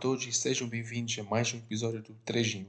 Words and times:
todos 0.00 0.26
e 0.26 0.32
sejam 0.32 0.66
bem-vindos 0.66 1.18
a 1.18 1.22
mais 1.22 1.52
um 1.52 1.58
episódio 1.58 2.00
do 2.00 2.16
3 2.24 2.54
em 2.54 2.62
1. 2.62 2.66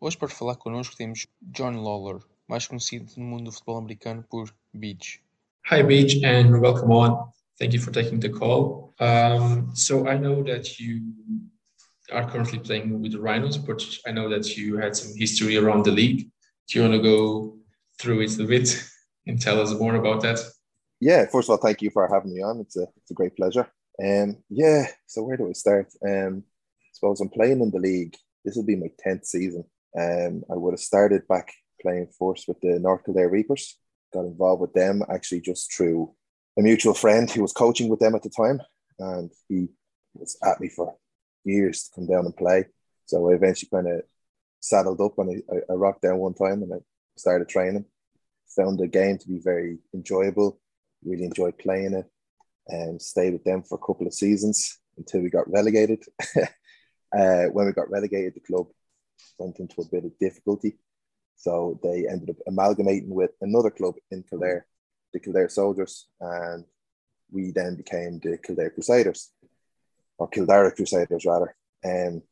Hoje 0.00 0.16
para 0.16 0.26
falar 0.26 0.56
connosco 0.56 0.96
temos 0.96 1.24
John 1.40 1.80
Lawlor, 1.80 2.20
mais 2.48 2.66
conhecido 2.66 3.06
no 3.16 3.24
mundo 3.24 3.44
do 3.44 3.52
futebol 3.52 3.76
americano 3.76 4.24
por 4.28 4.52
Beej. 4.74 5.22
Hi, 5.70 5.84
Beej, 5.84 6.24
and 6.24 6.58
welcome 6.58 6.92
on. 6.92 7.30
Thank 7.60 7.76
you 7.76 7.80
for 7.80 7.92
taking 7.92 8.18
the 8.18 8.30
call. 8.30 8.92
Um, 8.98 9.70
so 9.72 10.08
I 10.08 10.18
know 10.18 10.42
that 10.42 10.80
you 10.80 11.00
are 12.10 12.28
currently 12.28 12.58
playing 12.58 13.00
with 13.00 13.12
the 13.12 13.20
Rhinos, 13.20 13.56
but 13.56 13.80
I 14.04 14.10
know 14.10 14.28
that 14.28 14.56
you 14.56 14.78
had 14.78 14.96
some 14.96 15.16
history 15.16 15.56
around 15.56 15.84
the 15.84 15.92
league. 15.92 16.28
Do 16.66 16.78
you 16.80 16.82
want 16.82 16.94
to 16.94 17.00
go 17.00 17.56
through 18.00 18.22
it 18.22 18.36
a 18.40 18.44
bit 18.44 18.84
and 19.28 19.40
tell 19.40 19.60
us 19.60 19.72
more 19.78 19.94
about 19.94 20.22
that? 20.22 20.40
Yeah, 20.98 21.26
first 21.26 21.48
of 21.48 21.52
all, 21.52 21.58
thank 21.58 21.82
you 21.82 21.90
for 21.90 22.08
having 22.12 22.34
me 22.34 22.42
on. 22.42 22.58
It's 22.58 22.76
a 22.76 22.88
it's 22.96 23.12
a 23.12 23.14
great 23.14 23.36
pleasure. 23.36 23.70
Um, 24.02 24.38
yeah. 24.48 24.86
So 25.06 25.22
where 25.22 25.36
do 25.36 25.48
I 25.48 25.52
start? 25.52 25.92
Um, 26.06 26.44
I 26.46 26.90
suppose 26.92 27.20
I'm 27.20 27.28
playing 27.28 27.60
in 27.60 27.70
the 27.70 27.78
league. 27.78 28.16
This 28.44 28.56
will 28.56 28.64
be 28.64 28.76
my 28.76 28.90
tenth 28.98 29.26
season. 29.26 29.64
Um, 29.98 30.44
I 30.50 30.54
would 30.54 30.72
have 30.72 30.80
started 30.80 31.26
back 31.28 31.52
playing 31.80 32.08
first 32.18 32.46
with 32.48 32.60
the 32.60 32.78
North 32.78 33.04
Kildare 33.04 33.28
Reapers. 33.28 33.76
Got 34.12 34.24
involved 34.24 34.62
with 34.62 34.72
them 34.72 35.02
actually 35.10 35.40
just 35.40 35.72
through 35.72 36.14
a 36.58 36.62
mutual 36.62 36.94
friend 36.94 37.30
who 37.30 37.42
was 37.42 37.52
coaching 37.52 37.88
with 37.88 38.00
them 38.00 38.14
at 38.14 38.22
the 38.22 38.30
time, 38.30 38.60
and 38.98 39.30
he 39.48 39.68
was 40.14 40.36
at 40.44 40.60
me 40.60 40.68
for 40.68 40.96
years 41.44 41.84
to 41.84 41.90
come 41.94 42.06
down 42.06 42.24
and 42.24 42.36
play. 42.36 42.66
So 43.06 43.30
I 43.30 43.34
eventually 43.34 43.70
kind 43.72 43.88
of 43.88 44.02
saddled 44.60 45.00
up 45.00 45.18
and 45.18 45.42
I, 45.50 45.72
I 45.72 45.74
rocked 45.74 46.02
down 46.02 46.18
one 46.18 46.34
time 46.34 46.62
and 46.62 46.72
I 46.72 46.78
started 47.16 47.48
training. 47.48 47.84
Found 48.56 48.78
the 48.78 48.88
game 48.88 49.18
to 49.18 49.28
be 49.28 49.38
very 49.38 49.78
enjoyable. 49.94 50.60
Really 51.04 51.24
enjoyed 51.24 51.58
playing 51.58 51.94
it 51.94 52.06
and 52.68 53.00
stayed 53.00 53.32
with 53.32 53.44
them 53.44 53.62
for 53.62 53.76
a 53.76 53.86
couple 53.86 54.06
of 54.06 54.14
seasons 54.14 54.78
until 54.96 55.22
we 55.22 55.30
got 55.30 55.50
relegated. 55.50 56.04
uh, 56.36 57.44
when 57.52 57.66
we 57.66 57.72
got 57.72 57.90
relegated, 57.90 58.34
the 58.34 58.40
club 58.40 58.66
went 59.38 59.58
into 59.58 59.80
a 59.80 59.88
bit 59.90 60.04
of 60.04 60.18
difficulty. 60.18 60.78
So 61.36 61.78
they 61.82 62.06
ended 62.08 62.30
up 62.30 62.36
amalgamating 62.46 63.14
with 63.14 63.30
another 63.40 63.70
club 63.70 63.94
in 64.10 64.24
Kildare, 64.24 64.66
the 65.12 65.20
Kildare 65.20 65.48
Soldiers, 65.48 66.08
and 66.20 66.64
we 67.30 67.52
then 67.52 67.76
became 67.76 68.18
the 68.18 68.38
Kildare 68.38 68.70
Crusaders, 68.70 69.32
or 70.18 70.28
Kildare 70.28 70.72
Crusaders 70.72 71.24
rather. 71.24 71.54
Um, 71.84 72.22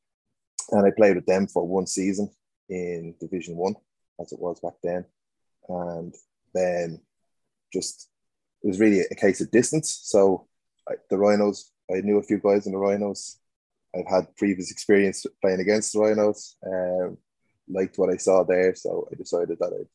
and 0.73 0.87
I 0.87 0.91
played 0.91 1.17
with 1.17 1.27
them 1.27 1.47
for 1.47 1.67
one 1.67 1.87
season 1.87 2.31
in 2.69 3.15
Division 3.21 3.57
One, 3.57 3.77
as 4.21 4.33
it 4.33 4.41
was 4.41 4.59
back 4.61 4.75
then, 4.83 5.05
and 5.69 6.15
then 6.53 7.01
just 7.73 8.09
it 8.67 8.71
was 8.71 8.81
really 8.81 9.03
a 9.13 9.15
case 9.15 9.41
of 9.41 9.53
distance. 9.53 10.01
So 10.03 10.49
I, 10.89 10.95
the 11.09 11.17
Rhinos, 11.17 11.71
I 11.89 12.01
knew 12.01 12.19
a 12.19 12.23
few 12.23 12.39
guys 12.39 12.67
in 12.67 12.73
the 12.73 12.79
Rhinos. 12.79 13.39
I've 13.95 14.09
had 14.09 14.37
previous 14.37 14.73
experience 14.73 15.25
playing 15.41 15.61
against 15.61 15.93
the 15.93 16.01
Rhinos. 16.01 16.57
Um, 16.67 17.17
liked 17.69 17.97
what 17.97 18.11
I 18.11 18.17
saw 18.17 18.43
there, 18.43 18.75
so 18.75 19.09
I 19.11 19.15
decided 19.15 19.59
that 19.61 19.73
I'd 19.73 19.87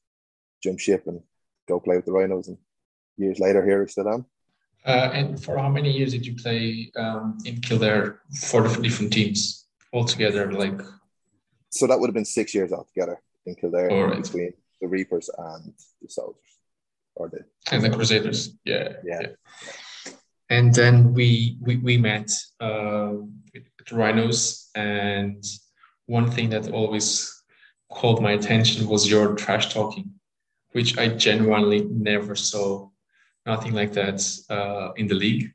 jump 0.63 0.80
ship 0.80 1.03
and 1.08 1.19
go 1.67 1.81
play 1.81 1.97
with 1.97 2.05
the 2.05 2.13
Rhinos. 2.13 2.47
And 2.47 2.58
years 3.17 3.39
later, 3.39 3.61
here 3.66 3.83
I 3.83 3.88
still 3.88 4.08
am. 4.08 4.25
Uh, 4.85 5.09
and 5.13 5.44
for 5.44 5.58
how 5.58 5.67
many 5.67 5.91
years 5.91 6.13
did 6.13 6.25
you 6.25 6.35
play 6.35 6.94
um, 6.95 7.39
in 7.44 7.59
Kildare 7.59 8.22
for 8.39 8.66
different 8.78 9.11
teams 9.11 9.66
altogether? 9.91 10.50
Like, 10.53 10.80
so 11.72 11.88
that 11.88 12.00
would 12.00 12.08
have 12.08 12.16
been 12.16 12.23
six 12.23 12.56
years 12.56 12.72
altogether 12.72 13.19
in 13.45 13.56
Kildare 13.56 14.08
right. 14.08 14.23
between 14.23 14.53
the 14.80 14.88
Reapers 14.88 15.30
and 15.38 15.73
the 16.02 16.08
Soldiers 16.08 16.52
or 17.16 17.30
the 17.30 17.46
and 17.72 17.84
the 17.84 17.90
Crusaders. 17.90 18.58
Yeah, 18.66 18.94
yeah. 19.03 19.22
yeah. 19.22 19.28
And 20.50 20.74
then 20.74 21.13
we 21.13 21.58
we, 21.62 21.78
we 21.78 21.97
met 21.97 22.30
uh, 22.59 23.13
the 23.53 23.96
Rhinos, 23.96 24.69
and 24.75 25.44
one 26.08 26.30
thing 26.30 26.50
that 26.50 26.72
always 26.72 27.31
called 27.90 28.22
my 28.22 28.31
attention 28.31 28.88
was 28.88 29.09
your 29.09 29.35
trash 29.35 29.74
talking, 29.74 30.12
which 30.72 30.97
I 30.97 31.09
genuinely 31.09 31.81
never 31.90 32.35
saw. 32.35 32.90
Nothing 33.46 33.74
like 33.74 33.94
that 33.94 34.22
uh, 34.52 34.91
in 34.97 35.08
the 35.08 35.16
league. 35.16 35.52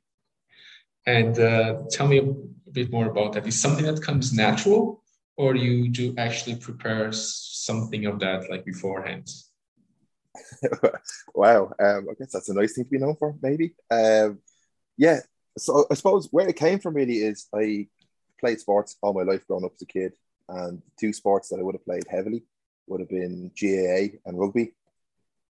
And 1.06 1.38
uh, 1.38 1.82
tell 1.88 2.08
me 2.08 2.18
a 2.18 2.70
bit 2.72 2.90
more 2.90 3.06
about 3.06 3.32
that. 3.34 3.46
Is 3.46 3.60
something 3.60 3.84
that 3.84 4.02
comes 4.02 4.32
natural, 4.32 5.04
or 5.36 5.54
you 5.54 5.88
do 5.88 6.12
actually 6.18 6.56
prepare 6.56 7.12
something 7.12 8.06
of 8.06 8.18
that 8.18 8.50
like 8.50 8.64
beforehand? 8.64 9.28
wow, 11.34 11.72
um, 11.78 12.06
I 12.10 12.14
guess 12.18 12.32
that's 12.32 12.48
a 12.48 12.54
nice 12.54 12.74
thing 12.74 12.84
to 12.84 12.90
be 12.90 12.98
known 12.98 13.16
for, 13.16 13.34
maybe. 13.42 13.74
Um, 13.90 14.38
yeah, 14.96 15.20
so 15.58 15.86
I 15.90 15.94
suppose 15.94 16.28
where 16.30 16.48
it 16.48 16.56
came 16.56 16.78
from 16.78 16.94
really 16.94 17.18
is 17.18 17.48
I 17.54 17.88
played 18.40 18.60
sports 18.60 18.96
all 19.02 19.14
my 19.14 19.22
life 19.22 19.46
growing 19.46 19.64
up 19.64 19.72
as 19.74 19.82
a 19.82 19.86
kid, 19.86 20.12
and 20.48 20.82
two 20.98 21.12
sports 21.12 21.48
that 21.48 21.58
I 21.58 21.62
would 21.62 21.74
have 21.74 21.84
played 21.84 22.06
heavily 22.08 22.44
would 22.86 23.00
have 23.00 23.08
been 23.08 23.50
GAA 23.60 24.18
and 24.24 24.38
rugby. 24.38 24.72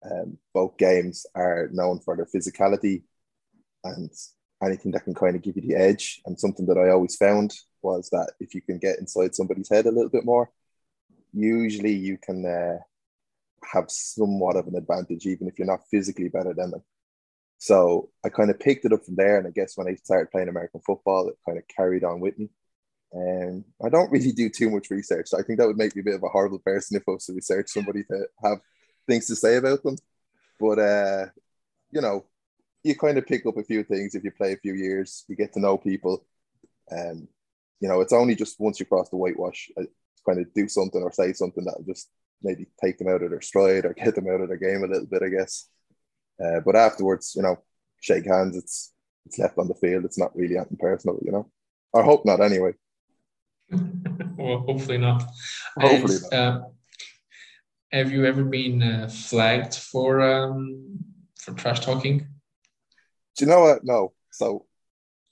Um, 0.03 0.37
both 0.53 0.77
games 0.77 1.25
are 1.35 1.69
known 1.71 1.99
for 1.99 2.15
their 2.15 2.25
physicality 2.25 3.03
and 3.83 4.11
anything 4.63 4.91
that 4.91 5.03
can 5.03 5.13
kind 5.13 5.35
of 5.35 5.41
give 5.41 5.55
you 5.55 5.61
the 5.61 5.75
edge. 5.75 6.21
And 6.25 6.39
something 6.39 6.65
that 6.67 6.77
I 6.77 6.89
always 6.89 7.15
found 7.15 7.53
was 7.81 8.09
that 8.09 8.31
if 8.39 8.53
you 8.53 8.61
can 8.61 8.79
get 8.79 8.99
inside 8.99 9.35
somebody's 9.35 9.69
head 9.69 9.85
a 9.85 9.91
little 9.91 10.09
bit 10.09 10.25
more, 10.25 10.51
usually 11.33 11.93
you 11.93 12.17
can 12.17 12.45
uh, 12.45 12.77
have 13.71 13.85
somewhat 13.89 14.55
of 14.55 14.67
an 14.67 14.75
advantage, 14.75 15.25
even 15.25 15.47
if 15.47 15.57
you're 15.57 15.67
not 15.67 15.87
physically 15.89 16.29
better 16.29 16.53
than 16.53 16.71
them. 16.71 16.83
So 17.57 18.09
I 18.25 18.29
kind 18.29 18.49
of 18.49 18.59
picked 18.59 18.85
it 18.85 18.93
up 18.93 19.05
from 19.05 19.15
there. 19.15 19.37
And 19.37 19.47
I 19.47 19.51
guess 19.51 19.77
when 19.77 19.87
I 19.87 19.95
started 19.95 20.31
playing 20.31 20.49
American 20.49 20.81
football, 20.85 21.27
it 21.27 21.37
kind 21.45 21.57
of 21.57 21.63
carried 21.67 22.03
on 22.03 22.19
with 22.19 22.37
me. 22.39 22.49
And 23.13 23.63
I 23.83 23.89
don't 23.89 24.11
really 24.11 24.31
do 24.31 24.49
too 24.49 24.69
much 24.69 24.89
research. 24.89 25.29
I 25.37 25.43
think 25.43 25.59
that 25.59 25.67
would 25.67 25.77
make 25.77 25.95
me 25.95 26.01
a 26.01 26.05
bit 26.05 26.15
of 26.15 26.23
a 26.23 26.29
horrible 26.29 26.59
person 26.59 26.97
if 26.97 27.03
I 27.07 27.11
was 27.11 27.25
to 27.25 27.33
research 27.33 27.69
somebody 27.69 28.03
to 28.05 28.25
have 28.43 28.61
things 29.07 29.27
to 29.27 29.35
say 29.35 29.57
about 29.57 29.83
them. 29.83 29.95
But, 30.59 30.79
uh, 30.79 31.25
you 31.91 32.01
know, 32.01 32.25
you 32.83 32.95
kind 32.95 33.17
of 33.17 33.27
pick 33.27 33.45
up 33.45 33.57
a 33.57 33.63
few 33.63 33.83
things 33.83 34.15
if 34.15 34.23
you 34.23 34.31
play 34.31 34.53
a 34.53 34.57
few 34.57 34.73
years, 34.73 35.23
you 35.27 35.35
get 35.35 35.53
to 35.53 35.59
know 35.59 35.77
people. 35.77 36.25
And, 36.89 37.27
you 37.79 37.87
know, 37.87 38.01
it's 38.01 38.13
only 38.13 38.35
just 38.35 38.59
once 38.59 38.79
you 38.79 38.85
cross 38.85 39.09
the 39.09 39.17
whitewash, 39.17 39.69
I 39.77 39.83
kind 40.25 40.39
of 40.39 40.53
do 40.53 40.67
something 40.67 41.01
or 41.01 41.11
say 41.11 41.33
something 41.33 41.65
that 41.65 41.85
just 41.85 42.09
maybe 42.43 42.67
take 42.83 42.97
them 42.97 43.07
out 43.07 43.23
of 43.23 43.29
their 43.29 43.41
stride 43.41 43.85
or 43.85 43.93
get 43.97 44.15
them 44.15 44.27
out 44.27 44.41
of 44.41 44.47
their 44.47 44.57
game 44.57 44.83
a 44.83 44.87
little 44.87 45.07
bit, 45.07 45.23
I 45.23 45.29
guess. 45.29 45.67
Uh, 46.43 46.59
but 46.65 46.75
afterwards, 46.75 47.33
you 47.35 47.41
know, 47.41 47.57
shake 47.99 48.25
hands. 48.25 48.57
It's 48.57 48.93
it's 49.25 49.37
left 49.37 49.57
on 49.57 49.67
the 49.67 49.75
field. 49.75 50.05
It's 50.05 50.17
not 50.17 50.35
really 50.35 50.57
anything 50.57 50.77
personal, 50.77 51.19
you 51.23 51.31
know. 51.31 51.49
I 51.95 52.01
hope 52.01 52.25
not, 52.25 52.41
anyway. 52.41 52.73
well, 54.37 54.59
hopefully 54.59 54.97
not. 54.97 55.23
Hopefully 55.77 56.15
and, 56.15 56.31
not. 56.31 56.33
Uh, 56.33 56.61
have 57.91 58.11
you 58.11 58.25
ever 58.25 58.43
been 58.43 58.81
uh, 58.81 59.09
flagged 59.09 59.75
for 59.75 60.21
um, 60.21 60.99
for 61.39 61.53
trash 61.53 61.81
talking? 61.81 62.19
Do 63.37 63.45
you 63.45 63.47
know 63.47 63.61
what? 63.61 63.83
No. 63.83 64.13
So, 64.31 64.65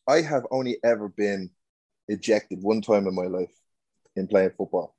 I 0.07 0.21
have 0.21 0.45
only 0.51 0.77
ever 0.83 1.09
been 1.09 1.49
ejected 2.07 2.61
one 2.61 2.81
time 2.81 3.07
in 3.07 3.15
my 3.15 3.25
life 3.25 3.53
in 4.15 4.27
playing 4.27 4.51
football 4.57 4.95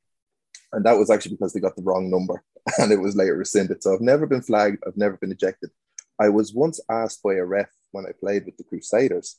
and 0.72 0.84
that 0.84 0.98
was 0.98 1.10
actually 1.10 1.32
because 1.32 1.52
they 1.52 1.60
got 1.60 1.76
the 1.76 1.82
wrong 1.82 2.10
number 2.10 2.42
and 2.78 2.92
it 2.92 3.00
was 3.00 3.16
later 3.16 3.36
rescinded. 3.36 3.82
So 3.82 3.94
I've 3.94 4.00
never 4.00 4.26
been 4.26 4.42
flagged. 4.42 4.82
I've 4.86 4.96
never 4.96 5.16
been 5.16 5.32
ejected. 5.32 5.70
I 6.18 6.28
was 6.28 6.54
once 6.54 6.80
asked 6.90 7.22
by 7.22 7.34
a 7.34 7.44
ref 7.44 7.70
when 7.92 8.06
I 8.06 8.10
played 8.18 8.44
with 8.46 8.56
the 8.56 8.64
Crusaders 8.64 9.38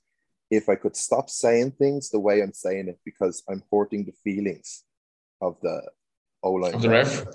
if 0.50 0.68
I 0.68 0.76
could 0.76 0.96
stop 0.96 1.30
saying 1.30 1.72
things 1.72 2.10
the 2.10 2.20
way 2.20 2.42
I'm 2.42 2.54
saying 2.54 2.90
it 2.90 3.00
because 3.06 3.44
I'm 3.50 3.64
hurting 3.72 4.06
the 4.06 4.14
feelings 4.24 4.84
of 5.42 5.58
the 5.62 5.82
O 6.44 6.52
line. 6.54 6.76
Of 6.76 6.82
the 6.82 6.90
ref? 6.90 7.26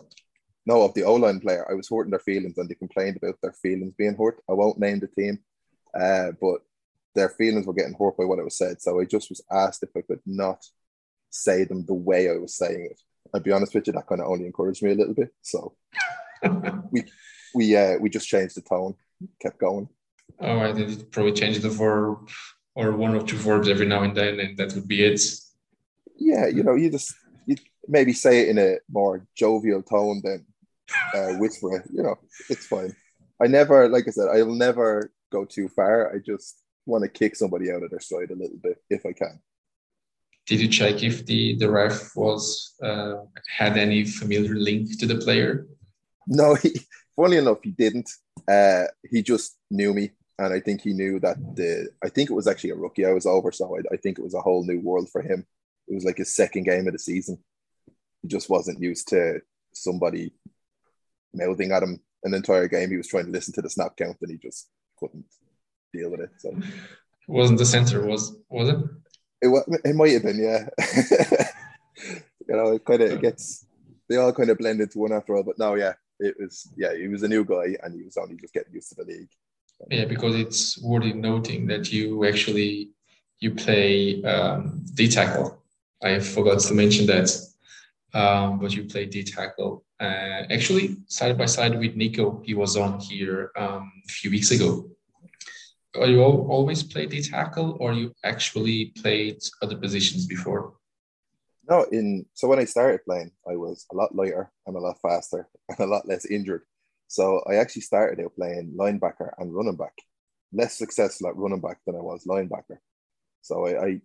No, 0.67 0.83
of 0.83 0.95
the 0.95 1.05
O 1.05 1.15
line 1.15 1.41
player. 1.41 1.67
I 1.71 1.75
was 1.75 1.89
hurting 1.89 2.11
their 2.11 2.21
feelings 2.21 2.59
and 2.59 2.69
they 2.69 2.75
complained 2.75 3.17
about 3.17 3.37
their 3.41 3.53
feelings 3.53 3.95
being 3.97 4.17
hurt. 4.17 4.43
I 4.51 4.53
won't 4.53 4.79
name 4.79 5.01
the 5.01 5.07
team, 5.07 5.39
uh, 5.99 6.33
but 6.41 6.61
their 7.15 7.31
feelings 7.31 7.67
were 7.67 7.73
getting 7.73 7.97
hurt 7.99 8.17
by 8.19 8.25
what 8.25 8.39
I 8.39 8.43
was 8.43 8.59
said. 8.59 8.83
So 8.83 9.01
I 9.01 9.05
just 9.05 9.31
was 9.31 9.43
asked 9.51 9.83
if 9.83 9.91
I 9.97 10.03
could 10.03 10.21
not 10.27 10.67
say 11.31 11.65
them 11.65 11.87
the 11.87 11.95
way 11.95 12.29
I 12.29 12.35
was 12.35 12.55
saying 12.55 12.89
it. 12.91 13.01
I'll 13.35 13.41
be 13.41 13.53
honest 13.53 13.75
with 13.75 13.87
you, 13.87 13.93
that 13.93 14.07
kind 14.07 14.21
of 14.21 14.29
only 14.29 14.47
encouraged 14.47 14.83
me 14.83 14.93
a 14.93 14.95
little 14.95 15.15
bit. 15.15 15.33
So 15.43 15.75
we 16.91 17.05
we 17.55 17.77
uh, 17.77 17.99
we 17.99 18.11
just 18.11 18.29
changed 18.29 18.57
the 18.57 18.63
tone, 18.63 18.95
kept 19.41 19.59
going. 19.59 19.89
Oh, 20.41 20.59
I 20.59 20.73
did 20.73 21.11
probably 21.11 21.33
change 21.33 21.59
the 21.59 21.71
verb 21.71 22.29
or 22.75 22.93
one 22.93 23.15
or 23.15 23.23
two 23.23 23.37
verbs 23.37 23.69
every 23.69 23.87
now 23.87 24.03
and 24.03 24.17
then, 24.17 24.41
and 24.41 24.57
that 24.59 24.75
would 24.75 24.89
be 24.89 25.05
it. 25.05 25.21
Yeah, 26.17 26.47
you 26.47 26.63
know, 26.63 26.75
you 26.75 26.91
just 26.91 27.15
you 27.47 27.57
maybe 27.89 28.13
say 28.13 28.43
it 28.43 28.49
in 28.49 28.59
a 28.59 28.77
more 28.91 29.27
jovial 29.35 29.83
tone 29.83 30.21
than 30.23 30.47
uh, 31.15 31.39
whisper 31.39 31.77
it. 31.77 31.85
You 31.93 32.03
know, 32.03 32.17
it's 32.51 32.67
fine. 32.67 32.95
I 33.43 33.47
never, 33.47 33.89
like 33.89 34.09
I 34.09 34.11
said, 34.11 34.29
I'll 34.29 34.55
never 34.55 35.13
go 35.31 35.45
too 35.45 35.69
far. 35.69 36.15
I 36.15 36.19
just 36.19 36.63
want 36.87 37.03
to 37.03 37.09
kick 37.09 37.37
somebody 37.37 37.71
out 37.71 37.83
of 37.83 37.91
their 37.91 38.01
stride 38.01 38.31
a 38.31 38.37
little 38.37 38.59
bit 38.63 38.79
if 38.89 39.05
I 39.05 39.13
can 39.13 39.41
did 40.47 40.61
you 40.61 40.69
check 40.69 41.03
if 41.03 41.27
the 41.27 41.57
the 41.57 41.71
ref 41.71 42.15
was 42.15 42.75
uh, 42.83 43.17
had 43.59 43.77
any 43.77 44.05
familiar 44.05 44.55
link 44.55 44.99
to 44.99 45.07
the 45.07 45.17
player? 45.17 45.67
No, 46.27 46.55
he, 46.63 46.81
funny 47.17 47.37
enough, 47.37 47.59
he 47.63 47.73
didn't. 47.73 48.11
Uh, 48.49 48.85
he 49.11 49.23
just 49.23 49.59
knew 49.71 49.93
me, 49.93 50.11
and 50.39 50.53
I 50.55 50.61
think 50.61 50.83
he 50.83 50.93
knew 50.93 51.19
that 51.21 51.37
the. 51.57 51.89
I 52.03 52.09
think 52.09 52.31
it 52.31 52.35
was 52.35 52.47
actually 52.47 52.71
a 52.71 52.77
rookie 52.77 53.07
I 53.07 53.13
was 53.13 53.27
over, 53.27 53.53
so 53.53 53.77
I, 53.77 53.95
I 53.95 53.97
think 53.97 54.19
it 54.19 54.25
was 54.25 54.35
a 54.35 54.41
whole 54.41 54.65
new 54.65 54.81
world 54.81 55.09
for 55.11 55.21
him. 55.21 55.47
it 55.89 55.95
was 55.95 56.05
like 56.05 56.19
his 56.19 56.35
second 56.35 56.65
game 56.65 56.87
of 56.87 56.93
the 56.93 56.99
season. 56.99 57.39
He 58.23 58.29
just 58.29 58.49
wasn't 58.49 58.81
used 58.81 59.09
to 59.09 59.41
somebody 59.75 60.33
mouthing 61.35 61.73
at 61.73 61.83
him 61.83 62.01
an 62.25 62.35
entire 62.35 62.69
game. 62.69 62.91
He 62.91 62.97
was 62.97 63.09
trying 63.09 63.27
to 63.27 63.31
listen 63.31 63.55
to 63.55 63.63
the 63.63 63.71
snap 63.71 63.97
count 63.97 64.17
and 64.23 64.31
he 64.31 64.39
just 64.39 64.69
couldn't 64.99 65.27
deal 65.93 66.11
with 66.11 66.21
it. 66.21 66.31
So 66.39 66.51
it 66.51 66.65
wasn't 67.29 67.59
the 67.59 67.67
center, 67.67 68.05
was 68.05 68.37
was 68.49 68.69
it? 68.69 68.79
It, 69.43 69.81
it 69.85 69.95
might 69.95 70.13
have 70.13 70.23
been, 70.23 70.39
yeah. 70.39 70.69
you 72.49 72.57
know, 72.57 72.73
it 72.73 72.85
kind 72.85 73.03
of 73.03 73.21
gets 73.21 73.67
they 74.09 74.17
all 74.17 74.33
kind 74.33 74.51
of 74.51 74.59
blend 74.59 74.81
into 74.81 74.99
one 74.99 75.13
after 75.13 75.37
all. 75.37 75.43
But 75.43 75.59
no, 75.59 75.75
yeah, 75.75 75.95
it 76.19 76.37
was 76.39 76.73
yeah, 76.77 76.95
he 76.95 77.09
was 77.09 77.23
a 77.23 77.29
new 77.29 77.45
guy 77.45 77.77
and 77.83 77.95
he 77.95 78.03
was 78.03 78.17
only 78.17 78.37
just 78.37 78.55
getting 78.55 78.75
used 78.75 78.89
to 78.91 78.95
the 78.97 79.05
league. 79.05 79.29
Yeah, 79.91 80.07
because 80.07 80.35
it's 80.37 80.81
worthy 80.83 81.13
noting 81.13 81.67
that 81.67 81.93
you 81.93 82.27
actually 82.27 82.91
you 83.41 83.55
play 83.55 84.23
um, 84.25 84.85
D 84.95 85.09
tackle. 85.09 85.63
I 86.03 86.21
forgot 86.21 86.61
to 86.61 86.75
mention 86.75 87.07
that, 87.07 87.31
um, 88.15 88.59
but 88.59 88.75
you 88.75 88.85
play 88.85 89.07
D 89.07 89.23
tackle. 89.23 89.85
Uh, 90.01 90.45
actually, 90.51 90.97
side 91.09 91.37
by 91.37 91.47
side 91.47 91.79
with 91.79 91.97
Nico, 91.97 92.43
he 92.45 92.55
was 92.55 92.77
on 92.77 93.01
here 93.01 93.51
um, 93.57 93.91
a 94.09 94.13
few 94.13 94.31
weeks 94.31 94.51
ago. 94.51 94.89
Are 95.97 96.07
you 96.07 96.23
always 96.23 96.83
played 96.83 97.11
D 97.11 97.23
tackle, 97.23 97.77
or 97.81 97.93
you 97.93 98.13
actually 98.25 98.93
played 99.01 99.39
other 99.63 99.77
positions 99.77 100.27
before? 100.27 100.75
No, 101.69 101.83
in 101.91 102.27
so 102.35 102.49
when 102.49 102.59
I 102.59 102.65
started 102.65 103.05
playing, 103.05 103.31
I 103.49 103.57
was 103.57 103.87
a 103.93 103.97
lot 103.97 104.15
lighter 104.15 104.53
and 104.67 104.77
a 104.77 104.81
lot 104.81 105.01
faster 105.01 105.49
and 105.69 105.81
a 105.81 105.87
lot 105.87 106.07
less 106.07 106.27
injured. 106.27 106.63
So 107.09 107.43
I 107.49 107.57
actually 107.57 107.83
started 107.83 108.25
out 108.25 108.37
playing 108.37 108.75
linebacker 108.79 109.31
and 109.39 109.55
running 109.55 109.77
back, 109.77 109.95
less 110.53 110.77
successful 110.77 111.29
at 111.29 111.37
running 111.37 111.61
back 111.61 111.79
than 111.87 111.97
I 111.97 112.01
was 112.01 112.25
linebacker. 112.25 112.79
So 113.43 113.67
I, 113.67 113.87
I 113.87 114.01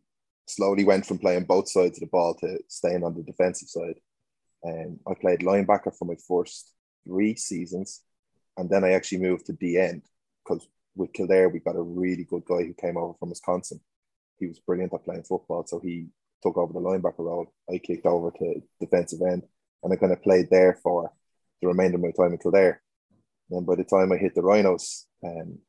slowly 0.47 0.83
went 0.83 1.05
from 1.05 1.17
playing 1.17 1.45
both 1.45 1.69
sides 1.69 1.97
of 1.97 2.01
the 2.01 2.07
ball 2.07 2.35
to 2.35 2.59
staying 2.67 3.03
on 3.03 3.15
the 3.15 3.23
defensive 3.23 3.69
side. 3.69 3.99
And 4.63 4.99
I 5.07 5.13
played 5.15 5.39
linebacker 5.39 5.95
for 5.97 6.05
my 6.05 6.15
first 6.27 6.73
three 7.05 7.35
seasons, 7.35 8.01
and 8.57 8.69
then 8.69 8.83
I 8.83 8.91
actually 8.91 9.19
moved 9.19 9.47
to 9.47 9.53
D 9.53 9.77
end 9.77 10.03
because 10.44 10.67
with 10.95 11.13
Kildare 11.13 11.49
we 11.49 11.59
got 11.59 11.75
a 11.75 11.81
really 11.81 12.25
good 12.25 12.43
guy 12.45 12.63
who 12.63 12.73
came 12.73 12.97
over 12.97 13.13
from 13.19 13.29
Wisconsin. 13.29 13.79
He 14.38 14.47
was 14.47 14.59
brilliant 14.59 14.93
at 14.93 15.05
playing 15.05 15.23
football, 15.23 15.65
so 15.65 15.79
he 15.79 16.07
took 16.41 16.57
over 16.57 16.73
the 16.73 16.79
linebacker 16.79 17.19
role. 17.19 17.53
I 17.69 17.77
kicked 17.77 18.05
over 18.05 18.31
to 18.31 18.61
defensive 18.79 19.21
end, 19.21 19.43
and 19.83 19.93
I 19.93 19.95
kind 19.95 20.11
of 20.11 20.23
played 20.23 20.49
there 20.49 20.79
for 20.81 21.11
the 21.61 21.67
remainder 21.67 21.97
of 21.97 22.01
my 22.01 22.11
time 22.11 22.33
in 22.33 22.39
Kildare. 22.39 22.81
And 23.51 23.65
by 23.65 23.75
the 23.75 23.83
time 23.83 24.11
I 24.11 24.17
hit 24.17 24.33
the 24.33 24.41
Rhinos, 24.41 25.07
um, 25.23 25.59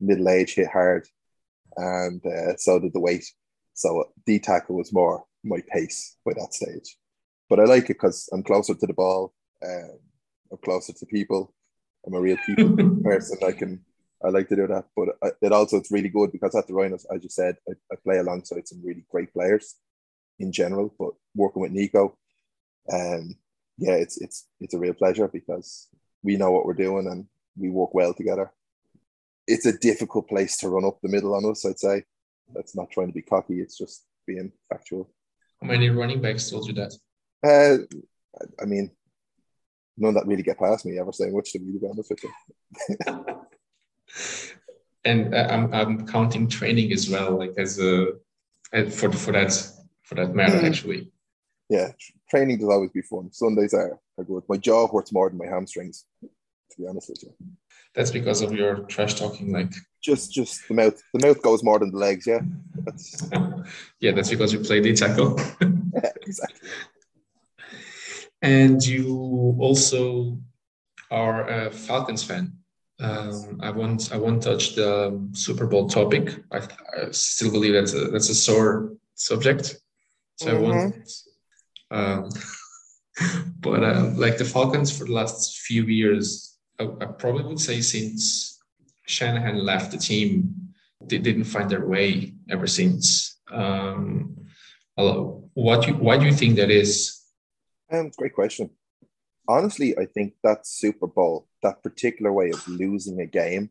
middle 0.00 0.28
age 0.28 0.54
hit 0.54 0.68
hard, 0.68 1.06
and 1.76 2.24
uh, 2.26 2.56
so 2.56 2.78
did 2.78 2.92
the 2.92 3.00
weight. 3.00 3.24
So 3.72 4.12
D 4.26 4.38
tackle 4.38 4.76
was 4.76 4.92
more 4.92 5.24
my 5.42 5.60
pace 5.72 6.16
by 6.24 6.32
that 6.34 6.54
stage. 6.54 6.96
But 7.48 7.60
I 7.60 7.64
like 7.64 7.84
it 7.84 8.00
because 8.00 8.28
I'm 8.32 8.42
closer 8.42 8.74
to 8.74 8.86
the 8.86 8.94
ball. 8.94 9.34
Um, 9.64 9.98
I'm 10.52 10.58
closer 10.58 10.92
to 10.92 11.06
people. 11.06 11.54
I'm 12.06 12.14
a 12.14 12.20
real 12.20 12.38
people 12.46 12.76
person. 13.02 13.38
I 13.46 13.52
can 13.52 13.84
I 14.22 14.28
like 14.28 14.48
to 14.48 14.56
do 14.56 14.66
that. 14.66 14.86
But 14.96 15.36
it 15.40 15.52
also 15.52 15.78
it's 15.78 15.92
really 15.92 16.08
good 16.08 16.32
because 16.32 16.54
at 16.54 16.66
the 16.66 16.74
Rhinos, 16.74 17.06
as 17.14 17.22
you 17.22 17.28
said, 17.28 17.56
I, 17.68 17.72
I 17.92 17.96
play 18.02 18.18
alongside 18.18 18.68
some 18.68 18.82
really 18.84 19.04
great 19.10 19.32
players 19.32 19.76
in 20.38 20.52
general, 20.52 20.94
but 20.98 21.12
working 21.34 21.62
with 21.62 21.72
Nico, 21.72 22.16
um, 22.92 23.36
yeah, 23.78 23.94
it's 23.94 24.20
it's 24.20 24.46
it's 24.60 24.74
a 24.74 24.78
real 24.78 24.94
pleasure 24.94 25.28
because 25.28 25.88
we 26.22 26.36
know 26.36 26.50
what 26.50 26.66
we're 26.66 26.74
doing 26.74 27.06
and 27.06 27.26
we 27.56 27.70
work 27.70 27.94
well 27.94 28.14
together. 28.14 28.52
It's 29.46 29.66
a 29.66 29.76
difficult 29.76 30.28
place 30.28 30.56
to 30.58 30.68
run 30.68 30.84
up 30.84 31.00
the 31.02 31.08
middle 31.08 31.34
on 31.34 31.44
us, 31.50 31.66
I'd 31.66 31.78
say. 31.78 32.04
That's 32.54 32.76
not 32.76 32.90
trying 32.90 33.08
to 33.08 33.12
be 33.12 33.22
cocky, 33.22 33.60
it's 33.60 33.76
just 33.76 34.04
being 34.26 34.52
factual. 34.70 35.10
How 35.60 35.68
many 35.68 35.90
running 35.90 36.20
backs 36.20 36.50
told 36.50 36.66
you 36.66 36.74
that? 36.74 36.94
Uh, 37.42 37.84
I 38.60 38.64
mean, 38.64 38.90
none 39.96 40.14
that 40.14 40.26
really 40.26 40.42
get 40.42 40.58
past 40.58 40.86
me 40.86 40.98
ever 40.98 41.12
saying 41.12 41.34
much 41.34 41.52
to 41.52 41.58
me, 41.58 41.72
to 41.72 41.78
be 41.78 41.86
honest 41.86 42.10
with 42.10 42.24
you. 42.24 42.30
and 45.04 45.34
uh, 45.34 45.46
I'm, 45.50 45.72
I'm 45.72 46.06
counting 46.06 46.48
training 46.48 46.92
as 46.92 47.08
well, 47.08 47.38
like 47.38 47.54
as 47.58 47.78
a 47.78 48.12
for 48.90 49.12
for 49.12 49.32
that 49.32 49.52
for 50.02 50.14
that 50.16 50.34
matter, 50.34 50.58
mm. 50.58 50.64
actually. 50.64 51.10
Yeah, 51.68 51.92
training 52.28 52.58
does 52.58 52.68
always 52.68 52.90
be 52.90 53.02
fun. 53.02 53.32
Sundays 53.32 53.74
are, 53.74 53.98
are 54.18 54.24
good. 54.24 54.42
My 54.48 54.56
jaw 54.56 54.86
hurts 54.86 55.12
more 55.12 55.28
than 55.28 55.38
my 55.38 55.46
hamstrings, 55.46 56.04
to 56.22 56.76
be 56.78 56.86
honest 56.86 57.08
with 57.08 57.22
you. 57.22 57.34
That's 57.94 58.10
because 58.10 58.42
of 58.42 58.52
your 58.52 58.80
trash 58.84 59.14
talking, 59.14 59.52
like 59.52 59.72
just 60.02 60.32
just 60.32 60.66
the 60.68 60.74
mouth. 60.74 61.00
The 61.12 61.26
mouth 61.26 61.40
goes 61.42 61.62
more 61.62 61.78
than 61.78 61.92
the 61.92 61.98
legs. 61.98 62.26
Yeah, 62.26 62.40
that's 62.84 63.30
yeah. 64.00 64.12
That's 64.12 64.30
because 64.30 64.52
you 64.52 64.60
play 64.60 64.80
the 64.80 64.94
tackle. 64.94 65.38
yeah, 65.60 66.10
exactly. 66.22 66.68
And 68.42 68.84
you 68.84 69.56
also 69.58 70.38
are 71.10 71.48
a 71.48 71.70
Falcons 71.70 72.22
fan. 72.22 72.52
Um, 73.00 73.58
I 73.60 73.70
won't 73.70 74.12
I 74.12 74.16
won't 74.16 74.42
touch 74.42 74.76
the 74.76 75.28
Super 75.32 75.66
Bowl 75.66 75.88
topic. 75.88 76.36
I, 76.52 76.58
I 76.58 77.10
still 77.10 77.50
believe 77.50 77.72
that's 77.72 77.92
a 77.92 78.06
that's 78.06 78.28
a 78.28 78.34
sore 78.34 78.92
subject. 79.14 79.76
So 80.36 80.46
mm-hmm. 80.46 80.64
I 80.64 80.68
won't. 80.68 81.10
Um, 81.90 82.30
but 83.60 83.84
um, 83.84 84.16
like 84.16 84.38
the 84.38 84.44
Falcons 84.44 84.96
for 84.96 85.04
the 85.04 85.12
last 85.12 85.60
few 85.60 85.84
years, 85.84 86.56
I, 86.78 86.84
I, 86.84 87.06
probably 87.06 87.44
would 87.44 87.60
say 87.60 87.80
since 87.80 88.60
Shanahan 89.06 89.58
left 89.64 89.92
the 89.92 89.98
team, 89.98 90.54
they 91.00 91.18
didn't 91.18 91.44
find 91.44 91.70
their 91.70 91.86
way 91.86 92.34
ever 92.50 92.66
since. 92.66 93.38
Um, 93.50 94.36
what 94.96 95.86
you, 95.86 95.94
why 95.94 96.18
do 96.18 96.26
you 96.26 96.32
think 96.32 96.56
that 96.56 96.70
is? 96.70 97.22
Um, 97.90 98.10
great 98.16 98.34
question. 98.34 98.70
Honestly, 99.46 99.96
I 99.98 100.06
think 100.06 100.34
that 100.42 100.66
Super 100.66 101.06
Bowl, 101.06 101.48
that 101.62 101.82
particular 101.82 102.32
way 102.32 102.50
of 102.50 102.66
losing 102.66 103.20
a 103.20 103.26
game, 103.26 103.70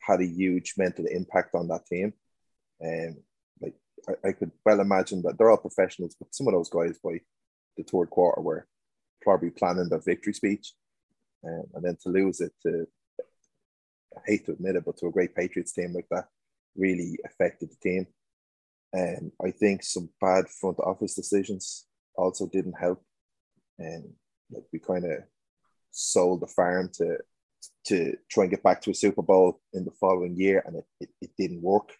had 0.00 0.20
a 0.20 0.26
huge 0.26 0.74
mental 0.76 1.06
impact 1.06 1.54
on 1.54 1.68
that 1.68 1.86
team. 1.86 2.12
Um, 2.82 3.16
and 3.60 3.72
I, 4.08 4.28
I, 4.28 4.32
could 4.32 4.50
well 4.64 4.80
imagine 4.80 5.22
that 5.22 5.38
they're 5.38 5.50
all 5.50 5.56
professionals, 5.56 6.16
but 6.18 6.34
some 6.34 6.48
of 6.48 6.54
those 6.54 6.68
guys 6.68 6.98
by 6.98 7.20
the 7.76 7.84
third 7.84 8.10
quarter 8.10 8.40
were 8.40 8.66
probably 9.20 9.50
planning 9.50 9.88
their 9.88 10.00
victory 10.00 10.32
speech. 10.32 10.72
Um, 11.44 11.64
and 11.74 11.84
then 11.84 11.96
to 12.02 12.08
lose 12.08 12.40
it 12.40 12.52
to, 12.64 12.86
I 14.16 14.20
hate 14.26 14.46
to 14.46 14.52
admit 14.52 14.76
it, 14.76 14.84
but 14.84 14.96
to 14.98 15.06
a 15.06 15.12
great 15.12 15.34
Patriots 15.36 15.72
team 15.72 15.92
like 15.94 16.06
that 16.10 16.26
really 16.76 17.18
affected 17.24 17.70
the 17.70 17.76
team. 17.76 18.06
And 18.92 19.32
I 19.44 19.50
think 19.52 19.82
some 19.82 20.10
bad 20.20 20.48
front 20.48 20.78
office 20.80 21.14
decisions 21.14 21.86
also 22.16 22.46
didn't 22.46 22.74
help. 22.78 23.02
And 23.78 24.12
like 24.52 24.64
we 24.72 24.78
kind 24.78 25.04
of 25.04 25.18
sold 25.90 26.40
the 26.40 26.46
farm 26.46 26.90
to 26.94 27.18
to 27.84 28.16
try 28.30 28.44
and 28.44 28.50
get 28.50 28.62
back 28.62 28.80
to 28.82 28.90
a 28.90 28.94
Super 28.94 29.22
Bowl 29.22 29.60
in 29.72 29.84
the 29.84 29.90
following 29.92 30.36
year, 30.36 30.62
and 30.66 30.76
it, 30.76 30.84
it, 31.00 31.08
it 31.20 31.30
didn't 31.38 31.62
work. 31.62 31.92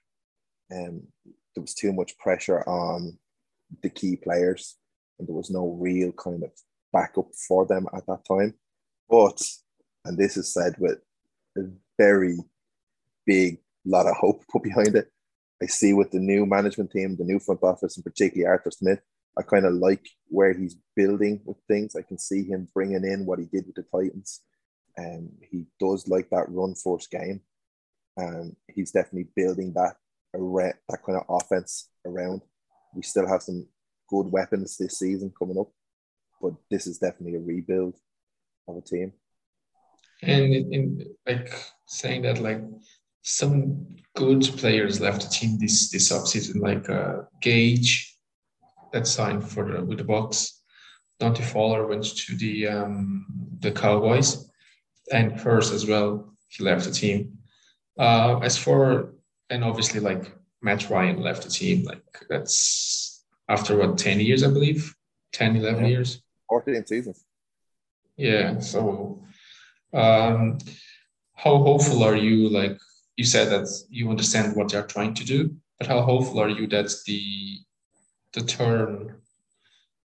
And 0.70 1.06
there 1.54 1.62
was 1.62 1.74
too 1.74 1.92
much 1.92 2.16
pressure 2.18 2.66
on 2.68 3.18
the 3.82 3.90
key 3.90 4.16
players, 4.16 4.76
and 5.18 5.28
there 5.28 5.34
was 5.34 5.50
no 5.50 5.76
real 5.80 6.12
kind 6.12 6.42
of 6.42 6.50
backup 6.92 7.26
for 7.48 7.66
them 7.66 7.86
at 7.94 8.06
that 8.06 8.24
time. 8.26 8.54
But, 9.08 9.42
and 10.04 10.16
this 10.16 10.36
is 10.36 10.52
said 10.52 10.76
with 10.78 10.98
a 11.56 11.62
very 11.98 12.38
big 13.26 13.58
lot 13.84 14.06
of 14.06 14.16
hope 14.16 14.44
put 14.52 14.62
behind 14.62 14.94
it. 14.96 15.10
I 15.62 15.66
see 15.66 15.92
with 15.92 16.10
the 16.10 16.18
new 16.18 16.44
management 16.46 16.90
team, 16.90 17.16
the 17.16 17.24
new 17.24 17.38
front 17.38 17.62
office, 17.62 17.96
and 17.96 18.04
particularly 18.04 18.46
Arthur 18.46 18.70
Smith, 18.70 19.00
I 19.38 19.42
kind 19.42 19.64
of 19.64 19.74
like 19.74 20.06
where 20.28 20.52
he's 20.52 20.76
building 20.94 21.40
with 21.44 21.56
things. 21.68 21.96
I 21.96 22.02
can 22.02 22.18
see 22.18 22.44
him 22.44 22.68
bringing 22.74 23.04
in 23.04 23.24
what 23.24 23.38
he 23.38 23.46
did 23.46 23.66
with 23.66 23.76
the 23.76 23.82
Titans, 23.82 24.40
and 24.96 25.30
he 25.50 25.66
does 25.80 26.06
like 26.08 26.28
that 26.30 26.48
run 26.48 26.74
force 26.74 27.06
game, 27.06 27.40
and 28.16 28.54
he's 28.68 28.92
definitely 28.92 29.28
building 29.34 29.72
that 29.74 29.96
around 30.34 30.74
that 30.88 31.02
kind 31.04 31.18
of 31.18 31.24
offense 31.28 31.88
around. 32.06 32.42
We 32.94 33.02
still 33.02 33.26
have 33.26 33.42
some 33.42 33.66
good 34.08 34.26
weapons 34.30 34.76
this 34.76 34.98
season 34.98 35.32
coming 35.38 35.58
up, 35.58 35.70
but 36.40 36.54
this 36.70 36.86
is 36.86 36.98
definitely 36.98 37.36
a 37.36 37.40
rebuild 37.40 37.96
of 38.68 38.76
a 38.76 38.80
team. 38.82 39.12
And 40.22 40.54
in, 40.54 40.72
in 40.72 41.14
like 41.26 41.52
saying 41.86 42.22
that, 42.22 42.38
like 42.38 42.62
some 43.22 43.86
good 44.14 44.42
players 44.58 45.00
left 45.00 45.22
the 45.22 45.28
team 45.28 45.58
this 45.58 45.90
this 45.90 46.12
offseason, 46.12 46.60
like 46.60 46.88
uh, 46.90 47.22
Gage 47.40 48.11
that 48.92 49.06
sign 49.06 49.40
for 49.40 49.70
the, 49.70 49.84
with 49.84 49.98
the 49.98 50.04
Bucs. 50.04 50.58
Dante 51.18 51.42
Fowler 51.42 51.86
went 51.86 52.04
to 52.04 52.36
the 52.36 52.68
um, 52.68 53.26
the 53.60 53.70
Cowboys, 53.70 54.50
and 55.12 55.32
Hurst 55.32 55.72
as 55.72 55.86
well. 55.86 56.34
He 56.48 56.64
left 56.64 56.84
the 56.84 56.92
team. 56.92 57.38
Uh, 57.98 58.38
as 58.42 58.56
for 58.56 59.14
and 59.50 59.62
obviously 59.62 60.00
like 60.00 60.32
Matt 60.62 60.88
Ryan 60.88 61.20
left 61.20 61.42
the 61.42 61.50
team. 61.50 61.84
Like 61.84 62.02
that's 62.28 63.24
after 63.48 63.76
what 63.76 63.98
10 63.98 64.20
years, 64.20 64.42
I 64.42 64.48
believe, 64.48 64.94
10, 65.32 65.56
11 65.56 65.82
yeah. 65.82 65.90
years. 65.90 66.22
14 66.48 66.86
seasons. 66.86 67.24
Yeah. 68.16 68.60
So 68.60 69.22
um 69.92 70.58
how 71.34 71.58
hopeful 71.58 72.02
are 72.02 72.16
you 72.16 72.48
like 72.48 72.78
you 73.16 73.24
said 73.24 73.50
that 73.50 73.68
you 73.90 74.08
understand 74.08 74.56
what 74.56 74.70
they're 74.70 74.86
trying 74.86 75.14
to 75.14 75.24
do, 75.24 75.54
but 75.78 75.86
how 75.86 76.00
hopeful 76.00 76.40
are 76.40 76.48
you 76.48 76.66
that 76.68 76.90
the 77.06 77.22
the 78.32 78.42
turn 78.42 79.16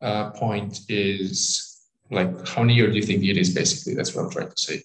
uh, 0.01 0.31
point 0.31 0.81
is 0.89 1.73
like 2.11 2.47
how 2.47 2.63
years 2.63 2.93
do 2.93 2.99
you 2.99 3.05
think 3.05 3.23
it 3.23 3.37
is? 3.37 3.53
Basically, 3.53 3.95
that's 3.95 4.13
what 4.13 4.25
I'm 4.25 4.31
trying 4.31 4.49
to 4.49 4.57
say. 4.57 4.83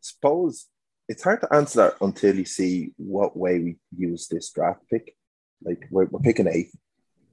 Suppose 0.00 0.66
it's 1.08 1.22
hard 1.22 1.40
to 1.40 1.52
answer 1.52 1.78
that 1.78 1.94
until 2.00 2.36
you 2.36 2.44
see 2.44 2.92
what 2.96 3.36
way 3.36 3.58
we 3.58 3.76
use 3.96 4.28
this 4.28 4.50
draft 4.50 4.80
pick. 4.90 5.16
Like 5.62 5.88
we're, 5.90 6.06
we're 6.06 6.20
picking 6.20 6.46
eighth, 6.46 6.76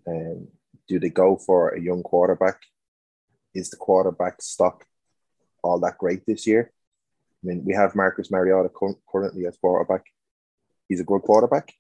um, 0.08 0.48
do 0.88 1.00
they 1.00 1.10
go 1.10 1.36
for 1.36 1.70
a 1.70 1.82
young 1.82 2.04
quarterback? 2.04 2.62
Is 3.54 3.70
the 3.70 3.78
quarterback 3.78 4.42
stock 4.42 4.86
all 5.64 5.80
that 5.80 5.98
great 5.98 6.26
this 6.26 6.46
year? 6.48 6.72
I 7.44 7.48
mean, 7.48 7.64
we 7.66 7.74
have 7.74 7.96
Marcus 7.96 8.32
Mariota 8.32 8.70
currently 9.10 9.46
as 9.46 9.58
quarterback. 9.58 10.04
He's 10.88 11.00
a 11.00 11.06
good 11.06 11.22
quarterback. 11.22 11.74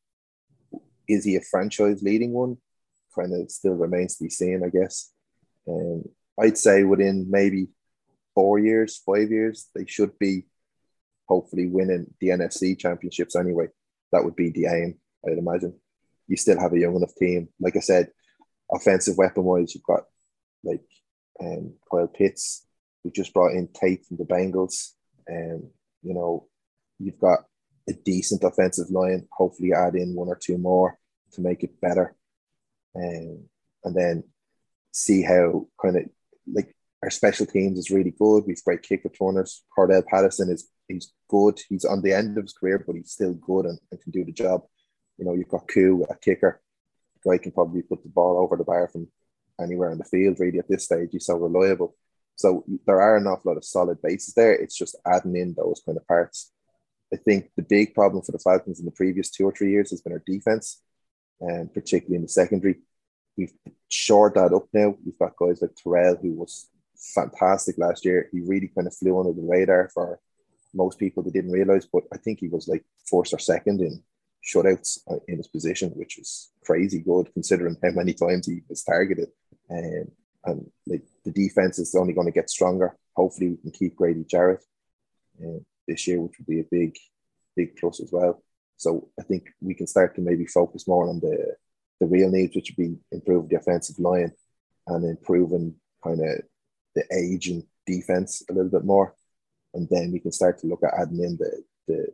Is 1.07 1.23
he 1.23 1.35
a 1.35 1.41
franchise 1.41 2.01
leading 2.01 2.31
one? 2.31 2.57
Kind 3.17 3.33
of 3.33 3.49
still 3.49 3.73
remains 3.73 4.17
to 4.17 4.23
be 4.23 4.29
seen, 4.29 4.61
I 4.65 4.69
guess. 4.69 5.11
And 5.67 6.07
I'd 6.39 6.57
say 6.57 6.83
within 6.83 7.27
maybe 7.29 7.69
four 8.33 8.59
years, 8.59 9.01
five 9.05 9.31
years, 9.31 9.69
they 9.73 9.85
should 9.85 10.17
be 10.19 10.45
hopefully 11.27 11.67
winning 11.67 12.13
the 12.19 12.29
NFC 12.29 12.77
championships 12.77 13.35
anyway. 13.35 13.67
That 14.11 14.23
would 14.23 14.35
be 14.35 14.49
the 14.49 14.67
aim, 14.67 14.99
I'd 15.25 15.37
imagine. 15.37 15.79
You 16.27 16.37
still 16.37 16.59
have 16.59 16.73
a 16.73 16.79
young 16.79 16.95
enough 16.95 17.15
team. 17.17 17.49
Like 17.59 17.75
I 17.75 17.79
said, 17.79 18.09
offensive 18.71 19.17
weapon 19.17 19.43
wise, 19.43 19.73
you've 19.73 19.83
got 19.83 20.03
like 20.63 20.83
um, 21.39 21.73
Kyle 21.89 22.07
Pitts, 22.07 22.65
who 23.03 23.11
just 23.11 23.33
brought 23.33 23.53
in 23.53 23.69
Tate 23.73 24.05
from 24.05 24.17
the 24.17 24.25
Bengals. 24.25 24.91
And, 25.27 25.69
you 26.03 26.13
know, 26.13 26.47
you've 26.99 27.19
got 27.19 27.39
a 27.87 27.93
decent 27.93 28.43
offensive 28.43 28.89
line. 28.89 29.27
Hopefully, 29.31 29.73
add 29.73 29.95
in 29.95 30.15
one 30.15 30.27
or 30.27 30.39
two 30.41 30.57
more 30.57 30.97
to 31.33 31.41
make 31.41 31.63
it 31.63 31.79
better. 31.81 32.15
Um, 32.95 33.45
and 33.83 33.95
then 33.95 34.23
see 34.91 35.21
how 35.21 35.67
kind 35.81 35.97
of 35.97 36.03
like 36.51 36.75
our 37.03 37.09
special 37.09 37.45
teams 37.45 37.77
is 37.77 37.91
really 37.91 38.11
good. 38.11 38.45
We've 38.47 38.63
great 38.63 38.81
kick 38.81 39.03
returners. 39.03 39.63
Cordarrelle 39.77 40.07
Patterson 40.07 40.49
is 40.49 40.69
he's 40.87 41.13
good. 41.29 41.59
He's 41.69 41.85
on 41.85 42.01
the 42.01 42.13
end 42.13 42.37
of 42.37 42.45
his 42.45 42.53
career, 42.53 42.83
but 42.85 42.95
he's 42.95 43.11
still 43.11 43.33
good 43.33 43.65
and, 43.65 43.79
and 43.91 44.01
can 44.01 44.11
do 44.11 44.25
the 44.25 44.31
job. 44.31 44.63
You 45.17 45.25
know, 45.25 45.33
you've 45.33 45.49
got 45.49 45.67
Koo, 45.67 46.05
a 46.09 46.15
kicker. 46.15 46.61
Guy 47.25 47.37
can 47.37 47.51
probably 47.51 47.81
put 47.81 48.03
the 48.03 48.09
ball 48.09 48.37
over 48.37 48.55
the 48.55 48.63
bar 48.63 48.87
from 48.87 49.07
anywhere 49.61 49.91
in 49.91 49.97
the 49.97 50.03
field, 50.03 50.39
really, 50.39 50.59
at 50.59 50.69
this 50.69 50.85
stage. 50.85 51.09
He's 51.11 51.25
so 51.25 51.35
reliable. 51.35 51.95
So 52.35 52.65
there 52.85 53.01
are 53.01 53.17
an 53.17 53.27
awful 53.27 53.51
lot 53.51 53.57
of 53.57 53.63
solid 53.65 54.01
bases 54.01 54.33
there. 54.33 54.53
It's 54.53 54.77
just 54.77 54.97
adding 55.05 55.35
in 55.35 55.55
those 55.57 55.81
kind 55.85 55.97
of 55.97 56.07
parts. 56.07 56.51
I 57.13 57.17
think 57.17 57.49
the 57.55 57.63
big 57.63 57.93
problem 57.93 58.23
for 58.23 58.31
the 58.31 58.39
Falcons 58.39 58.79
in 58.79 58.85
the 58.85 58.91
previous 58.91 59.29
two 59.29 59.45
or 59.45 59.53
three 59.53 59.71
years 59.71 59.91
has 59.91 60.01
been 60.01 60.13
our 60.13 60.23
defense, 60.25 60.81
and 61.41 61.73
particularly 61.73 62.17
in 62.17 62.21
the 62.23 62.27
secondary. 62.27 62.77
We've 63.37 63.53
shored 63.89 64.35
that 64.35 64.53
up 64.53 64.67
now. 64.73 64.95
We've 65.05 65.19
got 65.19 65.35
guys 65.37 65.61
like 65.61 65.75
Terrell, 65.75 66.15
who 66.15 66.33
was 66.33 66.69
fantastic 66.95 67.77
last 67.77 68.05
year. 68.05 68.29
He 68.31 68.41
really 68.41 68.71
kind 68.73 68.87
of 68.87 68.95
flew 68.95 69.19
under 69.19 69.33
the 69.33 69.47
radar 69.47 69.89
for 69.93 70.19
most 70.73 70.99
people 70.99 71.23
that 71.23 71.33
didn't 71.33 71.51
realize, 71.51 71.85
but 71.85 72.03
I 72.13 72.17
think 72.17 72.39
he 72.39 72.47
was 72.47 72.67
like 72.67 72.83
first 73.09 73.33
or 73.33 73.39
second 73.39 73.81
in 73.81 74.01
shutouts 74.45 74.99
uh, 75.09 75.19
in 75.27 75.37
his 75.37 75.47
position, 75.47 75.89
which 75.91 76.17
was 76.17 76.51
crazy 76.63 76.99
good 76.99 77.33
considering 77.33 77.77
how 77.81 77.91
many 77.91 78.13
times 78.13 78.47
he 78.47 78.61
was 78.69 78.83
targeted. 78.83 79.29
Um, 79.69 80.11
and 80.45 80.71
like 80.85 81.03
the 81.23 81.31
defense 81.31 81.79
is 81.79 81.95
only 81.95 82.13
going 82.13 82.27
to 82.27 82.31
get 82.31 82.49
stronger. 82.49 82.95
Hopefully, 83.15 83.49
we 83.49 83.57
can 83.57 83.71
keep 83.71 83.95
Grady 83.95 84.23
Jarrett 84.23 84.63
uh, 85.43 85.59
this 85.87 86.07
year, 86.07 86.21
which 86.21 86.37
would 86.37 86.47
be 86.47 86.59
a 86.59 86.67
big, 86.69 86.95
big 87.55 87.75
plus 87.77 87.99
as 87.99 88.11
well. 88.11 88.43
So 88.77 89.09
I 89.19 89.23
think 89.23 89.47
we 89.61 89.73
can 89.73 89.87
start 89.87 90.15
to 90.15 90.21
maybe 90.21 90.45
focus 90.45 90.87
more 90.87 91.09
on 91.09 91.19
the 91.19 91.55
the 91.99 92.07
real 92.07 92.29
needs, 92.29 92.55
which 92.55 92.71
would 92.71 92.83
be 92.83 92.97
improve 93.11 93.47
the 93.47 93.55
offensive 93.55 93.99
line 93.99 94.31
and 94.87 95.05
improving 95.05 95.75
kind 96.03 96.19
of 96.19 96.41
the 96.93 97.03
age 97.13 97.47
and 97.47 97.63
defense 97.85 98.43
a 98.49 98.53
little 98.53 98.71
bit 98.71 98.83
more, 98.83 99.15
and 99.73 99.87
then 99.89 100.11
we 100.11 100.19
can 100.19 100.31
start 100.31 100.59
to 100.59 100.67
look 100.67 100.83
at 100.83 100.93
adding 100.99 101.23
in 101.23 101.37
the 101.37 101.63
the 101.87 102.07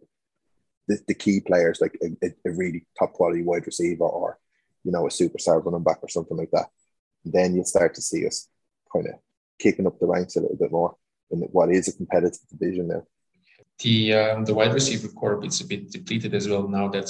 the, 0.88 1.00
the 1.08 1.14
key 1.14 1.40
players 1.40 1.80
like 1.80 1.98
a, 2.02 2.28
a, 2.46 2.52
really 2.52 2.86
top 2.98 3.14
quality 3.14 3.44
wide 3.44 3.66
receiver 3.66 4.04
or 4.04 4.38
you 4.84 4.92
know 4.92 5.06
a 5.06 5.10
superstar 5.10 5.64
running 5.64 5.84
back 5.84 6.00
or 6.02 6.10
something 6.10 6.38
like 6.38 6.52
that. 6.52 6.68
And 7.24 7.34
then 7.34 7.56
you'll 7.56 7.66
start 7.66 7.94
to 7.96 8.02
see 8.02 8.26
us 8.26 8.48
kind 8.92 9.08
of 9.08 9.16
kicking 9.60 9.88
up 9.88 10.00
the 10.00 10.08
ranks 10.08 10.36
a 10.36 10.42
little 10.42 10.58
bit 10.58 10.72
more 10.72 10.96
in 11.30 11.40
what 11.52 11.72
is 11.72 11.88
a 11.88 11.96
competitive 11.96 12.40
division 12.50 12.88
now. 12.88 13.04
The 13.82 14.14
um, 14.14 14.46
the 14.46 14.54
wide 14.54 14.74
receiver 14.74 15.08
corp 15.08 15.46
is 15.46 15.62
a 15.62 15.68
bit 15.68 15.92
depleted 15.92 16.34
as 16.36 16.48
well 16.48 16.68
now 16.68 16.88
that 16.90 17.10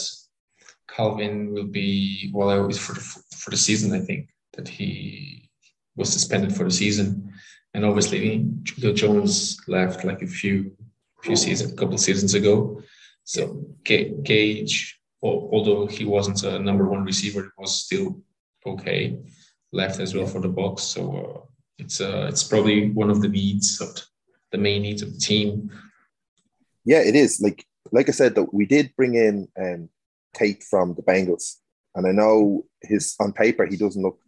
Calvin 0.87 1.53
will 1.53 1.67
be 1.67 2.31
well 2.33 2.69
for 2.71 2.95
for 2.95 3.49
the 3.49 3.57
season. 3.57 3.93
I 3.93 3.99
think 3.99 4.29
that 4.53 4.67
he 4.67 5.49
was 5.95 6.11
suspended 6.11 6.55
for 6.55 6.63
the 6.63 6.71
season, 6.71 7.33
and 7.73 7.85
obviously 7.85 8.45
Julio 8.75 8.93
Jones 8.93 9.59
left 9.67 10.05
like 10.05 10.21
a 10.21 10.27
few 10.27 10.71
few 11.23 11.35
seasons, 11.35 11.73
a 11.73 11.75
couple 11.75 11.97
seasons 11.97 12.33
ago. 12.33 12.81
So 13.23 13.65
Gage, 13.83 14.99
although 15.21 15.87
he 15.87 16.05
wasn't 16.05 16.43
a 16.43 16.59
number 16.59 16.87
one 16.87 17.03
receiver, 17.03 17.53
was 17.57 17.83
still 17.85 18.21
okay. 18.65 19.17
Left 19.73 19.99
as 19.99 20.13
well 20.13 20.27
for 20.27 20.41
the 20.41 20.49
Bucs. 20.49 20.81
So 20.81 21.01
uh, 21.15 21.39
it's 21.77 22.01
uh, 22.01 22.27
it's 22.29 22.43
probably 22.43 22.91
one 22.91 23.09
of 23.09 23.21
the 23.21 23.29
needs 23.29 23.79
of 23.81 23.89
the 24.51 24.57
main 24.57 24.81
needs 24.81 25.01
of 25.01 25.13
the 25.13 25.19
team. 25.19 25.69
Yeah, 26.85 26.99
it 26.99 27.15
is. 27.15 27.41
Like 27.41 27.65
like 27.91 28.09
I 28.09 28.11
said, 28.11 28.35
that 28.35 28.53
we 28.53 28.65
did 28.65 28.93
bring 28.95 29.15
in 29.15 29.47
um, 29.59 29.89
Tate 30.33 30.63
from 30.63 30.93
the 30.95 31.01
Bengals, 31.01 31.57
and 31.95 32.07
I 32.07 32.11
know 32.11 32.65
his 32.81 33.15
on 33.19 33.33
paper 33.33 33.65
he 33.65 33.77
doesn't 33.77 34.01
look 34.01 34.19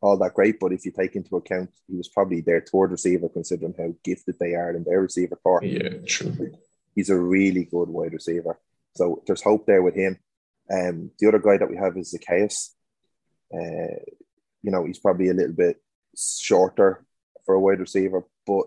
all 0.00 0.16
that 0.18 0.34
great, 0.34 0.60
but 0.60 0.72
if 0.72 0.84
you 0.84 0.92
take 0.92 1.16
into 1.16 1.36
account 1.36 1.70
he 1.88 1.96
was 1.96 2.08
probably 2.08 2.40
their 2.40 2.60
third 2.60 2.92
receiver, 2.92 3.28
considering 3.28 3.74
how 3.76 3.92
gifted 4.04 4.36
they 4.38 4.54
are 4.54 4.70
in 4.70 4.84
their 4.84 5.02
receiver 5.02 5.36
core. 5.36 5.62
Yeah, 5.64 5.98
true. 6.06 6.56
He's 6.94 7.10
a 7.10 7.18
really 7.18 7.64
good 7.64 7.88
wide 7.88 8.12
receiver, 8.12 8.58
so 8.94 9.22
there's 9.26 9.42
hope 9.42 9.66
there 9.66 9.82
with 9.82 9.94
him. 9.94 10.18
Um, 10.70 11.10
the 11.18 11.28
other 11.28 11.38
guy 11.38 11.56
that 11.56 11.70
we 11.70 11.76
have 11.76 11.96
is 11.96 12.14
Zaccheaus. 12.14 12.70
Uh, 13.52 13.96
you 14.62 14.70
know, 14.70 14.84
he's 14.84 14.98
probably 14.98 15.30
a 15.30 15.34
little 15.34 15.54
bit 15.54 15.80
shorter 16.16 17.04
for 17.46 17.54
a 17.54 17.60
wide 17.60 17.80
receiver, 17.80 18.24
but 18.46 18.66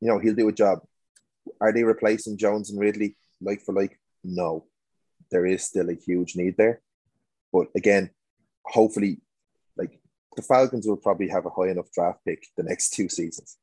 you 0.00 0.08
know 0.08 0.18
he'll 0.18 0.34
do 0.34 0.48
a 0.48 0.52
job. 0.52 0.80
Are 1.62 1.72
they 1.72 1.84
replacing 1.84 2.36
Jones 2.36 2.70
and 2.70 2.80
Ridley 2.80 3.16
like 3.40 3.62
for 3.62 3.72
like? 3.72 3.98
No, 4.24 4.66
there 5.30 5.46
is 5.46 5.64
still 5.64 5.88
a 5.88 5.94
huge 5.94 6.36
need 6.36 6.56
there. 6.56 6.82
But 7.52 7.68
again, 7.76 8.10
hopefully, 8.64 9.20
like 9.76 10.00
the 10.36 10.42
Falcons 10.42 10.86
will 10.86 10.96
probably 10.96 11.28
have 11.28 11.46
a 11.46 11.50
high 11.50 11.70
enough 11.70 11.90
draft 11.92 12.20
pick 12.26 12.44
the 12.56 12.64
next 12.64 12.90
two 12.90 13.08
seasons. 13.08 13.56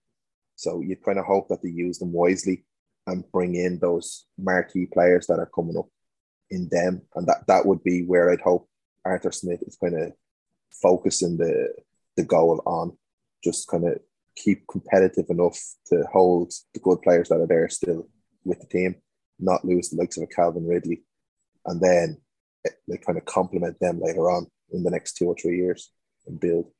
So 0.55 0.81
you 0.81 0.95
kind 0.95 1.19
of 1.19 1.25
hope 1.25 1.49
that 1.49 1.61
they 1.61 1.69
use 1.69 1.99
them 1.99 2.11
wisely 2.11 2.65
and 3.05 3.29
bring 3.31 3.55
in 3.55 3.79
those 3.79 4.25
marquee 4.37 4.85
players 4.85 5.27
that 5.27 5.39
are 5.39 5.51
coming 5.53 5.77
up 5.77 5.87
in 6.49 6.69
them. 6.69 7.01
And 7.15 7.27
that, 7.27 7.47
that 7.47 7.65
would 7.65 7.83
be 7.83 8.03
where 8.03 8.31
I'd 8.31 8.41
hope 8.41 8.69
Arthur 9.05 9.31
Smith 9.31 9.61
is 9.63 9.77
kind 9.77 9.99
of 9.99 10.13
focusing 10.81 11.37
the 11.37 11.73
the 12.15 12.23
goal 12.23 12.61
on 12.65 12.97
just 13.43 13.67
kind 13.67 13.85
of 13.87 13.99
keep 14.39 14.65
competitive 14.67 15.25
enough 15.29 15.59
to 15.87 16.03
hold 16.11 16.51
the 16.73 16.79
good 16.79 17.01
players 17.01 17.29
that 17.29 17.41
are 17.41 17.47
there 17.47 17.69
still 17.69 18.07
with 18.45 18.59
the 18.59 18.67
team, 18.67 18.95
not 19.39 19.65
lose 19.65 19.89
the 19.89 19.97
likes 19.97 20.17
of 20.17 20.23
a 20.23 20.27
Calvin 20.27 20.65
Ridley 20.65 21.03
and 21.65 21.81
then 21.81 22.17
like 22.87 23.05
kind 23.05 23.17
of 23.17 23.25
complement 23.25 23.79
them 23.79 23.99
later 24.01 24.29
on 24.29 24.47
in 24.71 24.83
the 24.83 24.89
next 24.89 25.13
two 25.13 25.25
or 25.25 25.35
three 25.35 25.57
years 25.57 25.91
and 26.27 26.39
build. 26.39 26.71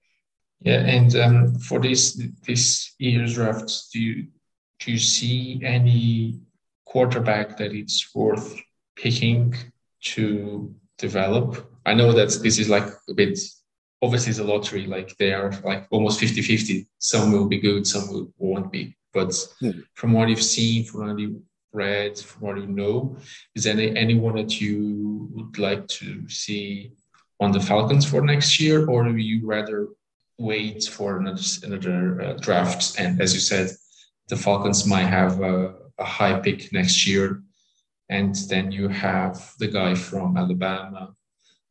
Yeah, 0.62 0.82
and 0.82 1.16
um, 1.16 1.56
for 1.60 1.80
this 1.80 2.22
this 2.46 2.94
year's 3.00 3.36
draft, 3.36 3.72
do 3.94 4.00
you 4.02 4.28
do 4.80 4.92
you 4.92 5.00
see 5.00 5.62
any 5.64 6.42
quarterback 6.86 7.58
that 7.58 7.72
it's 7.72 8.14
worth 8.14 8.60
picking 8.98 9.56
to 10.02 10.74
develop? 10.98 11.72
I 11.86 11.94
know 11.94 12.12
that 12.12 12.40
this 12.44 12.60
is 12.60 12.68
like 12.68 12.88
a 13.10 13.14
bit 13.14 13.40
obviously 14.02 14.32
it's 14.32 14.40
a 14.40 14.44
lottery, 14.44 14.86
like 14.86 15.16
they 15.18 15.34
are 15.34 15.52
like 15.64 15.88
almost 15.92 16.20
50-50. 16.20 16.88
Some 17.00 17.32
will 17.32 17.48
be 17.48 17.60
good, 17.60 17.86
some 17.86 18.08
will, 18.10 18.34
won't 18.38 18.72
be. 18.72 18.96
But 19.14 19.34
hmm. 19.60 19.72
from 19.96 20.14
what 20.14 20.30
you've 20.30 20.44
seen, 20.44 20.86
from 20.86 21.08
what 21.08 21.20
you 21.20 21.44
read, 21.74 22.18
from 22.18 22.48
what 22.48 22.58
you 22.58 22.68
know, 22.68 23.18
is 23.56 23.64
there 23.64 23.74
any, 23.74 23.96
anyone 23.96 24.36
that 24.36 24.60
you 24.62 25.30
would 25.34 25.58
like 25.58 25.88
to 25.88 26.28
see 26.30 26.94
on 27.40 27.52
the 27.52 27.60
Falcons 27.60 28.06
for 28.06 28.22
next 28.22 28.60
year, 28.60 28.88
or 28.88 29.04
do 29.04 29.16
you 29.16 29.46
rather 29.46 29.88
wait 30.38 30.84
for 30.84 31.18
another 31.18 31.42
another 31.64 32.22
uh, 32.22 32.34
draft? 32.34 33.00
And 33.00 33.22
as 33.22 33.34
you 33.34 33.40
said, 33.40 33.70
the 34.28 34.36
Falcons 34.36 34.86
might 34.86 35.06
have 35.06 35.42
a, 35.42 35.74
a 35.98 36.06
high 36.06 36.40
pick 36.40 36.72
next 36.74 37.08
year, 37.08 37.42
and 38.10 38.36
then 38.50 38.72
you 38.72 38.88
have 38.88 39.54
the 39.60 39.68
guy 39.68 39.96
from 39.96 40.38
Alabama, 40.38 41.16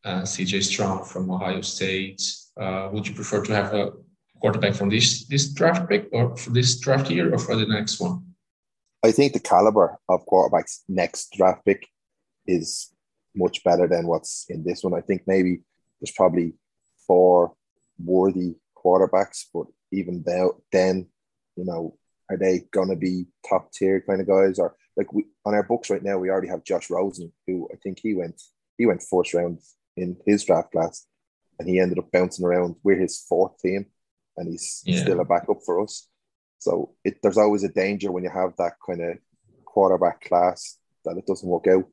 uh, 0.04 0.22
CJ 0.22 0.62
Stroud 0.62 1.06
from 1.06 1.30
Ohio 1.30 1.60
State. 1.60 2.22
Uh, 2.60 2.88
would 2.92 3.06
you 3.06 3.14
prefer 3.14 3.42
to 3.44 3.54
have 3.54 3.74
a 3.74 3.92
quarterback 4.40 4.74
from 4.74 4.88
this 4.88 5.26
this 5.26 5.52
draft 5.52 5.88
pick, 5.88 6.08
or 6.12 6.36
for 6.36 6.50
this 6.50 6.78
draft 6.80 7.10
year, 7.10 7.32
or 7.32 7.38
for 7.38 7.56
the 7.56 7.66
next 7.66 8.00
one? 8.00 8.24
I 9.04 9.12
think 9.12 9.32
the 9.32 9.40
caliber 9.40 9.98
of 10.08 10.26
quarterbacks 10.26 10.80
next 10.88 11.32
draft 11.36 11.64
pick 11.64 11.86
is 12.46 12.92
much 13.34 13.62
better 13.62 13.86
than 13.86 14.06
what's 14.06 14.46
in 14.48 14.64
this 14.64 14.82
one. 14.82 14.94
I 14.94 15.00
think 15.00 15.22
maybe 15.26 15.60
there's 16.00 16.14
probably 16.16 16.54
four 17.06 17.54
worthy 17.98 18.56
quarterbacks, 18.76 19.44
but 19.52 19.66
even 19.92 20.24
then, 20.72 21.06
you 21.56 21.64
know, 21.64 21.96
are 22.30 22.36
they 22.36 22.64
going 22.72 22.88
to 22.88 22.96
be 22.96 23.26
top 23.48 23.72
tier 23.72 24.02
kind 24.06 24.20
of 24.20 24.26
guys? 24.26 24.58
Or 24.58 24.76
like 24.96 25.12
we 25.12 25.26
on 25.44 25.54
our 25.54 25.62
books 25.62 25.90
right 25.90 26.02
now, 26.02 26.18
we 26.18 26.30
already 26.30 26.48
have 26.48 26.64
Josh 26.64 26.90
Rosen, 26.90 27.32
who 27.46 27.68
I 27.72 27.76
think 27.76 28.00
he 28.02 28.14
went 28.14 28.40
he 28.76 28.86
went 28.86 29.02
first 29.02 29.34
round 29.34 29.60
in 29.98 30.16
his 30.26 30.44
draft 30.44 30.72
class, 30.72 31.06
and 31.58 31.68
he 31.68 31.80
ended 31.80 31.98
up 31.98 32.10
bouncing 32.12 32.44
around. 32.44 32.76
We're 32.82 32.98
his 32.98 33.24
fourth 33.28 33.58
team, 33.58 33.86
and 34.36 34.48
he's 34.48 34.82
yeah. 34.86 35.00
still 35.00 35.20
a 35.20 35.24
backup 35.24 35.58
for 35.64 35.82
us. 35.82 36.08
So 36.58 36.94
it, 37.04 37.18
there's 37.22 37.38
always 37.38 37.64
a 37.64 37.68
danger 37.68 38.10
when 38.10 38.24
you 38.24 38.30
have 38.30 38.54
that 38.58 38.74
kind 38.84 39.02
of 39.02 39.18
quarterback 39.64 40.24
class 40.24 40.78
that 41.04 41.16
it 41.16 41.26
doesn't 41.26 41.48
work 41.48 41.66
out. 41.68 41.84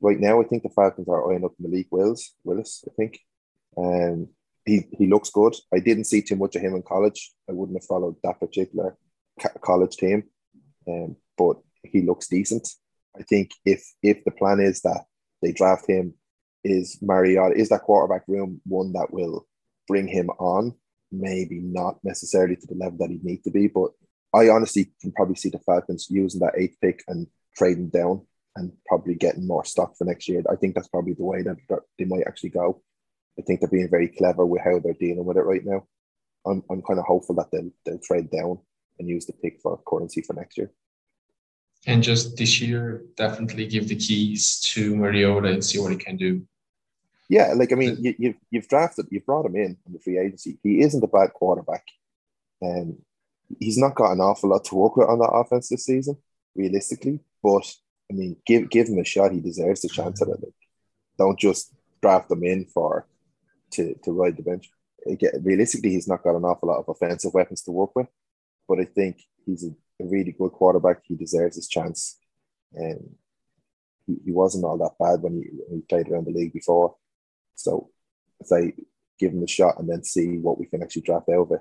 Right 0.00 0.20
now, 0.20 0.40
I 0.40 0.44
think 0.44 0.62
the 0.62 0.70
Falcons 0.70 1.08
are 1.08 1.32
eyeing 1.32 1.44
up 1.44 1.52
Malik 1.58 1.88
Willis. 1.90 2.34
Willis, 2.44 2.84
I 2.86 2.92
think, 2.96 3.18
and 3.76 4.24
um, 4.24 4.28
he 4.64 4.86
he 4.98 5.06
looks 5.06 5.30
good. 5.30 5.54
I 5.72 5.78
didn't 5.78 6.04
see 6.04 6.22
too 6.22 6.36
much 6.36 6.56
of 6.56 6.62
him 6.62 6.74
in 6.74 6.82
college. 6.82 7.32
I 7.48 7.52
wouldn't 7.52 7.78
have 7.80 7.86
followed 7.86 8.16
that 8.22 8.40
particular 8.40 8.96
college 9.62 9.96
team, 9.96 10.24
um, 10.88 11.16
but 11.38 11.56
he 11.82 12.02
looks 12.02 12.28
decent. 12.28 12.68
I 13.18 13.22
think 13.22 13.52
if 13.64 13.82
if 14.02 14.24
the 14.24 14.32
plan 14.32 14.60
is 14.60 14.80
that 14.82 15.04
they 15.40 15.52
draft 15.52 15.88
him, 15.88 16.14
is 16.70 16.98
Mariota 17.00 17.54
is 17.56 17.68
that 17.70 17.82
quarterback 17.82 18.22
room 18.26 18.60
one 18.64 18.92
that 18.92 19.12
will 19.12 19.46
bring 19.88 20.08
him 20.08 20.30
on? 20.38 20.74
Maybe 21.12 21.60
not 21.60 21.98
necessarily 22.02 22.56
to 22.56 22.66
the 22.66 22.74
level 22.74 22.98
that 22.98 23.10
he'd 23.10 23.24
need 23.24 23.44
to 23.44 23.50
be, 23.50 23.68
but 23.68 23.90
I 24.34 24.48
honestly 24.50 24.92
can 25.00 25.12
probably 25.12 25.36
see 25.36 25.50
the 25.50 25.58
Falcons 25.60 26.08
using 26.10 26.40
that 26.40 26.58
eighth 26.58 26.76
pick 26.80 27.02
and 27.08 27.26
trading 27.56 27.88
down 27.88 28.26
and 28.56 28.72
probably 28.86 29.14
getting 29.14 29.46
more 29.46 29.64
stock 29.64 29.96
for 29.96 30.04
next 30.04 30.28
year. 30.28 30.42
I 30.50 30.56
think 30.56 30.74
that's 30.74 30.88
probably 30.88 31.14
the 31.14 31.24
way 31.24 31.42
that, 31.42 31.56
that 31.68 31.80
they 31.98 32.04
might 32.04 32.26
actually 32.26 32.50
go. 32.50 32.82
I 33.38 33.42
think 33.42 33.60
they're 33.60 33.68
being 33.68 33.90
very 33.90 34.08
clever 34.08 34.44
with 34.44 34.62
how 34.62 34.78
they're 34.78 34.94
dealing 34.94 35.24
with 35.24 35.36
it 35.36 35.44
right 35.44 35.64
now. 35.64 35.86
I'm, 36.46 36.62
I'm 36.70 36.82
kind 36.82 36.98
of 36.98 37.04
hopeful 37.04 37.34
that 37.36 37.50
they'll, 37.52 37.70
they'll 37.84 37.98
trade 37.98 38.30
down 38.30 38.58
and 38.98 39.08
use 39.08 39.26
the 39.26 39.34
pick 39.34 39.60
for 39.60 39.80
currency 39.86 40.22
for 40.22 40.32
next 40.32 40.56
year. 40.56 40.72
And 41.86 42.02
just 42.02 42.36
this 42.36 42.60
year, 42.60 43.04
definitely 43.16 43.66
give 43.66 43.88
the 43.88 43.96
keys 43.96 44.58
to 44.60 44.96
Mariota 44.96 45.48
and 45.48 45.64
see 45.64 45.78
what 45.78 45.92
he 45.92 45.98
can 45.98 46.16
do. 46.16 46.42
Yeah, 47.28 47.52
like 47.54 47.72
I 47.72 47.76
mean, 47.76 47.96
you, 48.00 48.14
you've 48.18 48.36
you've 48.50 48.68
drafted, 48.68 49.06
you've 49.10 49.26
brought 49.26 49.46
him 49.46 49.56
in 49.56 49.76
on 49.86 49.92
the 49.92 49.98
free 49.98 50.18
agency. 50.18 50.58
He 50.62 50.80
isn't 50.80 51.02
a 51.02 51.08
bad 51.08 51.32
quarterback, 51.32 51.84
and 52.60 52.98
he's 53.58 53.78
not 53.78 53.94
got 53.94 54.12
an 54.12 54.20
awful 54.20 54.50
lot 54.50 54.64
to 54.66 54.74
work 54.74 54.96
with 54.96 55.08
on 55.08 55.18
that 55.18 55.32
offense 55.32 55.68
this 55.68 55.84
season, 55.84 56.16
realistically. 56.54 57.20
But 57.42 57.66
I 58.10 58.14
mean, 58.14 58.36
give 58.46 58.70
give 58.70 58.88
him 58.88 58.98
a 58.98 59.04
shot. 59.04 59.32
He 59.32 59.40
deserves 59.40 59.84
a 59.84 59.88
chance 59.88 60.22
at 60.22 60.28
it. 60.28 60.40
Like, 60.40 60.54
don't 61.18 61.38
just 61.38 61.74
draft 62.00 62.30
him 62.30 62.44
in 62.44 62.66
for 62.66 63.06
to 63.72 63.94
to 64.04 64.12
ride 64.12 64.36
the 64.36 64.42
bench. 64.42 64.70
Again, 65.06 65.42
realistically, 65.42 65.90
he's 65.90 66.08
not 66.08 66.22
got 66.22 66.36
an 66.36 66.44
awful 66.44 66.68
lot 66.68 66.78
of 66.78 66.88
offensive 66.88 67.34
weapons 67.34 67.62
to 67.62 67.72
work 67.72 67.94
with 67.96 68.08
but 68.68 68.80
I 68.80 68.84
think 68.84 69.22
he's 69.44 69.64
a, 69.64 69.70
a 70.02 70.06
really 70.06 70.32
good 70.32 70.52
quarterback. 70.52 71.02
He 71.04 71.14
deserves 71.14 71.56
his 71.56 71.68
chance. 71.68 72.18
And 72.72 73.14
he, 74.06 74.16
he 74.26 74.32
wasn't 74.32 74.64
all 74.64 74.78
that 74.78 74.98
bad 74.98 75.22
when 75.22 75.34
he, 75.34 75.48
when 75.52 75.80
he 75.80 75.86
played 75.88 76.08
around 76.08 76.26
the 76.26 76.32
league 76.32 76.52
before. 76.52 76.96
So 77.56 77.90
if 78.40 78.52
I 78.52 78.72
give 79.18 79.32
him 79.32 79.42
a 79.42 79.48
shot 79.48 79.78
and 79.78 79.88
then 79.88 80.04
see 80.04 80.38
what 80.38 80.58
we 80.58 80.66
can 80.66 80.82
actually 80.82 81.02
draft 81.02 81.28
out 81.28 81.42
of 81.42 81.52
it, 81.52 81.60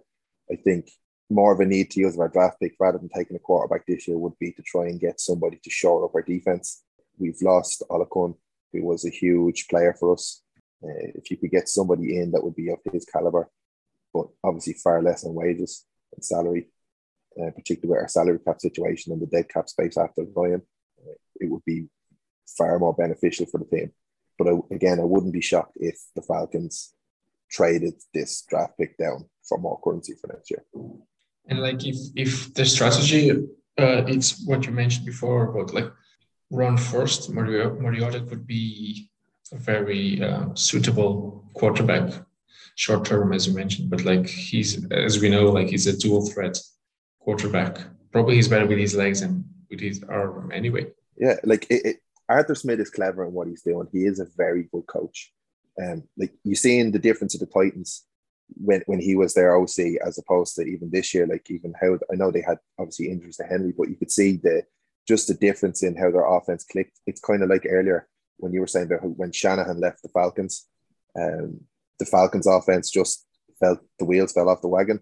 I 0.51 0.55
think 0.55 0.89
more 1.29 1.53
of 1.53 1.59
a 1.59 1.65
need 1.65 1.89
to 1.91 1.99
use 1.99 2.17
our 2.19 2.27
draft 2.29 2.59
pick 2.59 2.75
rather 2.79 2.99
than 2.99 3.09
taking 3.09 3.35
a 3.35 3.39
quarterback 3.39 3.85
this 3.87 4.07
year 4.07 4.17
would 4.17 4.37
be 4.39 4.51
to 4.51 4.61
try 4.61 4.83
and 4.85 4.99
get 4.99 5.19
somebody 5.19 5.59
to 5.63 5.69
shore 5.69 6.05
up 6.05 6.13
our 6.13 6.21
defense. 6.21 6.83
We've 7.17 7.41
lost 7.41 7.83
Oluokun, 7.89 8.35
who 8.71 8.85
was 8.85 9.05
a 9.05 9.09
huge 9.09 9.67
player 9.67 9.95
for 9.99 10.13
us. 10.13 10.43
Uh, 10.83 11.15
if 11.15 11.31
you 11.31 11.37
could 11.37 11.51
get 11.51 11.67
somebody 11.67 12.19
in 12.19 12.31
that 12.31 12.43
would 12.43 12.55
be 12.55 12.69
of 12.69 12.79
his 12.91 13.05
caliber, 13.05 13.49
but 14.13 14.27
obviously 14.43 14.73
far 14.73 15.01
less 15.01 15.25
on 15.25 15.33
wages 15.33 15.85
and 16.13 16.23
salary, 16.23 16.67
uh, 17.41 17.49
particularly 17.51 17.89
with 17.89 18.01
our 18.01 18.07
salary 18.07 18.39
cap 18.39 18.61
situation 18.61 19.11
and 19.11 19.21
the 19.21 19.25
dead 19.25 19.49
cap 19.49 19.67
space 19.67 19.97
after 19.97 20.25
Ryan, 20.35 20.61
uh, 20.99 21.13
it 21.39 21.49
would 21.49 21.65
be 21.65 21.87
far 22.45 22.77
more 22.77 22.93
beneficial 22.93 23.45
for 23.47 23.57
the 23.57 23.65
team. 23.65 23.91
But 24.37 24.47
I, 24.47 24.53
again, 24.71 24.99
I 24.99 25.03
wouldn't 25.03 25.33
be 25.33 25.41
shocked 25.41 25.77
if 25.77 25.97
the 26.15 26.21
Falcons 26.21 26.93
traded 27.49 27.93
this 28.13 28.43
draft 28.49 28.77
pick 28.77 28.97
down 28.97 29.25
for 29.47 29.57
more 29.57 29.79
currency 29.83 30.13
for 30.19 30.27
next 30.27 30.51
year. 30.51 30.63
And 31.47 31.61
like 31.61 31.85
if 31.85 31.97
if 32.15 32.53
the 32.53 32.65
strategy, 32.65 33.31
uh, 33.31 34.03
it's 34.07 34.45
what 34.45 34.65
you 34.65 34.71
mentioned 34.71 35.05
before 35.05 35.49
about 35.49 35.73
like 35.73 35.91
run 36.49 36.77
first, 36.77 37.29
Mariota, 37.29 37.75
Mariota 37.75 38.21
could 38.21 38.47
be 38.47 39.09
a 39.51 39.57
very 39.57 40.21
uh, 40.23 40.53
suitable 40.55 41.45
quarterback 41.53 42.13
short 42.75 43.05
term, 43.05 43.33
as 43.33 43.47
you 43.47 43.53
mentioned. 43.53 43.89
But 43.89 44.05
like 44.05 44.27
he's, 44.27 44.85
as 44.91 45.19
we 45.19 45.29
know, 45.29 45.45
like 45.51 45.67
he's 45.67 45.87
a 45.87 45.97
dual 45.97 46.25
threat 46.25 46.57
quarterback. 47.19 47.77
Probably 48.11 48.35
he's 48.35 48.47
better 48.47 48.65
with 48.65 48.77
his 48.77 48.95
legs 48.95 49.21
and 49.21 49.43
with 49.69 49.79
his 49.79 50.03
arm 50.03 50.51
anyway. 50.51 50.87
Yeah, 51.17 51.35
like 51.43 51.67
it, 51.69 51.85
it, 51.85 51.97
Arthur 52.27 52.55
Smith 52.55 52.79
is 52.79 52.89
clever 52.89 53.25
in 53.25 53.33
what 53.33 53.47
he's 53.47 53.61
doing. 53.61 53.87
He 53.91 54.05
is 54.05 54.19
a 54.19 54.27
very 54.37 54.63
good 54.71 54.87
coach. 54.87 55.31
Um, 55.81 56.03
like 56.17 56.33
you're 56.43 56.55
seeing 56.55 56.91
the 56.91 56.99
difference 56.99 57.33
of 57.33 57.41
the 57.41 57.47
Titans 57.47 58.05
when 58.53 58.81
when 58.85 58.99
he 58.99 59.15
was 59.15 59.33
their 59.33 59.57
OC 59.57 59.97
as 60.05 60.17
opposed 60.17 60.55
to 60.55 60.61
even 60.63 60.89
this 60.89 61.13
year. 61.13 61.27
Like 61.27 61.49
even 61.49 61.73
how 61.79 61.97
I 62.11 62.15
know 62.15 62.31
they 62.31 62.41
had 62.41 62.59
obviously 62.79 63.09
injuries 63.09 63.37
to 63.37 63.43
Henry, 63.43 63.73
but 63.77 63.89
you 63.89 63.95
could 63.95 64.11
see 64.11 64.37
the 64.37 64.63
just 65.07 65.27
the 65.27 65.35
difference 65.35 65.83
in 65.83 65.95
how 65.95 66.11
their 66.11 66.25
offense 66.25 66.63
clicked. 66.63 66.99
It's 67.05 67.21
kind 67.21 67.43
of 67.43 67.49
like 67.49 67.67
earlier 67.69 68.07
when 68.37 68.53
you 68.53 68.59
were 68.59 68.67
saying 68.67 68.87
about 68.87 69.17
when 69.17 69.31
Shanahan 69.31 69.79
left 69.79 70.01
the 70.01 70.09
Falcons. 70.09 70.67
Um, 71.17 71.61
the 71.99 72.05
Falcons 72.05 72.47
offense 72.47 72.89
just 72.89 73.25
felt 73.59 73.79
the 73.99 74.05
wheels 74.05 74.33
fell 74.33 74.49
off 74.49 74.61
the 74.61 74.67
wagon. 74.67 74.99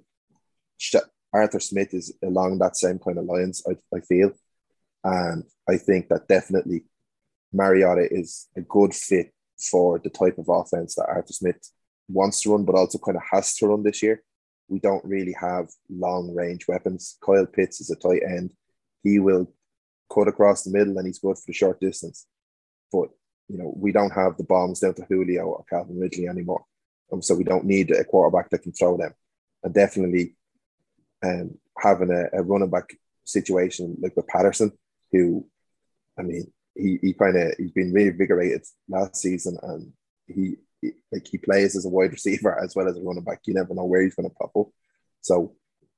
Arthur 1.34 1.60
Smith 1.60 1.94
is 1.94 2.14
along 2.24 2.60
that 2.60 2.78
same 2.78 3.00
kind 3.00 3.18
of 3.18 3.26
lines, 3.26 3.64
I, 3.68 3.76
I 3.96 4.02
feel. 4.02 4.32
And 5.04 5.44
I 5.68 5.78
think 5.78 6.10
that 6.10 6.28
definitely 6.28 6.84
Mariota 7.54 8.08
is 8.12 8.48
a 8.58 8.62
good 8.62 8.94
fit 8.94 9.34
for 9.58 10.00
the 10.00 10.10
type 10.10 10.38
of 10.38 10.50
offense 10.50 10.96
that 10.96 11.08
Arthur 11.08 11.34
Smith 11.34 11.70
wants 12.10 12.42
to 12.42 12.52
run, 12.52 12.66
but 12.66 12.76
also 12.76 12.98
kind 12.98 13.18
of 13.18 13.24
has 13.32 13.56
to 13.56 13.68
run 13.68 13.84
this 13.84 14.02
year. 14.04 14.24
We 14.68 14.80
don't 14.80 15.06
really 15.06 15.36
have 15.40 15.70
long 15.90 16.34
range 16.34 16.68
weapons. 16.68 17.18
Kyle 17.24 17.46
Pitts 17.46 17.80
is 17.80 17.92
a 17.92 17.96
tight 17.96 18.24
end. 18.28 18.54
He 19.04 19.20
will 19.20 19.54
cut 20.14 20.28
across 20.28 20.64
the 20.64 20.72
middle 20.72 20.98
and 20.98 21.08
he's 21.08 21.20
good 21.20 21.38
for 21.38 21.44
the 21.48 21.54
short 21.54 21.80
distance. 21.80 22.26
But, 22.92 23.10
you 23.48 23.58
know, 23.58 23.74
we 23.76 23.92
don't 23.92 24.14
have 24.14 24.38
the 24.38 24.44
bombs 24.44 24.80
down 24.80 24.96
to 24.96 25.06
Julio 25.08 25.44
or 25.44 25.66
Calvin 25.70 26.00
Ridley 26.00 26.28
anymore. 26.28 26.66
Um, 27.12 27.22
so 27.22 27.36
we 27.36 27.44
don't 27.44 27.66
need 27.66 27.92
a 27.92 28.04
quarterback 28.04 28.50
that 28.50 28.64
can 28.64 28.72
throw 28.72 28.98
them. 28.98 29.14
And 29.64 29.74
definitely 29.74 30.36
um, 31.24 31.58
having 31.78 32.12
a, 32.12 32.40
a 32.40 32.44
running 32.44 32.70
back 32.70 32.96
situation 33.24 33.98
like 34.02 34.16
with 34.16 34.28
Patterson, 34.28 34.72
who, 35.12 35.48
I 36.18 36.24
mean, 36.24 36.52
he, 36.76 37.00
he 37.02 37.14
kind 37.14 37.38
of 37.38 37.54
he's 37.58 37.72
been 37.72 37.94
reinvigorated 37.94 38.64
last 38.88 39.18
season, 39.18 39.58
and 39.62 39.92
he, 40.28 40.56
he, 40.82 40.92
like 41.12 41.28
he 41.28 41.38
plays 41.38 41.76
as 41.76 41.86
a 41.86 41.90
wide 41.90 42.12
receiver 42.12 42.60
as 42.60 42.76
well 42.76 42.88
as 42.88 42.98
a 42.98 43.02
running 43.02 43.24
back. 43.24 43.42
You 43.46 43.54
never 43.54 43.74
know 43.74 43.86
where 43.86 44.02
he's 44.02 44.16
going 44.16 44.30
to 44.30 44.36
pop 44.36 44.52
up. 44.58 44.68
So 45.22 45.56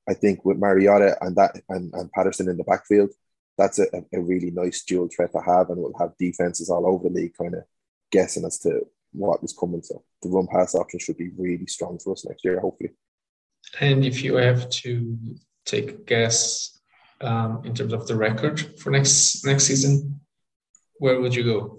I 0.08 0.14
think 0.14 0.44
with 0.44 0.58
Mariota 0.58 1.16
and 1.20 1.36
that 1.36 1.60
and, 1.68 1.92
and 1.94 2.12
Patterson 2.12 2.48
in 2.48 2.56
the 2.56 2.64
backfield, 2.64 3.10
that's 3.58 3.78
a, 3.78 3.86
a 4.12 4.20
really 4.20 4.50
nice 4.50 4.84
dual 4.84 5.08
threat 5.08 5.32
to 5.32 5.40
have, 5.40 5.70
and 5.70 5.78
we'll 5.78 5.94
have 5.98 6.16
defenses 6.18 6.70
all 6.70 6.86
over 6.86 7.08
the 7.08 7.14
league 7.14 7.36
kind 7.36 7.54
of 7.54 7.64
guessing 8.12 8.44
as 8.44 8.58
to 8.60 8.86
what 9.12 9.42
is 9.42 9.56
coming. 9.58 9.82
So 9.82 10.04
the 10.22 10.28
run 10.28 10.46
pass 10.46 10.74
option 10.74 11.00
should 11.00 11.16
be 11.16 11.30
really 11.36 11.66
strong 11.66 11.98
for 11.98 12.12
us 12.12 12.26
next 12.26 12.44
year, 12.44 12.60
hopefully. 12.60 12.90
And 13.80 14.04
if 14.04 14.22
you 14.22 14.36
have 14.36 14.68
to 14.68 15.18
take 15.64 15.90
a 15.90 15.94
guess 15.94 16.78
um, 17.20 17.62
in 17.64 17.74
terms 17.74 17.92
of 17.92 18.06
the 18.06 18.14
record 18.14 18.78
for 18.78 18.90
next 18.90 19.44
next 19.44 19.64
season, 19.64 20.20
where 20.98 21.20
would 21.20 21.34
you 21.34 21.44
go? 21.44 21.78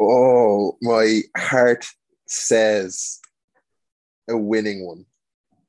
Oh, 0.00 0.76
my 0.82 1.22
heart 1.36 1.86
says 2.26 3.20
a 4.28 4.36
winning 4.36 4.86
one. 4.86 5.06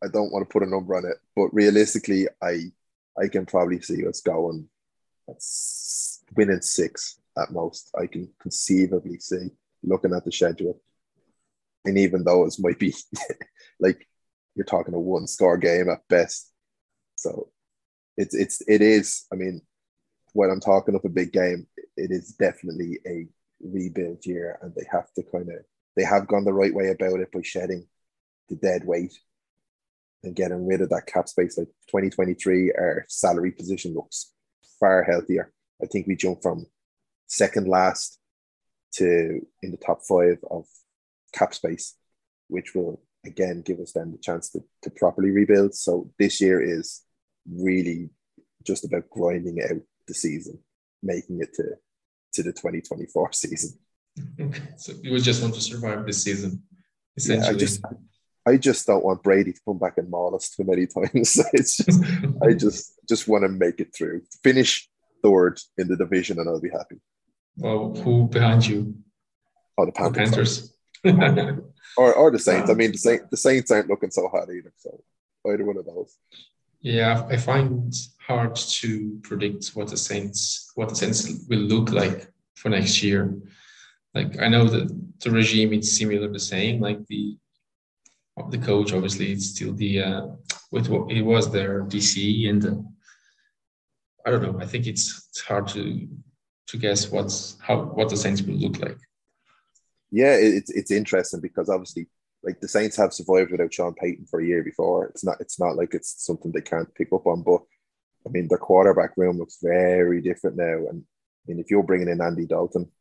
I 0.03 0.07
don't 0.07 0.31
want 0.31 0.47
to 0.47 0.51
put 0.51 0.63
a 0.63 0.69
number 0.69 0.95
on 0.95 1.05
it, 1.05 1.17
but 1.35 1.53
realistically, 1.53 2.27
I 2.41 2.71
I 3.19 3.27
can 3.27 3.45
probably 3.45 3.81
see 3.81 4.05
us 4.07 4.21
going 4.21 4.69
that's 5.27 6.23
winning 6.35 6.61
six 6.61 7.19
at 7.37 7.51
most. 7.51 7.89
I 7.99 8.07
can 8.07 8.29
conceivably 8.39 9.19
see 9.19 9.51
looking 9.83 10.13
at 10.13 10.23
the 10.23 10.31
schedule. 10.31 10.79
And 11.85 11.97
even 11.97 12.23
though 12.23 12.45
it 12.45 12.55
might 12.59 12.79
be 12.79 12.93
like 13.79 14.07
you're 14.55 14.65
talking 14.65 14.93
a 14.93 14.99
one 14.99 15.27
score 15.27 15.57
game 15.57 15.89
at 15.89 16.07
best. 16.07 16.51
So 17.15 17.49
it's 18.17 18.35
it's 18.35 18.61
it 18.67 18.81
is. 18.81 19.25
I 19.31 19.35
mean, 19.35 19.61
when 20.37 20.51
I'm 20.51 20.59
talking 20.59 20.93
of 20.93 21.03
a 21.03 21.09
big 21.09 21.33
game, 21.33 21.65
it 21.95 22.11
is 22.11 22.33
definitely 22.33 22.99
a 23.07 23.25
rebuild 23.59 24.23
year, 24.23 24.59
and 24.61 24.71
they 24.75 24.85
have 24.91 25.11
to 25.13 25.23
kind 25.23 25.49
of 25.49 25.65
they 25.95 26.03
have 26.03 26.27
gone 26.27 26.45
the 26.45 26.53
right 26.53 26.73
way 26.73 26.89
about 26.89 27.19
it 27.19 27.31
by 27.31 27.41
shedding 27.41 27.87
the 28.47 28.55
dead 28.55 28.85
weight 28.85 29.17
and 30.23 30.35
getting 30.35 30.67
rid 30.67 30.81
of 30.81 30.89
that 30.89 31.07
cap 31.07 31.27
space. 31.27 31.57
Like 31.57 31.69
2023, 31.87 32.71
our 32.73 33.05
salary 33.07 33.51
position 33.51 33.95
looks 33.95 34.31
far 34.79 35.01
healthier. 35.01 35.51
I 35.81 35.87
think 35.87 36.05
we 36.05 36.15
jumped 36.15 36.43
from 36.43 36.67
second 37.25 37.67
last 37.67 38.19
to 38.93 39.41
in 39.63 39.71
the 39.71 39.77
top 39.77 40.03
five 40.07 40.37
of 40.51 40.65
cap 41.33 41.55
space, 41.55 41.95
which 42.47 42.75
will 42.75 43.01
again 43.25 43.63
give 43.63 43.79
us 43.79 43.93
then 43.93 44.11
the 44.11 44.19
chance 44.19 44.51
to, 44.51 44.59
to 44.83 44.91
properly 44.91 45.31
rebuild. 45.31 45.73
So 45.73 46.11
this 46.19 46.39
year 46.39 46.61
is 46.61 47.01
really 47.51 48.11
just 48.63 48.85
about 48.85 49.09
grinding 49.09 49.63
out 49.63 49.81
the 50.07 50.13
season, 50.13 50.59
making 51.03 51.39
it 51.41 51.53
to 51.55 51.63
to 52.33 52.43
the 52.43 52.51
2024 52.51 53.33
season. 53.33 53.79
Okay. 54.39 54.61
So 54.77 54.93
you 55.01 55.11
would 55.11 55.23
just 55.23 55.41
want 55.41 55.53
to 55.55 55.61
survive 55.61 56.05
this 56.05 56.23
season, 56.23 56.63
essentially. 57.15 57.47
Yeah, 57.47 57.53
I 57.53 57.57
just 57.57 57.81
I 58.47 58.57
just 58.57 58.87
don't 58.87 59.03
want 59.03 59.23
Brady 59.23 59.53
to 59.53 59.59
come 59.65 59.77
back 59.77 59.97
and 59.97 60.09
maul 60.09 60.35
us 60.35 60.49
too 60.49 60.63
many 60.63 60.87
times. 60.95 61.39
it's 61.53 61.77
just 61.77 62.03
I 62.41 62.53
just 62.65 62.93
just 63.07 63.27
want 63.27 63.43
to 63.43 63.49
make 63.49 63.79
it 63.79 63.93
through. 63.95 64.21
Finish 64.43 64.89
third 65.23 65.59
in 65.77 65.87
the 65.87 65.97
division 65.97 66.39
and 66.39 66.47
I'll 66.47 66.61
be 66.61 66.69
happy. 66.69 66.97
Well, 67.57 67.93
who 67.93 68.27
behind 68.27 68.67
you? 68.67 68.95
Oh, 69.77 69.85
the 69.85 69.91
Panthers. 69.91 70.73
The 71.03 71.13
Panthers. 71.13 71.59
or, 71.97 72.13
or 72.13 72.31
the 72.31 72.39
Saints. 72.39 72.69
I 72.69 72.73
mean, 72.73 72.91
the, 72.91 72.97
Saint, 72.97 73.29
the 73.31 73.37
Saints 73.37 73.71
aren't 73.71 73.89
looking 73.89 74.11
so 74.11 74.27
hot 74.27 74.49
either. 74.49 74.71
So 74.77 75.03
either 75.51 75.65
one 75.65 75.77
of 75.77 75.85
those. 75.85 76.15
Yeah, 76.81 77.25
I 77.29 77.37
find 77.37 77.93
hard 78.19 78.55
to 78.55 79.19
predict 79.23 79.69
what 79.69 79.87
the 79.87 79.97
Saints 79.97 80.71
what 80.75 80.89
the 80.89 80.95
Saints 80.95 81.45
will 81.49 81.59
look 81.59 81.91
like 81.91 82.31
for 82.55 82.69
next 82.69 83.01
year. 83.01 83.35
Like 84.13 84.39
I 84.39 84.47
know 84.47 84.65
that 84.67 84.87
the 85.19 85.31
regime 85.31 85.73
is 85.73 85.97
similar 85.97 86.27
the 86.27 86.39
same. 86.39 86.81
Like 86.81 87.05
the 87.07 87.37
the 88.49 88.57
coach 88.59 88.93
obviously 88.93 89.31
it's 89.31 89.47
still 89.47 89.73
the 89.73 90.01
uh, 90.01 90.27
with 90.71 90.89
what 90.89 91.11
it 91.11 91.23
was 91.23 91.51
their 91.51 91.83
DC 91.83 92.49
and 92.49 92.65
uh, 92.65 92.75
I 94.25 94.31
don't 94.31 94.43
know. 94.43 94.59
I 94.59 94.65
think 94.65 94.87
it's 94.87 95.27
it's 95.29 95.41
hard 95.41 95.67
to 95.69 96.07
to 96.67 96.77
guess 96.77 97.09
what's 97.09 97.57
how 97.61 97.81
what 97.81 98.09
the 98.09 98.17
Saints 98.17 98.41
will 98.41 98.55
look 98.55 98.79
like. 98.79 98.97
Yeah, 100.11 100.35
it's 100.35 100.69
it's 100.69 100.91
interesting 100.91 101.41
because 101.41 101.69
obviously 101.69 102.07
like 102.43 102.59
the 102.59 102.67
Saints 102.67 102.95
have 102.97 103.13
survived 103.13 103.51
without 103.51 103.73
Sean 103.73 103.93
Payton 103.93 104.27
for 104.29 104.39
a 104.39 104.45
year 104.45 104.63
before. 104.63 105.05
It's 105.07 105.23
not 105.23 105.37
it's 105.39 105.59
not 105.59 105.75
like 105.75 105.93
it's 105.93 106.23
something 106.23 106.51
they 106.51 106.61
can't 106.61 106.93
pick 106.95 107.09
up 107.13 107.25
on. 107.25 107.43
But 107.43 107.61
I 108.25 108.29
mean, 108.29 108.47
their 108.47 108.57
quarterback 108.57 109.17
room 109.17 109.37
looks 109.37 109.57
very 109.61 110.21
different 110.21 110.57
now. 110.57 110.87
And 110.89 111.03
I 111.03 111.43
mean, 111.47 111.59
if 111.59 111.69
you're 111.69 111.83
bringing 111.83 112.09
in 112.09 112.21
Andy 112.21 112.45
Dalton, 112.45 112.91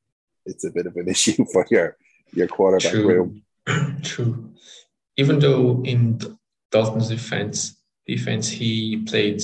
it's 0.44 0.64
a 0.64 0.70
bit 0.70 0.86
of 0.86 0.96
an 0.96 1.08
issue 1.14 1.44
for 1.52 1.66
your 1.70 1.96
your 2.32 2.48
quarterback 2.48 2.92
True. 2.92 3.08
room. 3.08 3.42
True. 4.02 4.52
Even 5.16 5.38
though 5.38 5.82
in 5.84 6.20
Dalton's 6.70 7.08
defense, 7.08 7.82
defense 8.06 8.48
he 8.48 9.02
played 9.06 9.42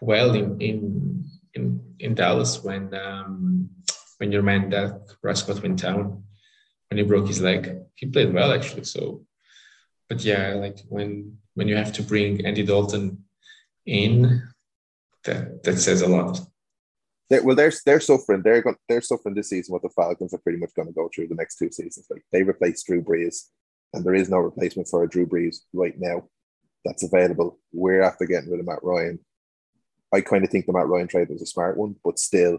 well 0.00 0.34
in 0.34 0.60
in 0.60 1.24
in, 1.54 1.80
in 2.00 2.14
Dallas 2.14 2.62
when 2.62 2.94
um, 2.94 3.70
when 4.18 4.32
your 4.32 4.42
man 4.42 4.70
Dak 4.70 4.92
Prescott 5.22 5.62
went 5.62 5.80
down 5.80 6.22
when 6.88 6.98
he 6.98 7.04
broke 7.04 7.28
his 7.28 7.40
leg. 7.40 7.78
He 7.94 8.06
played 8.06 8.32
well 8.32 8.52
actually. 8.52 8.84
So, 8.84 9.24
but 10.08 10.24
yeah, 10.24 10.54
like 10.54 10.78
when 10.88 11.38
when 11.54 11.68
you 11.68 11.76
have 11.76 11.92
to 11.94 12.02
bring 12.02 12.44
Andy 12.44 12.62
Dalton 12.62 13.24
in, 13.86 14.42
that 15.24 15.62
that 15.64 15.78
says 15.78 16.02
a 16.02 16.08
lot. 16.08 16.40
They, 17.28 17.40
well, 17.40 17.56
they're 17.56 17.72
they're 17.84 18.00
suffering. 18.00 18.42
They're 18.42 18.62
going 18.62 18.76
they're 18.88 19.00
suffering 19.00 19.34
this 19.34 19.50
season. 19.50 19.72
What 19.72 19.82
the 19.82 19.90
Falcons 19.90 20.32
are 20.32 20.38
pretty 20.38 20.58
much 20.58 20.74
going 20.74 20.88
to 20.88 20.94
go 20.94 21.10
through 21.12 21.28
the 21.28 21.34
next 21.34 21.56
two 21.56 21.70
seasons. 21.70 22.06
Like 22.08 22.22
they 22.32 22.42
replaced 22.42 22.86
Drew 22.86 23.02
Brees, 23.02 23.46
and 23.92 24.04
there 24.04 24.14
is 24.14 24.30
no 24.30 24.38
replacement 24.38 24.88
for 24.88 25.02
a 25.02 25.08
Drew 25.08 25.26
Brees 25.26 25.56
right 25.72 25.94
now 25.98 26.28
that's 26.84 27.02
available. 27.02 27.58
We're 27.72 28.02
after 28.02 28.26
getting 28.26 28.50
rid 28.50 28.60
of 28.60 28.66
Matt 28.66 28.82
Ryan. 28.82 29.18
I 30.14 30.20
kind 30.20 30.44
of 30.44 30.50
think 30.50 30.66
the 30.66 30.72
Matt 30.72 30.86
Ryan 30.86 31.08
trade 31.08 31.28
was 31.28 31.42
a 31.42 31.46
smart 31.46 31.76
one, 31.76 31.96
but 32.04 32.18
still, 32.18 32.58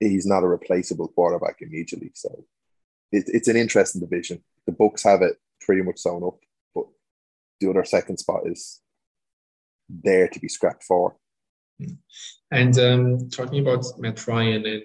he's 0.00 0.26
not 0.26 0.44
a 0.44 0.48
replaceable 0.48 1.08
quarterback 1.08 1.56
immediately. 1.62 2.12
So 2.14 2.44
it, 3.12 3.24
it's 3.28 3.48
an 3.48 3.56
interesting 3.56 4.00
division. 4.00 4.42
The 4.66 4.72
Bucs 4.72 5.04
have 5.04 5.22
it 5.22 5.36
pretty 5.60 5.82
much 5.82 5.98
sewn 5.98 6.24
up, 6.24 6.38
but 6.74 6.86
the 7.60 7.70
other 7.70 7.84
second 7.84 8.18
spot 8.18 8.42
is 8.46 8.80
there 9.88 10.28
to 10.28 10.40
be 10.40 10.48
scrapped 10.48 10.84
for. 10.84 11.16
And 12.50 12.78
um, 12.78 13.28
talking 13.28 13.60
about 13.60 13.84
Matt 13.98 14.26
Ryan 14.26 14.66
and 14.66 14.82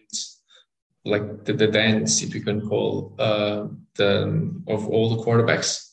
like 1.06 1.46
the, 1.46 1.54
the 1.54 1.68
dance, 1.68 2.22
if 2.22 2.36
you 2.36 2.42
can 2.42 2.68
call 2.68 3.16
uh, 3.18 3.68
the 3.96 4.54
of 4.68 4.88
all 4.88 5.10
the 5.10 5.24
quarterbacks. 5.24 5.88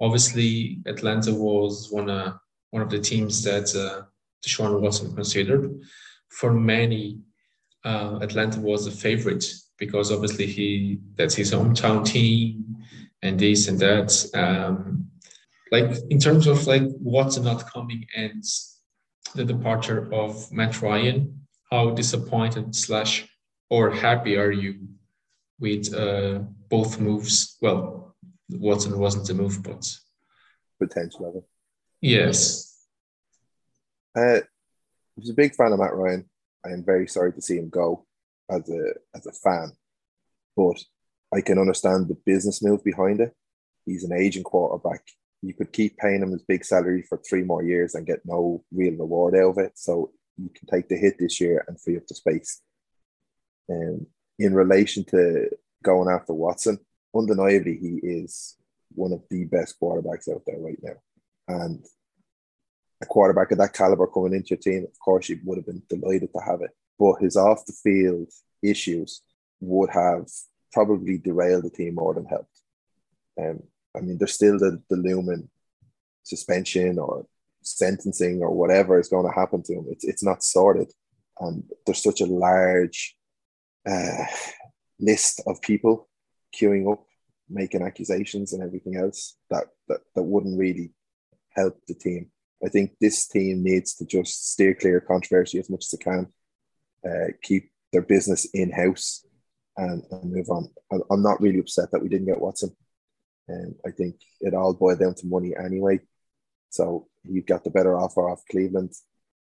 Obviously, 0.00 0.80
Atlanta 0.86 1.34
was 1.34 1.88
one 1.90 2.08
uh, 2.08 2.36
one 2.70 2.82
of 2.82 2.90
the 2.90 3.00
teams 3.00 3.42
that 3.42 3.74
uh, 3.76 4.04
Deshaun 4.44 4.80
Watson 4.80 5.14
considered. 5.14 5.80
For 6.28 6.52
many, 6.52 7.20
uh, 7.84 8.18
Atlanta 8.22 8.60
was 8.60 8.86
a 8.86 8.90
favorite 8.90 9.44
because 9.84 10.10
obviously 10.10 10.46
he 10.46 10.98
that's 11.16 11.34
his 11.34 11.52
hometown 11.52 12.04
team 12.04 12.76
and 13.22 13.38
this 13.38 13.68
and 13.68 13.78
that. 13.78 14.10
Um, 14.34 15.08
like 15.70 15.90
in 16.10 16.18
terms 16.18 16.46
of 16.46 16.66
like 16.66 16.86
what's 17.12 17.38
not 17.38 17.70
coming 17.72 18.06
and 18.16 18.44
the 19.34 19.44
departure 19.44 20.00
of 20.12 20.50
Matt 20.52 20.80
Ryan, 20.80 21.16
how 21.70 21.90
disappointed 21.90 22.74
slash 22.74 23.28
or 23.70 23.90
happy 23.90 24.36
are 24.36 24.52
you 24.52 24.72
with 25.58 25.92
uh, 25.94 26.40
both 26.68 27.00
moves? 27.00 27.56
Well, 27.60 28.14
Watson 28.50 28.98
wasn't 28.98 29.30
a 29.30 29.34
move, 29.34 29.62
but 29.62 29.82
potential 30.80 31.28
of 31.28 31.36
it. 31.36 31.44
Yes. 32.00 32.86
Uh, 34.16 34.40
I 35.16 35.18
was 35.20 35.30
a 35.30 35.34
big 35.42 35.54
fan 35.54 35.72
of 35.72 35.78
Matt 35.78 35.94
Ryan. 35.94 36.24
I 36.64 36.70
am 36.70 36.84
very 36.84 37.08
sorry 37.08 37.32
to 37.32 37.42
see 37.42 37.56
him 37.56 37.68
go 37.68 38.06
as 38.50 38.68
a 38.68 38.82
as 39.14 39.26
a 39.26 39.32
fan, 39.32 39.72
but 40.56 40.82
I 41.34 41.40
can 41.40 41.58
understand 41.58 42.08
the 42.08 42.16
business 42.26 42.62
move 42.62 42.84
behind 42.84 43.20
it. 43.20 43.34
He's 43.86 44.04
an 44.04 44.12
aging 44.12 44.44
quarterback. 44.44 45.02
You 45.42 45.52
could 45.52 45.72
keep 45.72 45.96
paying 45.98 46.22
him 46.22 46.30
his 46.30 46.42
big 46.42 46.64
salary 46.64 47.02
for 47.02 47.18
three 47.18 47.42
more 47.42 47.62
years 47.62 47.94
and 47.94 48.06
get 48.06 48.20
no 48.24 48.64
real 48.72 48.94
reward 48.94 49.34
out 49.34 49.50
of 49.50 49.58
it. 49.58 49.72
So 49.74 50.12
you 50.36 50.50
can 50.54 50.66
take 50.66 50.88
the 50.88 50.96
hit 50.96 51.16
this 51.18 51.40
year 51.40 51.64
and 51.68 51.80
free 51.80 51.96
up 51.96 52.06
the 52.06 52.14
space. 52.14 52.62
Um, 53.70 54.06
in 54.38 54.54
relation 54.54 55.04
to 55.06 55.48
going 55.82 56.08
after 56.08 56.32
Watson, 56.32 56.78
undeniably 57.14 57.76
he 57.76 58.00
is 58.02 58.56
one 58.94 59.12
of 59.12 59.22
the 59.30 59.44
best 59.44 59.78
quarterbacks 59.80 60.32
out 60.32 60.42
there 60.46 60.58
right 60.58 60.78
now. 60.82 60.94
And 61.48 61.84
a 63.02 63.06
quarterback 63.06 63.52
of 63.52 63.58
that 63.58 63.74
caliber 63.74 64.06
coming 64.06 64.34
into 64.34 64.50
your 64.50 64.58
team, 64.58 64.84
of 64.84 64.98
course, 64.98 65.28
you 65.28 65.38
would 65.44 65.58
have 65.58 65.66
been 65.66 65.82
delighted 65.88 66.30
to 66.32 66.40
have 66.40 66.62
it. 66.62 66.70
But 66.98 67.20
his 67.20 67.36
off 67.36 67.66
the 67.66 67.72
field 67.72 68.28
issues 68.62 69.22
would 69.60 69.90
have 69.90 70.26
probably 70.72 71.18
derailed 71.18 71.64
the 71.64 71.70
team 71.70 71.94
more 71.96 72.14
than 72.14 72.26
helped. 72.26 72.58
Um, 73.38 73.62
I 73.96 74.00
mean, 74.00 74.18
there's 74.18 74.34
still 74.34 74.58
the, 74.58 74.82
the 74.90 74.96
looming 74.96 75.48
suspension 76.22 76.98
or 76.98 77.26
sentencing 77.62 78.42
or 78.42 78.54
whatever 78.54 78.98
is 78.98 79.08
going 79.08 79.26
to 79.26 79.40
happen 79.40 79.62
to 79.62 79.72
him. 79.74 79.86
It's, 79.88 80.04
it's 80.04 80.24
not 80.24 80.42
sorted. 80.42 80.92
And 81.40 81.64
there's 81.84 82.02
such 82.02 82.20
a 82.20 82.26
large 82.26 83.16
uh, 83.88 84.24
list 85.00 85.42
of 85.46 85.60
people 85.62 86.08
queuing 86.54 86.92
up, 86.92 87.04
making 87.48 87.82
accusations 87.82 88.52
and 88.52 88.62
everything 88.62 88.96
else 88.96 89.36
that, 89.50 89.64
that, 89.88 90.00
that 90.14 90.22
wouldn't 90.22 90.58
really 90.58 90.92
help 91.50 91.78
the 91.86 91.94
team. 91.94 92.30
I 92.64 92.68
think 92.68 92.92
this 93.00 93.26
team 93.26 93.62
needs 93.62 93.94
to 93.96 94.06
just 94.06 94.52
steer 94.52 94.74
clear 94.74 94.98
of 94.98 95.06
controversy 95.06 95.58
as 95.58 95.68
much 95.68 95.84
as 95.84 95.90
they 95.90 96.02
can, 96.02 96.32
uh, 97.06 97.32
keep 97.42 97.70
their 97.92 98.02
business 98.02 98.46
in 98.54 98.70
house, 98.70 99.24
and, 99.76 100.02
and, 100.10 100.32
move 100.32 100.48
on. 100.50 100.68
I'm 101.10 101.22
not 101.22 101.40
really 101.40 101.58
upset 101.58 101.90
that 101.92 102.02
we 102.02 102.08
didn't 102.08 102.26
get 102.26 102.40
Watson, 102.40 102.74
and 103.48 103.74
I 103.86 103.90
think 103.90 104.16
it 104.40 104.54
all 104.54 104.74
boiled 104.74 105.00
down 105.00 105.14
to 105.16 105.26
money 105.26 105.54
anyway. 105.56 106.00
So 106.70 107.08
he 107.22 107.40
got 107.40 107.64
the 107.64 107.70
better 107.70 107.98
offer 107.98 108.28
off 108.28 108.42
Cleveland. 108.50 108.92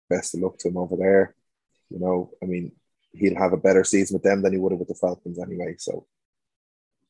Best 0.08 0.34
of 0.34 0.40
luck 0.40 0.58
to 0.58 0.68
him 0.68 0.76
over 0.76 0.96
there. 0.96 1.34
You 1.88 2.00
know, 2.00 2.30
I 2.42 2.46
mean, 2.46 2.72
he'll 3.12 3.38
have 3.38 3.52
a 3.52 3.56
better 3.56 3.84
season 3.84 4.14
with 4.14 4.22
them 4.22 4.42
than 4.42 4.52
he 4.52 4.58
would 4.58 4.72
have 4.72 4.78
with 4.78 4.88
the 4.88 4.94
Falcons 4.94 5.38
anyway. 5.38 5.76
So 5.78 6.06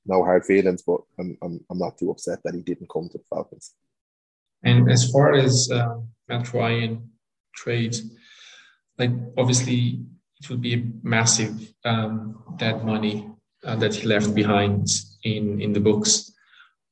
no 0.07 0.25
hard 0.25 0.45
feelings, 0.45 0.83
but 0.83 1.01
I'm, 1.19 1.37
I'm, 1.43 1.65
I'm 1.71 1.79
not 1.79 1.99
too 1.99 2.11
upset 2.11 2.41
that 2.45 2.55
he 2.55 2.63
didn't 2.63 2.91
come 2.91 3.09
to 3.09 3.19
the 3.19 3.25
Falcons. 3.29 3.75
And 4.63 4.91
as 4.91 5.11
far 5.11 5.35
as 5.35 5.71
um, 5.71 6.09
Matt 6.29 6.53
Ryan 6.53 7.11
trade, 7.55 7.97
like 8.99 9.11
obviously 9.39 10.05
it 10.40 10.48
would 10.48 10.62
be 10.62 10.90
massive 11.03 11.72
um, 11.85 12.42
money 12.85 13.29
uh, 13.64 13.76
that 13.76 13.94
he 13.94 14.07
left 14.07 14.35
behind 14.35 14.88
in 15.24 15.61
in 15.61 15.72
the 15.72 15.81
books. 15.81 16.33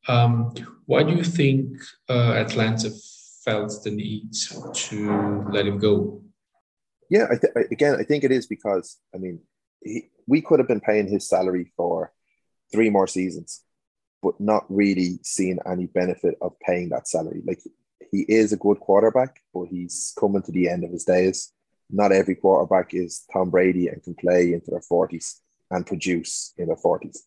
Um, 0.07 0.55
why 0.87 1.03
do 1.03 1.15
you 1.15 1.25
think 1.25 1.71
uh, 2.09 2.33
Atlanta 2.33 2.91
felt 3.45 3.73
the 3.85 3.91
need 3.91 4.33
to 4.89 5.45
let 5.51 5.67
him 5.67 5.79
go? 5.79 6.23
Yeah, 7.11 7.27
I 7.31 7.37
th- 7.37 7.71
again, 7.71 7.97
I 7.99 8.05
think 8.05 8.25
it 8.25 8.33
is 8.33 8.47
because 8.47 8.99
I 9.15 9.19
mean, 9.19 9.41
he, 9.83 10.11
we 10.27 10.41
could 10.41 10.59
have 10.61 10.69
been 10.69 10.81
paying 10.81 11.09
his 11.09 11.29
salary 11.29 11.73
for 11.77 12.13
three 12.73 12.91
more 12.91 13.07
seasons, 13.07 13.63
but 14.23 14.39
not 14.39 14.65
really 14.69 15.19
seeing 15.23 15.59
any 15.67 15.87
benefit 15.87 16.37
of 16.41 16.59
paying 16.61 16.91
that 16.91 17.09
salary. 17.09 17.43
Like 17.47 17.63
he 18.11 18.25
is 18.29 18.53
a 18.53 18.57
good 18.57 18.81
quarterback, 18.81 19.41
but 19.55 19.69
he's 19.69 20.13
coming 20.19 20.43
to 20.43 20.53
the 20.53 20.69
end 20.69 20.85
of 20.85 20.91
his 20.91 21.05
days. 21.05 21.53
Not 21.91 22.13
every 22.13 22.35
quarterback 22.35 22.95
is 22.95 23.25
Tom 23.33 23.51
Brady 23.51 23.89
and 23.89 24.03
can 24.03 24.15
play 24.15 24.53
into 24.53 24.71
their 24.71 24.83
forties 24.83 25.41
and 25.71 25.87
produce 25.87 26.53
in 26.57 26.67
their 26.67 26.77
forties. 26.77 27.25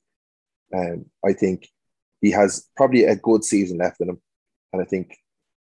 And 0.72 1.02
um, 1.02 1.06
I 1.26 1.34
think 1.34 1.68
he 2.22 2.32
has 2.32 2.70
probably 2.78 3.06
a 3.06 3.16
good 3.16 3.44
season 3.44 3.80
left 3.80 4.00
in 4.00 4.10
him. 4.10 4.22
And 4.72 4.82
I 4.82 4.86
think 4.86 5.18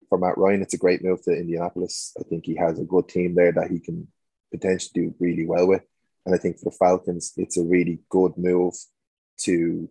for 0.09 0.19
Matt 0.19 0.39
Ryan, 0.39 0.63
it's 0.63 0.75
a 0.75 0.79
great 0.79 1.03
move 1.03 1.23
to 1.23 1.33
Indianapolis. 1.33 2.13
I 2.19 2.23
think 2.23 2.47
he 2.47 2.55
has 2.57 2.79
a 2.79 2.85
good 2.85 3.09
team 3.09 3.35
there 3.35 3.53
that 3.53 3.71
he 3.71 3.81
can 3.81 4.07
potentially 4.53 5.09
do 5.09 5.15
really 5.19 5.47
well 5.47 5.67
with. 5.67 5.83
And 6.27 6.35
I 6.35 6.39
think 6.39 6.59
for 6.59 6.67
the 6.67 6.77
Falcons, 6.77 7.33
it's 7.37 7.57
a 7.57 7.65
really 7.65 8.01
good 8.09 8.33
move 8.37 8.75
to 9.41 9.89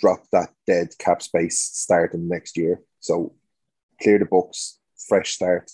drop 0.00 0.24
that 0.32 0.50
dead 0.66 0.88
cap 0.98 1.22
space 1.22 1.58
starting 1.58 2.28
next 2.28 2.56
year. 2.56 2.82
So 3.00 3.34
clear 4.02 4.18
the 4.18 4.26
books, 4.26 4.78
fresh 5.08 5.34
start, 5.34 5.70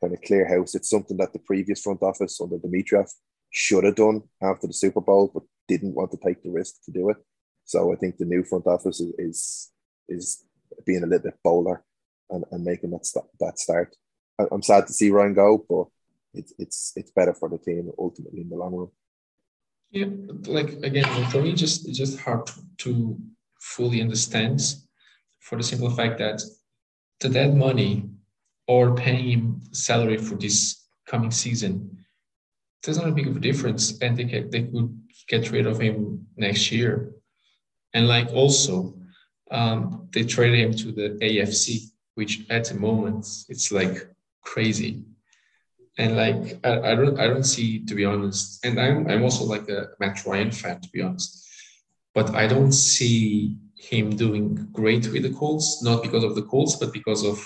kind 0.00 0.12
of 0.12 0.20
clear 0.22 0.46
house. 0.46 0.74
It's 0.74 0.90
something 0.90 1.16
that 1.18 1.32
the 1.32 1.38
previous 1.40 1.82
front 1.82 2.02
office 2.02 2.40
under 2.40 2.56
Dimitroff 2.58 3.10
should 3.50 3.84
have 3.84 3.94
done 3.94 4.22
after 4.42 4.66
the 4.66 4.72
Super 4.72 5.00
Bowl, 5.00 5.30
but 5.32 5.42
didn't 5.68 5.94
want 5.94 6.10
to 6.12 6.18
take 6.18 6.42
the 6.42 6.50
risk 6.50 6.76
to 6.84 6.92
do 6.92 7.10
it. 7.10 7.16
So 7.64 7.92
I 7.92 7.96
think 7.96 8.16
the 8.16 8.24
new 8.24 8.44
front 8.44 8.66
office 8.66 9.00
is 9.00 9.12
is, 9.18 9.72
is 10.08 10.44
being 10.84 11.02
a 11.02 11.06
little 11.06 11.24
bit 11.24 11.38
bolder 11.42 11.82
and, 12.30 12.44
and 12.50 12.64
making 12.64 12.90
that 12.90 13.06
st- 13.06 13.24
that 13.40 13.58
start. 13.58 13.94
I, 14.38 14.44
I'm 14.52 14.62
sad 14.62 14.86
to 14.86 14.92
see 14.92 15.10
Ryan 15.10 15.34
go, 15.34 15.64
but 15.68 15.86
it's 16.34 16.52
it's 16.58 16.92
it's 16.96 17.10
better 17.10 17.34
for 17.34 17.48
the 17.48 17.58
team 17.58 17.90
ultimately 17.98 18.42
in 18.42 18.48
the 18.48 18.56
long 18.56 18.74
run. 18.74 18.88
Yeah, 19.90 20.06
like 20.46 20.72
again, 20.82 21.06
for 21.30 21.42
me, 21.42 21.52
just 21.54 21.88
it's 21.88 21.98
just 21.98 22.20
hard 22.20 22.46
to, 22.46 22.54
to 22.78 23.16
fully 23.60 24.00
understand 24.00 24.60
for 25.40 25.56
the 25.56 25.62
simple 25.62 25.90
fact 25.90 26.18
that 26.18 26.42
the 27.20 27.28
dead 27.28 27.54
money 27.56 28.10
or 28.66 28.94
paying 28.94 29.28
him 29.28 29.62
salary 29.72 30.18
for 30.18 30.34
this 30.34 30.86
coming 31.06 31.30
season 31.30 31.96
there's 32.86 32.98
not 32.98 33.08
a 33.08 33.12
big 33.12 33.26
of 33.26 33.36
a 33.36 33.40
difference 33.40 33.98
and 34.00 34.16
they, 34.16 34.24
can, 34.24 34.48
they 34.50 34.62
could 34.62 35.00
get 35.28 35.50
rid 35.50 35.66
of 35.66 35.80
him 35.80 36.26
next 36.36 36.70
year. 36.70 37.12
And 37.92 38.06
like 38.06 38.28
also 38.32 38.94
um, 39.50 40.08
they 40.12 40.22
traded 40.22 40.60
him 40.60 40.72
to 40.74 40.92
the 40.92 41.18
afc 41.20 41.90
which 42.14 42.46
at 42.48 42.64
the 42.64 42.74
moment 42.74 43.26
it's 43.48 43.70
like 43.70 44.08
crazy. 44.42 45.04
And 45.98 46.16
like 46.16 46.64
I, 46.64 46.92
I 46.92 46.94
don't 46.94 47.18
i 47.18 47.26
don't 47.26 47.44
see 47.44 47.84
to 47.86 47.94
be 47.94 48.04
honest 48.04 48.62
and 48.66 48.78
i'm 48.78 49.08
i'm 49.08 49.22
also 49.22 49.44
like 49.44 49.66
a 49.70 49.88
matt 49.98 50.26
ryan 50.26 50.50
fan 50.50 50.78
to 50.82 50.88
be 50.90 51.00
honest 51.00 51.48
but 52.14 52.34
i 52.34 52.46
don't 52.46 52.72
see 52.72 53.56
him 53.78 54.10
doing 54.10 54.68
great 54.72 55.08
with 55.08 55.22
the 55.22 55.32
colts 55.32 55.82
not 55.82 56.02
because 56.02 56.22
of 56.22 56.34
the 56.34 56.42
colts 56.42 56.76
but 56.76 56.92
because 56.92 57.24
of 57.24 57.42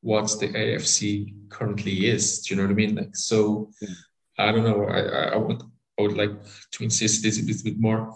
what 0.00 0.26
the 0.40 0.48
afc 0.48 1.34
currently 1.48 2.06
is 2.06 2.40
do 2.40 2.54
you 2.54 2.60
know 2.60 2.66
what 2.66 2.72
i 2.72 2.74
mean 2.74 2.94
like 2.94 3.14
so 3.16 3.70
yeah. 3.80 3.88
i 4.38 4.52
don't 4.52 4.64
know 4.64 4.84
i 4.84 5.00
i 5.34 5.36
would 5.36 5.62
i 5.98 6.02
would 6.02 6.16
like 6.16 6.34
to 6.70 6.84
insist 6.84 7.22
this 7.22 7.38
a 7.40 7.44
little 7.44 7.64
bit 7.64 7.78
more 7.78 8.14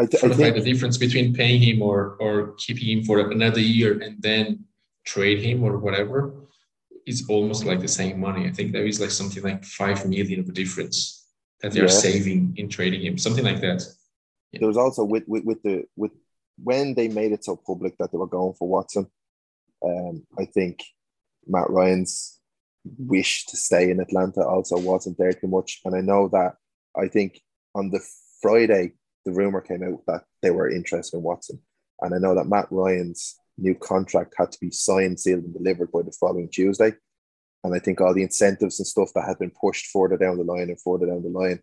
I, 0.00 0.06
th- 0.06 0.22
I 0.22 0.28
think 0.28 0.54
the 0.54 0.62
difference 0.62 0.96
between 0.96 1.34
paying 1.34 1.60
him 1.60 1.82
or 1.82 2.16
or 2.20 2.54
keeping 2.56 2.88
him 2.88 3.04
for 3.04 3.18
another 3.18 3.60
year 3.60 4.00
and 4.00 4.22
then 4.22 4.64
trade 5.04 5.40
him 5.40 5.64
or 5.64 5.78
whatever 5.78 6.34
is 7.08 7.26
almost 7.28 7.64
like 7.64 7.80
the 7.80 7.88
same 7.88 8.20
money. 8.20 8.46
I 8.46 8.52
think 8.52 8.72
there 8.72 8.86
is 8.86 9.00
like 9.00 9.10
something 9.10 9.42
like 9.42 9.64
five 9.64 10.06
million 10.06 10.40
of 10.40 10.48
a 10.48 10.52
difference 10.52 11.26
that 11.60 11.72
they 11.72 11.80
are 11.80 11.88
saving 11.88 12.54
in 12.56 12.68
trading 12.68 13.02
him, 13.02 13.18
something 13.18 13.44
like 13.44 13.60
that. 13.62 13.82
Yeah. 14.52 14.60
There 14.60 14.68
was 14.68 14.76
also 14.76 15.02
with, 15.04 15.24
with 15.26 15.44
with 15.44 15.62
the 15.62 15.84
with 15.96 16.12
when 16.62 16.94
they 16.94 17.08
made 17.08 17.32
it 17.32 17.44
so 17.44 17.56
public 17.56 17.96
that 17.98 18.12
they 18.12 18.18
were 18.18 18.26
going 18.38 18.54
for 18.54 18.68
Watson. 18.68 19.06
Um, 19.84 20.26
I 20.38 20.44
think 20.46 20.82
Matt 21.46 21.70
Ryan's 21.70 22.40
wish 22.98 23.46
to 23.46 23.56
stay 23.56 23.90
in 23.90 24.00
Atlanta 24.00 24.44
also 24.44 24.78
wasn't 24.78 25.18
there 25.18 25.32
too 25.32 25.48
much, 25.48 25.80
and 25.84 25.94
I 25.94 26.00
know 26.00 26.28
that 26.28 26.56
I 26.96 27.08
think 27.08 27.40
on 27.74 27.90
the 27.90 28.00
Friday 28.40 28.92
the 29.24 29.32
rumor 29.32 29.60
came 29.60 29.82
out 29.82 30.04
that 30.06 30.24
they 30.42 30.50
were 30.50 30.70
interested 30.70 31.16
in 31.16 31.22
Watson, 31.22 31.60
and 32.00 32.14
I 32.14 32.18
know 32.18 32.34
that 32.34 32.48
Matt 32.48 32.68
Ryan's 32.70 33.38
new 33.58 33.74
contract 33.74 34.34
had 34.38 34.52
to 34.52 34.58
be 34.60 34.70
signed, 34.70 35.18
sealed, 35.20 35.44
and 35.44 35.54
delivered 35.54 35.90
by 35.92 36.02
the 36.02 36.12
following 36.12 36.48
Tuesday. 36.48 36.92
And 37.64 37.74
I 37.74 37.80
think 37.80 38.00
all 38.00 38.14
the 38.14 38.22
incentives 38.22 38.78
and 38.78 38.86
stuff 38.86 39.10
that 39.14 39.26
had 39.26 39.38
been 39.38 39.50
pushed 39.50 39.86
further 39.86 40.16
down 40.16 40.38
the 40.38 40.44
line 40.44 40.70
and 40.70 40.80
further 40.80 41.06
down 41.06 41.22
the 41.22 41.28
line, 41.28 41.60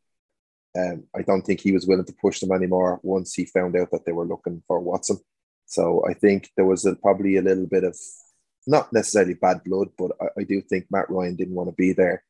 um, 0.78 1.06
I 1.16 1.22
don't 1.22 1.42
think 1.42 1.62
he 1.62 1.72
was 1.72 1.88
willing 1.88 2.06
to 2.06 2.16
push 2.22 2.40
them 2.40 2.52
anymore 2.52 3.00
once 3.02 3.34
he 3.34 3.46
found 3.46 3.78
out 3.78 3.92
that 3.92 4.06
they 4.06 4.12
were 4.12 4.26
looking 4.26 4.62
for 4.68 4.80
Watson. 4.80 5.18
So 5.66 6.04
I 6.08 6.14
think 6.14 6.50
there 6.56 6.66
was 6.66 6.86
a, 6.86 6.96
probably 6.96 7.38
a 7.38 7.42
little 7.42 7.66
bit 7.66 7.84
of 7.84 7.98
not 8.68 8.92
necessarily 8.94 9.34
bad 9.34 9.64
blood, 9.64 9.90
but 9.98 10.12
I, 10.22 10.42
I 10.42 10.44
do 10.44 10.62
think 10.62 10.86
Matt 10.90 11.10
Ryan 11.10 11.36
didn't 11.36 11.56
want 11.56 11.70
to 11.70 11.76
be 11.76 11.94
there 11.94 12.24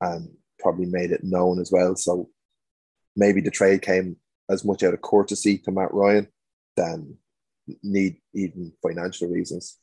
and 0.00 0.28
probably 0.58 0.86
made 0.86 1.10
it 1.10 1.24
known 1.24 1.60
as 1.60 1.70
well. 1.72 1.96
So 1.96 2.28
maybe 3.16 3.40
the 3.40 3.50
trade 3.50 3.82
came 3.82 4.16
as 4.48 4.64
much 4.64 4.82
out 4.82 4.94
of 4.94 5.00
courtesy 5.00 5.58
to 5.58 5.70
Matt 5.70 5.92
Ryan 5.94 6.28
than 6.76 7.16
need 7.82 8.16
even 8.34 8.72
financial 8.82 9.28
reasons. 9.28 9.78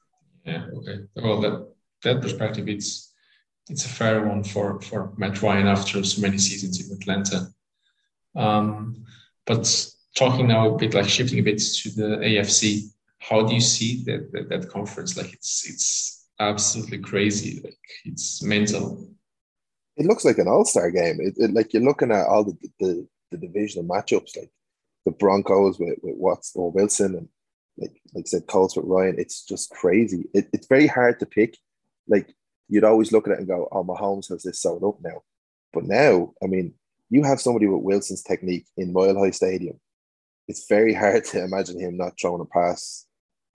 Yeah. 0.45 0.65
Okay. 0.75 0.99
Well, 1.15 1.41
that 1.41 1.67
that 2.03 2.21
perspective, 2.21 2.67
it's 2.67 3.13
it's 3.69 3.85
a 3.85 3.89
fair 3.89 4.25
one 4.25 4.43
for 4.43 4.79
for 4.81 5.13
Matt 5.17 5.41
Ryan 5.41 5.67
after 5.67 6.03
so 6.03 6.21
many 6.21 6.37
seasons 6.37 6.85
in 6.85 6.95
Atlanta. 6.95 7.47
Um, 8.35 9.05
but 9.45 9.89
talking 10.17 10.47
now 10.47 10.73
a 10.73 10.77
bit 10.77 10.93
like 10.93 11.07
shifting 11.07 11.39
a 11.39 11.43
bit 11.43 11.59
to 11.59 11.89
the 11.91 12.17
AFC, 12.17 12.91
how 13.19 13.45
do 13.45 13.53
you 13.53 13.61
see 13.61 14.03
that 14.05 14.31
that, 14.31 14.49
that 14.49 14.69
conference? 14.69 15.15
Like 15.15 15.31
it's 15.33 15.69
it's 15.69 16.27
absolutely 16.39 16.99
crazy. 16.99 17.61
Like 17.63 17.77
it's 18.05 18.43
mental. 18.43 19.09
It 19.95 20.05
looks 20.05 20.25
like 20.25 20.37
an 20.37 20.47
all-star 20.47 20.91
game. 20.91 21.17
It, 21.19 21.33
it, 21.37 21.53
like 21.53 21.73
you're 21.73 21.83
looking 21.83 22.11
at 22.11 22.27
all 22.27 22.43
the, 22.43 22.57
the 22.79 23.07
the 23.31 23.37
divisional 23.37 23.87
matchups, 23.87 24.37
like 24.37 24.51
the 25.05 25.11
Broncos 25.11 25.79
with, 25.79 25.97
with 26.01 26.15
Watts 26.15 26.53
or 26.55 26.71
Wilson 26.71 27.15
and 27.15 27.29
like 27.77 28.01
like 28.13 28.25
I 28.25 28.27
said, 28.27 28.47
Colts 28.47 28.75
with 28.75 28.85
Ryan, 28.85 29.15
it's 29.19 29.45
just 29.45 29.69
crazy. 29.69 30.25
It, 30.33 30.49
it's 30.51 30.67
very 30.67 30.87
hard 30.87 31.19
to 31.19 31.25
pick. 31.25 31.57
Like 32.07 32.33
you'd 32.69 32.83
always 32.83 33.11
look 33.11 33.27
at 33.27 33.33
it 33.33 33.39
and 33.39 33.47
go, 33.47 33.67
"Oh, 33.71 33.83
Mahomes 33.83 34.29
has 34.29 34.43
this 34.43 34.61
sewed 34.61 34.83
up 34.83 34.97
now," 35.01 35.21
but 35.73 35.83
now, 35.83 36.33
I 36.43 36.47
mean, 36.47 36.73
you 37.09 37.23
have 37.23 37.39
somebody 37.39 37.67
with 37.67 37.83
Wilson's 37.83 38.23
technique 38.23 38.65
in 38.77 38.93
Mile 38.93 39.17
High 39.17 39.31
Stadium. 39.31 39.79
It's 40.47 40.67
very 40.67 40.93
hard 40.93 41.23
to 41.25 41.43
imagine 41.43 41.79
him 41.79 41.97
not 41.97 42.13
throwing 42.19 42.41
a 42.41 42.45
pass 42.45 43.05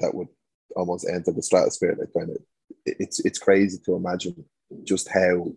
that 0.00 0.14
would 0.14 0.28
almost 0.76 1.08
enter 1.08 1.32
the 1.32 1.42
stratosphere. 1.42 1.96
Like 1.98 2.12
kind 2.16 2.30
of, 2.30 2.42
it's 2.84 3.20
it's 3.20 3.38
crazy 3.38 3.78
to 3.84 3.94
imagine 3.94 4.44
just 4.84 5.08
how 5.08 5.52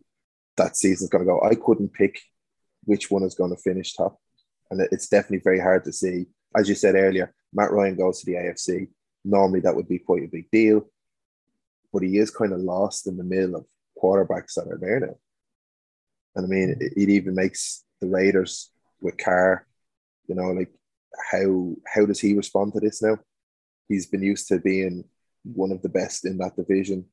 that 0.58 0.78
season's 0.78 1.10
going 1.10 1.26
to 1.26 1.32
go. 1.32 1.42
I 1.42 1.56
couldn't 1.56 1.94
pick 1.94 2.20
which 2.86 3.10
one 3.12 3.24
is 3.24 3.36
going 3.36 3.52
to 3.54 3.62
finish 3.62 3.94
top, 3.94 4.18
and 4.72 4.82
it's 4.92 5.10
definitely 5.10 5.42
very 5.44 5.60
hard 5.60 5.84
to 5.86 5.92
see. 5.92 6.26
As 6.56 6.70
you 6.70 6.76
said 6.76 6.96
earlier, 6.96 7.34
Matt 7.54 7.72
Ryan 7.72 7.96
goes 7.96 8.20
to 8.20 8.26
the 8.26 8.38
AFC. 8.38 8.88
Normally, 9.24 9.60
that 9.62 9.76
would 9.76 9.88
be 9.88 10.00
quite 10.00 10.24
a 10.24 10.30
big 10.32 10.50
deal, 10.52 10.86
but 11.92 12.04
he 12.04 12.18
is 12.18 12.32
kind 12.32 12.54
of 12.54 12.60
lost 12.60 13.08
in 13.08 13.18
the 13.18 13.24
middle 13.24 13.56
of 13.56 13.66
quarterbacks 14.02 14.54
that 14.56 14.68
are 14.68 14.78
there 14.80 15.00
now. 15.00 15.16
And 16.36 16.46
I 16.46 16.48
mean, 16.48 16.78
it, 16.80 16.94
it 16.96 17.10
even 17.10 17.36
makes 17.36 17.84
the 18.02 18.08
Raiders 18.08 18.72
with 19.02 19.18
Carr, 19.18 19.66
you 20.28 20.36
know, 20.36 20.52
like 20.52 20.72
how 21.32 21.76
how 21.86 22.06
does 22.06 22.20
he 22.20 22.34
respond 22.34 22.74
to 22.74 22.80
this 22.80 23.02
now? 23.02 23.18
He's 23.88 24.08
been 24.08 24.24
used 24.24 24.48
to 24.48 24.60
being 24.60 25.06
one 25.44 25.72
of 25.72 25.82
the 25.82 25.90
best 25.90 26.26
in 26.26 26.38
that 26.40 26.56
division 26.56 27.06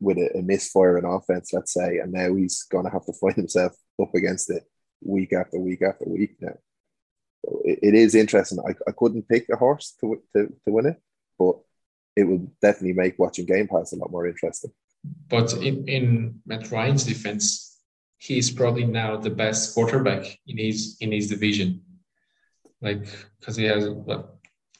with 0.00 0.16
a, 0.16 0.38
a 0.38 0.42
misfire 0.42 0.96
in 0.96 1.04
offense, 1.04 1.52
let's 1.52 1.74
say, 1.74 1.98
and 1.98 2.12
now 2.12 2.34
he's 2.34 2.62
going 2.62 2.84
to 2.84 2.90
have 2.90 3.04
to 3.06 3.12
find 3.12 3.34
himself 3.34 3.72
up 4.00 4.14
against 4.14 4.50
it 4.50 4.62
week 5.02 5.32
after 5.32 5.58
week 5.58 5.82
after 5.82 6.04
week 6.06 6.36
now 6.40 6.54
it, 7.64 7.78
it 7.82 7.94
is 7.94 8.14
interesting. 8.14 8.58
I, 8.66 8.74
I 8.86 8.92
couldn't 8.92 9.28
pick 9.28 9.46
a 9.50 9.56
horse 9.56 9.94
to, 10.00 10.20
to, 10.36 10.46
to 10.46 10.72
win 10.72 10.86
it, 10.86 11.00
but 11.38 11.56
it 12.16 12.24
would 12.24 12.48
definitely 12.60 12.94
make 12.94 13.18
watching 13.18 13.46
Game 13.46 13.68
Pass 13.68 13.92
a 13.92 13.96
lot 13.96 14.10
more 14.10 14.26
interesting. 14.26 14.72
But 15.28 15.52
in, 15.54 15.86
in 15.88 16.40
Matt 16.46 16.70
Ryan's 16.70 17.04
defense, 17.04 17.78
he's 18.18 18.50
probably 18.50 18.84
now 18.84 19.16
the 19.16 19.30
best 19.30 19.74
quarterback 19.74 20.24
in 20.46 20.58
his 20.58 20.96
in 21.00 21.12
his 21.12 21.28
division. 21.28 21.82
Like 22.80 23.06
because 23.38 23.56
he 23.56 23.64
has 23.64 23.88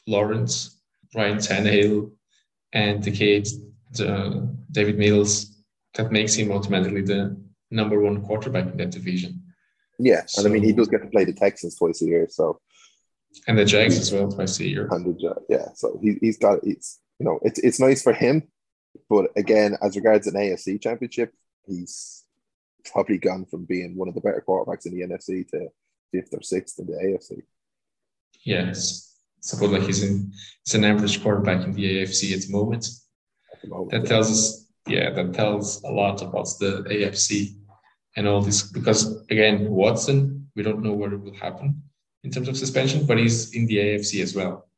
Lawrence, 0.07 0.81
Ryan 1.15 1.39
Tannehill, 1.39 2.11
and 2.73 3.03
the 3.03 3.11
kid 3.11 3.49
the 3.93 4.57
Davis 4.71 4.97
Mills. 4.97 5.55
That 5.95 6.13
makes 6.13 6.35
him 6.35 6.53
automatically 6.53 7.03
the 7.03 7.37
number 7.71 8.01
one 8.01 8.23
quarterback 8.23 8.67
in 8.67 8.77
that 8.77 8.91
division. 8.91 9.43
Yeah, 9.99 10.23
and 10.37 10.47
I 10.47 10.51
mean 10.51 10.63
he 10.63 10.73
does 10.73 10.89
get 10.89 11.03
to 11.03 11.09
play 11.09 11.25
the 11.25 11.33
Texans 11.33 11.77
twice 11.77 12.03
a 12.03 12.07
year, 12.07 12.27
so 12.31 12.61
and 13.47 13.59
the 13.59 13.65
Jags 13.65 13.99
as 13.99 14.13
well 14.13 14.31
twice 14.31 14.61
a 14.61 14.69
year. 14.69 14.89
And 14.91 15.05
the 15.05 15.35
yeah, 15.49 15.69
so 15.75 15.99
he 16.03 16.19
he's 16.21 16.39
got 16.39 16.61
it's 16.63 17.01
you 17.19 17.27
know 17.27 17.41
it's 17.43 17.59
it's 17.61 17.81
nice 17.81 18.03
for 18.03 18.13
him, 18.13 18.49
but 19.09 19.31
again, 19.37 19.77
as 19.83 19.97
regards 19.97 20.27
an 20.27 20.35
AFC 20.35 20.81
championship, 20.81 21.33
he's 21.67 22.25
probably 22.93 23.19
gone 23.19 23.45
from 23.45 23.65
being 23.65 23.97
one 23.97 24.09
of 24.09 24.15
the 24.15 24.21
better 24.21 24.43
quarterbacks 24.47 24.87
in 24.87 24.95
the 24.95 25.07
NFC 25.07 25.49
to 25.49 25.69
fifth 26.13 26.33
or 26.33 26.43
sixth 26.43 26.79
in 26.79 26.87
the 26.87 26.93
AFC. 26.93 27.43
Yes, 28.44 29.16
suppose 29.40 29.70
like 29.70 29.83
he's 29.83 30.03
in 30.03 30.33
he's 30.64 30.74
an 30.74 30.85
average 30.85 31.22
quarterback 31.22 31.64
in 31.64 31.72
the 31.72 32.03
AFC 32.03 32.35
at 32.35 32.42
the 32.42 32.53
moment. 32.53 32.88
At 33.53 33.62
the 33.62 33.68
moment 33.68 33.90
that 33.90 34.07
tells 34.07 34.31
us 34.31 34.68
yeah, 34.87 35.11
that 35.11 35.35
tells 35.35 35.83
a 35.85 35.90
lot 35.90 36.22
about 36.22 36.48
the 36.59 36.85
AFC 36.88 37.57
and 38.16 38.27
all 38.27 38.40
this 38.40 38.62
because 38.62 39.22
again, 39.31 39.68
Watson, 39.70 40.48
we 40.57 40.62
don't 40.62 40.83
know 40.83 40.92
what 40.92 41.18
will 41.20 41.35
happen 41.35 41.83
in 42.24 42.31
terms 42.31 42.48
of 42.48 42.57
suspension, 42.57 43.07
but 43.07 43.18
he's 43.18 43.55
in 43.55 43.66
the 43.66 43.77
AFC 43.77 44.22
as 44.22 44.35
well. 44.35 44.68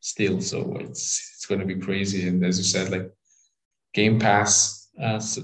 still. 0.00 0.40
So 0.40 0.76
it's 0.80 1.34
it's 1.34 1.46
going 1.46 1.60
to 1.60 1.66
be 1.66 1.80
crazy. 1.80 2.28
And 2.28 2.44
as 2.44 2.58
you 2.58 2.64
said, 2.64 2.90
like 2.90 3.10
Game 3.92 4.18
Pass, 4.18 4.88
uh, 5.02 5.18
so 5.18 5.42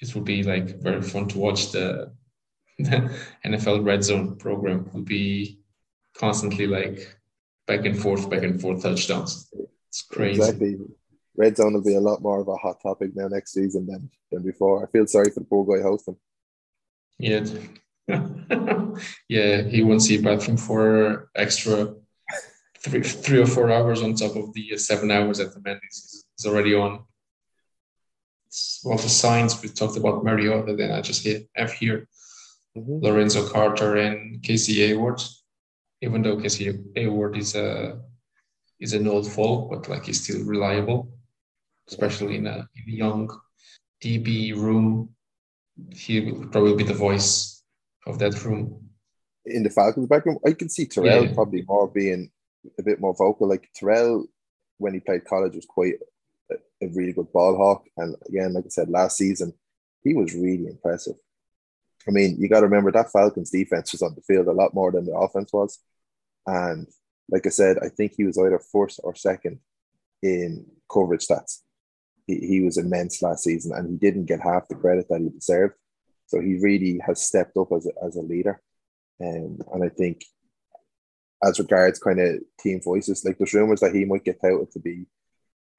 it 0.00 0.14
will 0.14 0.22
be 0.22 0.42
like 0.42 0.80
very 0.80 1.02
fun 1.02 1.28
to 1.28 1.38
watch 1.38 1.72
the, 1.72 2.12
the 2.78 3.14
NFL 3.44 3.84
Red 3.84 4.02
Zone 4.04 4.36
program. 4.36 4.88
Will 4.92 5.02
be 5.02 5.57
constantly 6.18 6.66
like 6.66 7.16
back 7.66 7.84
and 7.84 7.98
forth, 7.98 8.28
back 8.28 8.42
and 8.42 8.60
forth 8.60 8.82
touchdowns. 8.82 9.52
It's 9.88 10.02
crazy. 10.02 10.40
Exactly. 10.40 10.76
Red 11.36 11.56
Zone 11.56 11.74
will 11.74 11.84
be 11.84 11.94
a 11.94 12.00
lot 12.00 12.20
more 12.20 12.40
of 12.40 12.48
a 12.48 12.56
hot 12.56 12.82
topic 12.82 13.10
now 13.14 13.28
next 13.28 13.52
season 13.52 13.86
than 13.86 14.10
than 14.30 14.42
before. 14.42 14.82
I 14.82 14.90
feel 14.90 15.06
sorry 15.06 15.30
for 15.30 15.40
the 15.40 15.46
poor 15.46 15.64
guy 15.64 15.82
hosting. 15.82 16.16
Yeah. 17.18 17.44
yeah, 19.28 19.62
he 19.62 19.82
won't 19.82 20.02
see 20.02 20.18
a 20.18 20.22
bathroom 20.22 20.56
for 20.56 21.30
extra 21.34 21.94
three, 22.78 23.02
three 23.02 23.40
or 23.40 23.46
four 23.46 23.70
hours 23.70 24.02
on 24.02 24.14
top 24.14 24.36
of 24.36 24.52
the 24.54 24.76
seven 24.78 25.10
hours 25.10 25.38
that 25.38 25.52
the 25.52 25.60
man 25.60 25.80
is, 25.88 26.24
is 26.38 26.46
already 26.46 26.74
on. 26.74 27.04
It's 28.46 28.80
one 28.82 28.96
of 28.96 29.02
the 29.02 29.10
signs 29.10 29.60
we 29.60 29.68
talked 29.68 29.98
about 29.98 30.24
Mariota, 30.24 30.74
then 30.74 30.92
I 30.92 31.02
just 31.02 31.26
have 31.54 31.72
here 31.72 32.08
mm-hmm. 32.76 33.04
Lorenzo 33.04 33.46
Carter 33.48 33.96
and 33.96 34.42
Casey 34.42 34.86
Hayward. 34.86 35.20
Even 36.00 36.22
though 36.22 36.40
Casey 36.40 36.78
Hayward 36.94 37.36
is 37.36 37.54
a 37.54 38.00
is 38.80 38.92
an 38.92 39.08
old 39.08 39.30
folk, 39.30 39.70
but 39.70 39.88
like 39.88 40.04
he's 40.06 40.22
still 40.22 40.44
reliable, 40.44 41.08
especially 41.88 42.36
in 42.36 42.46
a, 42.46 42.68
in 42.76 42.94
a 42.94 42.96
young 42.96 43.28
DB 44.02 44.54
room. 44.54 45.10
He 45.92 46.20
will 46.20 46.48
probably 46.48 46.74
be 46.74 46.84
the 46.84 46.94
voice 46.94 47.62
of 48.06 48.18
that 48.18 48.44
room. 48.44 48.88
In 49.44 49.62
the 49.62 49.70
Falcons 49.70 50.08
backroom, 50.08 50.38
I 50.46 50.52
can 50.52 50.68
see 50.68 50.86
Terrell 50.86 51.24
yeah. 51.24 51.34
probably 51.34 51.62
more 51.66 51.88
being 51.88 52.30
a 52.78 52.82
bit 52.82 53.00
more 53.00 53.14
vocal. 53.14 53.48
Like 53.48 53.68
Terrell, 53.74 54.26
when 54.78 54.94
he 54.94 55.00
played 55.00 55.24
college, 55.24 55.54
was 55.54 55.66
quite 55.66 55.94
a, 56.50 56.54
a 56.84 56.88
really 56.88 57.12
good 57.12 57.32
ball 57.32 57.56
hawk. 57.56 57.84
And 57.96 58.16
again, 58.28 58.52
like 58.54 58.66
I 58.66 58.68
said, 58.68 58.90
last 58.90 59.16
season, 59.16 59.54
he 60.02 60.14
was 60.14 60.34
really 60.34 60.66
impressive. 60.66 61.14
I 62.08 62.10
mean, 62.10 62.36
you 62.40 62.48
got 62.48 62.60
to 62.60 62.66
remember 62.66 62.90
that 62.92 63.12
Falcons 63.12 63.50
defense 63.50 63.92
was 63.92 64.02
on 64.02 64.14
the 64.14 64.22
field 64.22 64.46
a 64.46 64.52
lot 64.52 64.74
more 64.74 64.90
than 64.90 65.04
the 65.04 65.14
offense 65.14 65.52
was. 65.52 65.78
And 66.46 66.86
like 67.28 67.46
I 67.46 67.50
said, 67.50 67.76
I 67.82 67.88
think 67.88 68.14
he 68.16 68.24
was 68.24 68.38
either 68.38 68.58
first 68.72 69.00
or 69.04 69.14
second 69.14 69.60
in 70.22 70.66
coverage 70.90 71.26
stats. 71.26 71.60
He, 72.26 72.36
he 72.38 72.60
was 72.60 72.78
immense 72.78 73.20
last 73.20 73.44
season 73.44 73.72
and 73.76 73.88
he 73.88 73.96
didn't 73.96 74.24
get 74.24 74.40
half 74.40 74.68
the 74.68 74.74
credit 74.74 75.06
that 75.10 75.20
he 75.20 75.28
deserved. 75.28 75.74
So 76.26 76.40
he 76.40 76.58
really 76.58 77.00
has 77.06 77.22
stepped 77.22 77.56
up 77.56 77.68
as 77.76 77.86
a, 77.86 78.04
as 78.04 78.16
a 78.16 78.22
leader. 78.22 78.60
Um, 79.20 79.58
and 79.72 79.84
I 79.84 79.88
think 79.88 80.24
as 81.44 81.58
regards 81.58 81.98
kind 81.98 82.20
of 82.20 82.40
team 82.58 82.80
voices, 82.82 83.24
like 83.24 83.38
there's 83.38 83.54
rumors 83.54 83.80
that 83.80 83.94
he 83.94 84.04
might 84.04 84.24
get 84.24 84.40
touted 84.40 84.70
to 84.72 84.80
be 84.80 85.06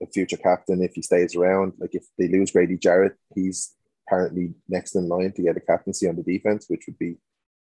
a 0.02 0.06
future 0.06 0.38
captain 0.38 0.84
if 0.84 0.94
he 0.94 1.02
stays 1.02 1.36
around. 1.36 1.74
Like 1.80 1.96
if 1.96 2.06
they 2.18 2.28
lose 2.28 2.52
Grady 2.52 2.78
Jarrett, 2.78 3.15
he's 3.36 3.74
apparently 4.10 4.54
next 4.67 4.95
in 4.95 5.08
line 5.08 5.32
to 5.34 5.43
get 5.43 5.58
a 5.58 5.60
captaincy 5.60 6.08
on 6.08 6.15
the 6.15 6.24
defense, 6.24 6.65
which 6.67 6.86
would 6.88 6.98
be 6.98 7.17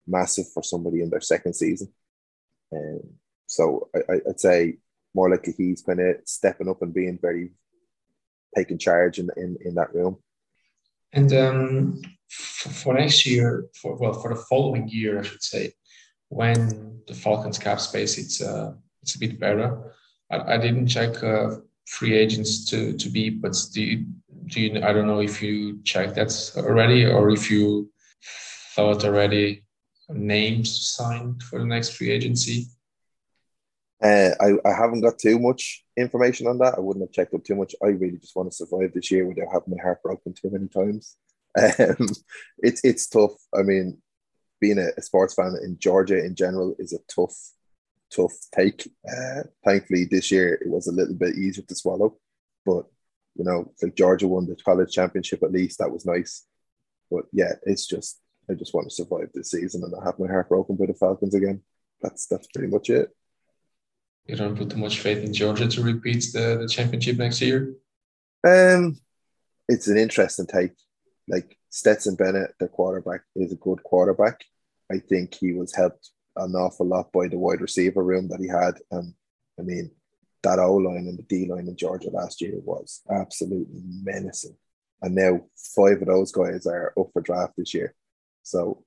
massive 0.08 0.46
for 0.54 0.64
somebody 0.64 1.02
in 1.02 1.10
their 1.10 1.22
second 1.22 1.54
season. 1.54 1.92
Um, 2.74 3.02
so 3.46 3.90
I, 3.94 4.20
would 4.26 4.40
say 4.40 4.78
more 5.14 5.30
likely 5.30 5.54
he's 5.58 5.82
kind 5.82 6.00
of 6.00 6.18
stepping 6.26 6.70
up 6.70 6.82
and 6.82 6.94
being 6.94 7.20
very 7.22 7.52
taking 8.56 8.78
charge 8.78 9.20
in, 9.20 9.30
in, 9.36 9.58
in 9.66 9.76
that 9.76 9.94
room. 9.94 10.18
And 11.14 11.32
um, 11.34 12.02
for 12.30 12.94
next 12.94 13.26
year, 13.26 13.68
for 13.74 13.96
well, 13.96 14.14
for 14.14 14.34
the 14.34 14.42
following 14.50 14.88
year, 14.90 15.20
I 15.20 15.24
should 15.24 15.44
say, 15.44 15.74
when 16.30 17.02
the 17.08 17.14
Falcons 17.14 17.58
cap 17.58 17.80
space 17.80 18.18
it's 18.18 18.42
uh, 18.42 18.74
it's 19.02 19.16
a 19.16 19.20
bit 19.20 19.40
better. 19.40 19.96
I, 20.30 20.56
I 20.56 20.58
didn't 20.58 20.88
check 20.88 21.24
uh, 21.24 21.56
free 21.86 22.14
agents 22.14 22.66
to 22.66 22.94
to 22.94 23.10
be, 23.10 23.30
but 23.30 23.56
do 23.74 23.82
you, 23.82 24.06
do 24.48 24.62
you, 24.62 24.82
I 24.84 24.94
don't 24.94 25.08
know 25.08 25.22
if 25.22 25.42
you 25.42 25.82
checked 25.84 26.16
that 26.16 26.32
already 26.58 27.06
or 27.06 27.30
if 27.30 27.52
you 27.52 27.92
thought 28.76 29.06
already 29.06 29.64
names 30.10 30.88
signed 30.88 31.44
for 31.44 31.60
the 31.60 31.66
next 31.66 31.90
free 31.90 32.12
agency. 32.12 32.68
Uh, 34.02 34.30
I, 34.40 34.54
I 34.64 34.74
haven't 34.74 35.02
got 35.02 35.18
too 35.18 35.40
much 35.40 35.84
information 35.98 36.48
on 36.48 36.60
that. 36.60 36.76
I 36.76 36.80
wouldn't 36.80 37.04
have 37.04 37.12
checked 37.12 37.34
up 37.34 37.44
too 37.44 37.56
much. 37.56 37.76
I 37.84 37.88
really 37.88 38.18
just 38.18 38.36
want 38.36 38.50
to 38.52 38.56
survive 38.56 38.94
this 38.94 39.10
year 39.10 39.28
without 39.28 39.52
having 39.52 39.76
my 39.76 39.82
heart 39.82 40.04
broken 40.04 40.34
too 40.34 40.52
many 40.52 40.68
times. 40.68 41.18
Um, 41.58 42.08
it's 42.60 42.82
it's 42.84 43.08
tough. 43.08 43.34
I 43.58 43.64
mean, 43.64 44.00
being 44.62 44.78
a, 44.78 44.90
a, 44.98 45.02
sports 45.02 45.34
fan 45.34 45.56
in 45.64 45.78
Georgia 45.80 46.24
in 46.24 46.36
general 46.36 46.76
is 46.78 46.94
a 46.94 47.00
tough, 47.14 47.36
tough 48.12 48.34
take. 48.54 48.88
Uh, 49.10 49.44
thankfully, 49.66 50.06
this 50.06 50.32
year 50.32 50.54
it 50.54 50.70
was 50.70 50.86
a 50.86 50.92
little 50.92 51.16
bit 51.16 51.36
easier 51.36 51.64
to 51.68 51.76
swallow, 51.76 52.18
but 52.66 52.86
you 53.38 53.44
know, 53.44 53.72
like 53.82 53.96
Georgia 53.96 54.28
won 54.28 54.48
the 54.48 54.56
college 54.56 54.92
championship 54.92 55.44
at 55.44 55.52
least. 55.52 55.80
That 55.80 55.92
was 55.92 56.06
nice, 56.06 56.46
but 57.12 57.26
yeah, 57.32 57.54
it's 57.64 57.88
just 57.88 58.20
I 58.50 58.54
just 58.54 58.74
want 58.74 58.90
to 58.90 58.96
survive 58.96 59.30
this 59.34 59.52
season 59.52 59.84
and 59.84 59.92
not 59.92 60.04
have 60.04 60.20
my 60.20 60.28
heart 60.28 60.50
broken 60.50 60.76
by 60.76 60.86
the 60.86 60.94
Falcons 60.94 61.36
again. 61.36 61.62
That's 62.02 62.28
that's 62.28 62.48
pretty 62.48 62.70
much 62.70 62.90
it. 62.90 63.10
You 64.26 64.36
don't 64.36 64.58
put 64.58 64.70
too 64.70 64.78
much 64.78 65.00
faith 65.00 65.24
in 65.24 65.34
Georgia 65.34 65.68
to 65.68 65.82
repeat 65.82 66.26
the, 66.34 66.58
the 66.62 66.68
championship 66.68 67.18
next 67.18 67.42
year. 67.42 67.76
Um, 68.46 69.00
it's 69.70 69.88
an 69.88 69.98
interesting 69.98 70.48
take. 70.48 70.74
Like 71.30 71.58
Stetson 71.70 72.16
Bennett, 72.16 72.52
the 72.60 72.68
quarterback, 72.68 73.22
is 73.36 73.54
a 73.54 73.56
good 73.56 73.84
quarterback. 73.84 74.44
I 74.92 75.00
think 75.00 75.36
he 75.36 75.54
was 75.54 75.74
helped 75.74 76.12
an 76.36 76.56
awful 76.56 76.86
lot 76.86 77.12
by 77.12 77.28
the 77.28 77.38
wide 77.38 77.62
receiver 77.62 78.04
room 78.04 78.28
that 78.30 78.40
he 78.40 78.48
had. 78.48 78.76
And 78.92 79.14
I 79.60 79.64
mean, 79.64 79.92
that 80.44 80.60
O 80.60 80.76
line 80.76 81.08
and 81.08 81.18
the 81.18 81.24
D 81.24 81.48
line 81.50 81.68
in 81.68 81.76
Georgia 81.76 82.10
last 82.10 82.42
year 82.42 82.54
was 82.64 83.02
absolutely 83.10 83.82
menacing. 84.04 84.56
And 85.02 85.16
now 85.16 85.42
five 85.76 86.02
of 86.02 86.08
those 86.08 86.32
guys 86.32 86.66
are 86.66 86.94
up 87.00 87.08
for 87.14 87.22
draft 87.22 87.54
this 87.58 87.74
year. 87.74 87.94
So 88.44 88.84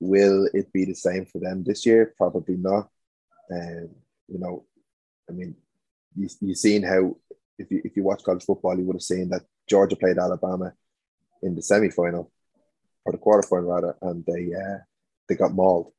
will 0.00 0.48
it 0.52 0.72
be 0.72 0.84
the 0.84 0.94
same 0.94 1.26
for 1.26 1.38
them 1.38 1.64
this 1.64 1.86
year? 1.86 2.14
Probably 2.16 2.56
not. 2.56 2.88
And 3.48 3.88
um, 3.88 3.94
you 4.28 4.38
know, 4.38 4.64
I 5.28 5.32
mean, 5.32 5.54
you 6.16 6.28
you 6.40 6.54
seen 6.54 6.82
how 6.82 7.16
if 7.58 7.70
you 7.70 7.80
if 7.84 7.96
you 7.96 8.02
watch 8.02 8.24
college 8.24 8.44
football, 8.44 8.78
you 8.78 8.84
would 8.84 8.96
have 8.96 9.02
seen 9.02 9.28
that 9.30 9.42
Georgia 9.68 9.96
played 9.96 10.18
Alabama 10.18 10.72
in 11.42 11.54
the 11.54 11.62
semi 11.62 11.90
final 11.90 12.30
or 13.04 13.12
the 13.12 13.18
quarterfinal 13.18 13.74
rather, 13.74 13.96
and 14.02 14.24
they 14.26 14.50
uh, 14.54 14.78
they 15.28 15.34
got 15.34 15.52
mauled, 15.52 15.92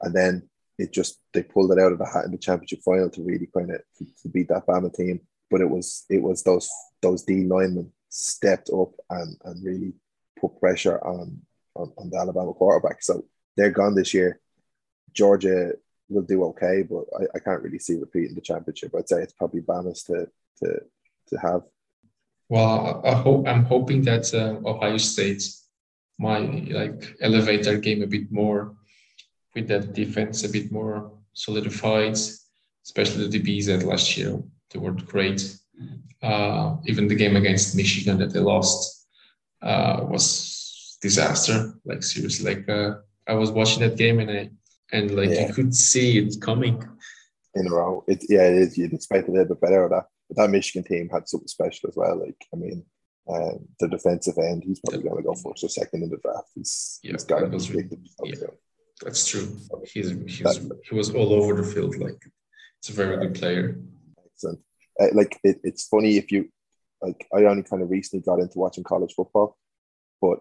and 0.00 0.14
then 0.14 0.48
it 0.78 0.92
just 0.92 1.20
they 1.32 1.42
pulled 1.42 1.72
it 1.72 1.78
out 1.78 1.92
of 1.92 1.98
the 1.98 2.06
hat 2.06 2.24
in 2.24 2.32
the 2.32 2.38
championship 2.38 2.80
final 2.84 3.10
to 3.10 3.22
really 3.22 3.48
kind 3.56 3.70
of 3.70 3.80
to, 3.98 4.28
beat 4.28 4.48
that 4.48 4.66
Bama 4.66 4.92
team. 4.92 5.20
But 5.50 5.60
it 5.60 5.70
was 5.70 6.04
it 6.08 6.22
was 6.22 6.42
those 6.42 6.68
those 7.00 7.22
D 7.22 7.44
linemen 7.44 7.92
stepped 8.08 8.70
up 8.70 8.92
and 9.10 9.36
and 9.44 9.64
really 9.64 9.94
put 10.40 10.58
pressure 10.58 10.98
on 11.04 11.40
on, 11.76 11.92
on 11.96 12.10
the 12.10 12.18
Alabama 12.18 12.52
quarterback. 12.52 13.02
So 13.02 13.24
they're 13.56 13.70
gone 13.70 13.94
this 13.94 14.14
year. 14.14 14.40
Georgia 15.12 15.72
will 16.08 16.22
do 16.22 16.44
okay, 16.44 16.82
but 16.82 17.04
I, 17.18 17.36
I 17.36 17.38
can't 17.38 17.62
really 17.62 17.78
see 17.78 17.94
repeating 17.94 18.34
the 18.34 18.40
championship. 18.40 18.94
I'd 18.96 19.08
say 19.08 19.22
it's 19.22 19.32
probably 19.32 19.60
Bama's 19.60 20.02
to 20.04 20.28
to 20.60 20.80
to 21.28 21.38
have. 21.38 21.62
Well, 22.48 23.00
I 23.04 23.14
hope 23.14 23.46
I'm 23.46 23.64
hoping 23.64 24.02
that 24.02 24.34
uh, 24.34 24.68
Ohio 24.68 24.98
State 24.98 25.44
might 26.18 26.68
like 26.68 27.16
elevate 27.20 27.64
their 27.64 27.78
game 27.78 28.02
a 28.02 28.06
bit 28.06 28.30
more 28.30 28.74
with 29.54 29.68
that 29.68 29.92
defense 29.92 30.44
a 30.44 30.48
bit 30.48 30.72
more 30.72 31.12
solidified, 31.32 32.16
especially 32.84 33.28
the 33.28 33.38
DBs 33.38 33.66
that 33.66 33.86
last 33.86 34.16
year 34.16 34.42
they 34.70 34.78
were 34.78 34.92
great. 34.92 35.56
Uh, 36.22 36.76
even 36.86 37.06
the 37.06 37.14
game 37.14 37.36
against 37.36 37.76
Michigan 37.76 38.18
that 38.18 38.32
they 38.32 38.40
lost 38.40 39.06
uh, 39.62 40.00
was 40.02 40.96
disaster. 41.02 41.74
Like 41.84 42.02
seriously, 42.02 42.54
like 42.54 42.68
uh, 42.68 42.94
I 43.28 43.34
was 43.34 43.50
watching 43.50 43.82
that 43.82 43.96
game 43.96 44.20
and 44.20 44.30
I 44.30 44.50
and 44.92 45.10
like 45.14 45.30
yeah. 45.30 45.48
you 45.48 45.54
could 45.54 45.74
see 45.74 46.18
it 46.18 46.34
coming. 46.40 46.82
In 47.56 47.68
a 47.68 47.70
row, 47.70 48.02
it 48.08 48.24
yeah, 48.28 48.48
it 48.48 48.56
is. 48.56 48.76
You'd 48.76 48.92
expect 48.92 49.28
a 49.28 49.30
little 49.30 49.54
bit 49.54 49.60
better 49.60 49.84
of 49.84 49.90
that, 49.90 50.06
but 50.28 50.36
that 50.36 50.50
Michigan 50.50 50.82
team 50.82 51.08
had 51.08 51.28
something 51.28 51.46
special 51.46 51.88
as 51.88 51.94
well. 51.96 52.18
Like 52.18 52.44
I 52.52 52.56
mean, 52.56 52.84
um, 53.28 53.68
the 53.78 53.88
defensive 53.88 54.38
end, 54.38 54.64
he's 54.64 54.80
probably 54.80 55.08
going 55.08 55.22
to 55.22 55.22
go 55.22 55.34
first 55.34 55.62
or 55.62 55.68
second 55.68 56.02
in 56.02 56.10
the 56.10 56.18
draft. 56.18 56.48
He's, 56.54 56.98
yeah, 57.02 57.12
he's 57.12 57.24
got 57.24 57.40
to 57.40 57.46
be 57.46 57.88
yeah, 58.24 58.34
That's 59.02 59.26
true. 59.26 59.56
He's, 59.92 60.10
he's 60.10 60.60
he 60.84 60.94
was 60.94 61.14
all 61.14 61.32
over 61.32 61.60
the 61.60 61.64
field. 61.64 61.96
Like 61.96 62.22
it's 62.78 62.90
a 62.90 62.92
very 62.92 63.16
good 63.16 63.34
player. 63.34 63.78
Excellent. 64.24 64.60
Uh, 65.00 65.08
like 65.12 65.38
it, 65.42 65.58
it's 65.64 65.88
funny 65.88 66.16
if 66.16 66.30
you 66.30 66.48
like. 67.02 67.26
I 67.34 67.44
only 67.44 67.64
kind 67.64 67.82
of 67.82 67.90
recently 67.90 68.24
got 68.24 68.40
into 68.40 68.58
watching 68.58 68.84
college 68.84 69.14
football, 69.14 69.56
but 70.20 70.40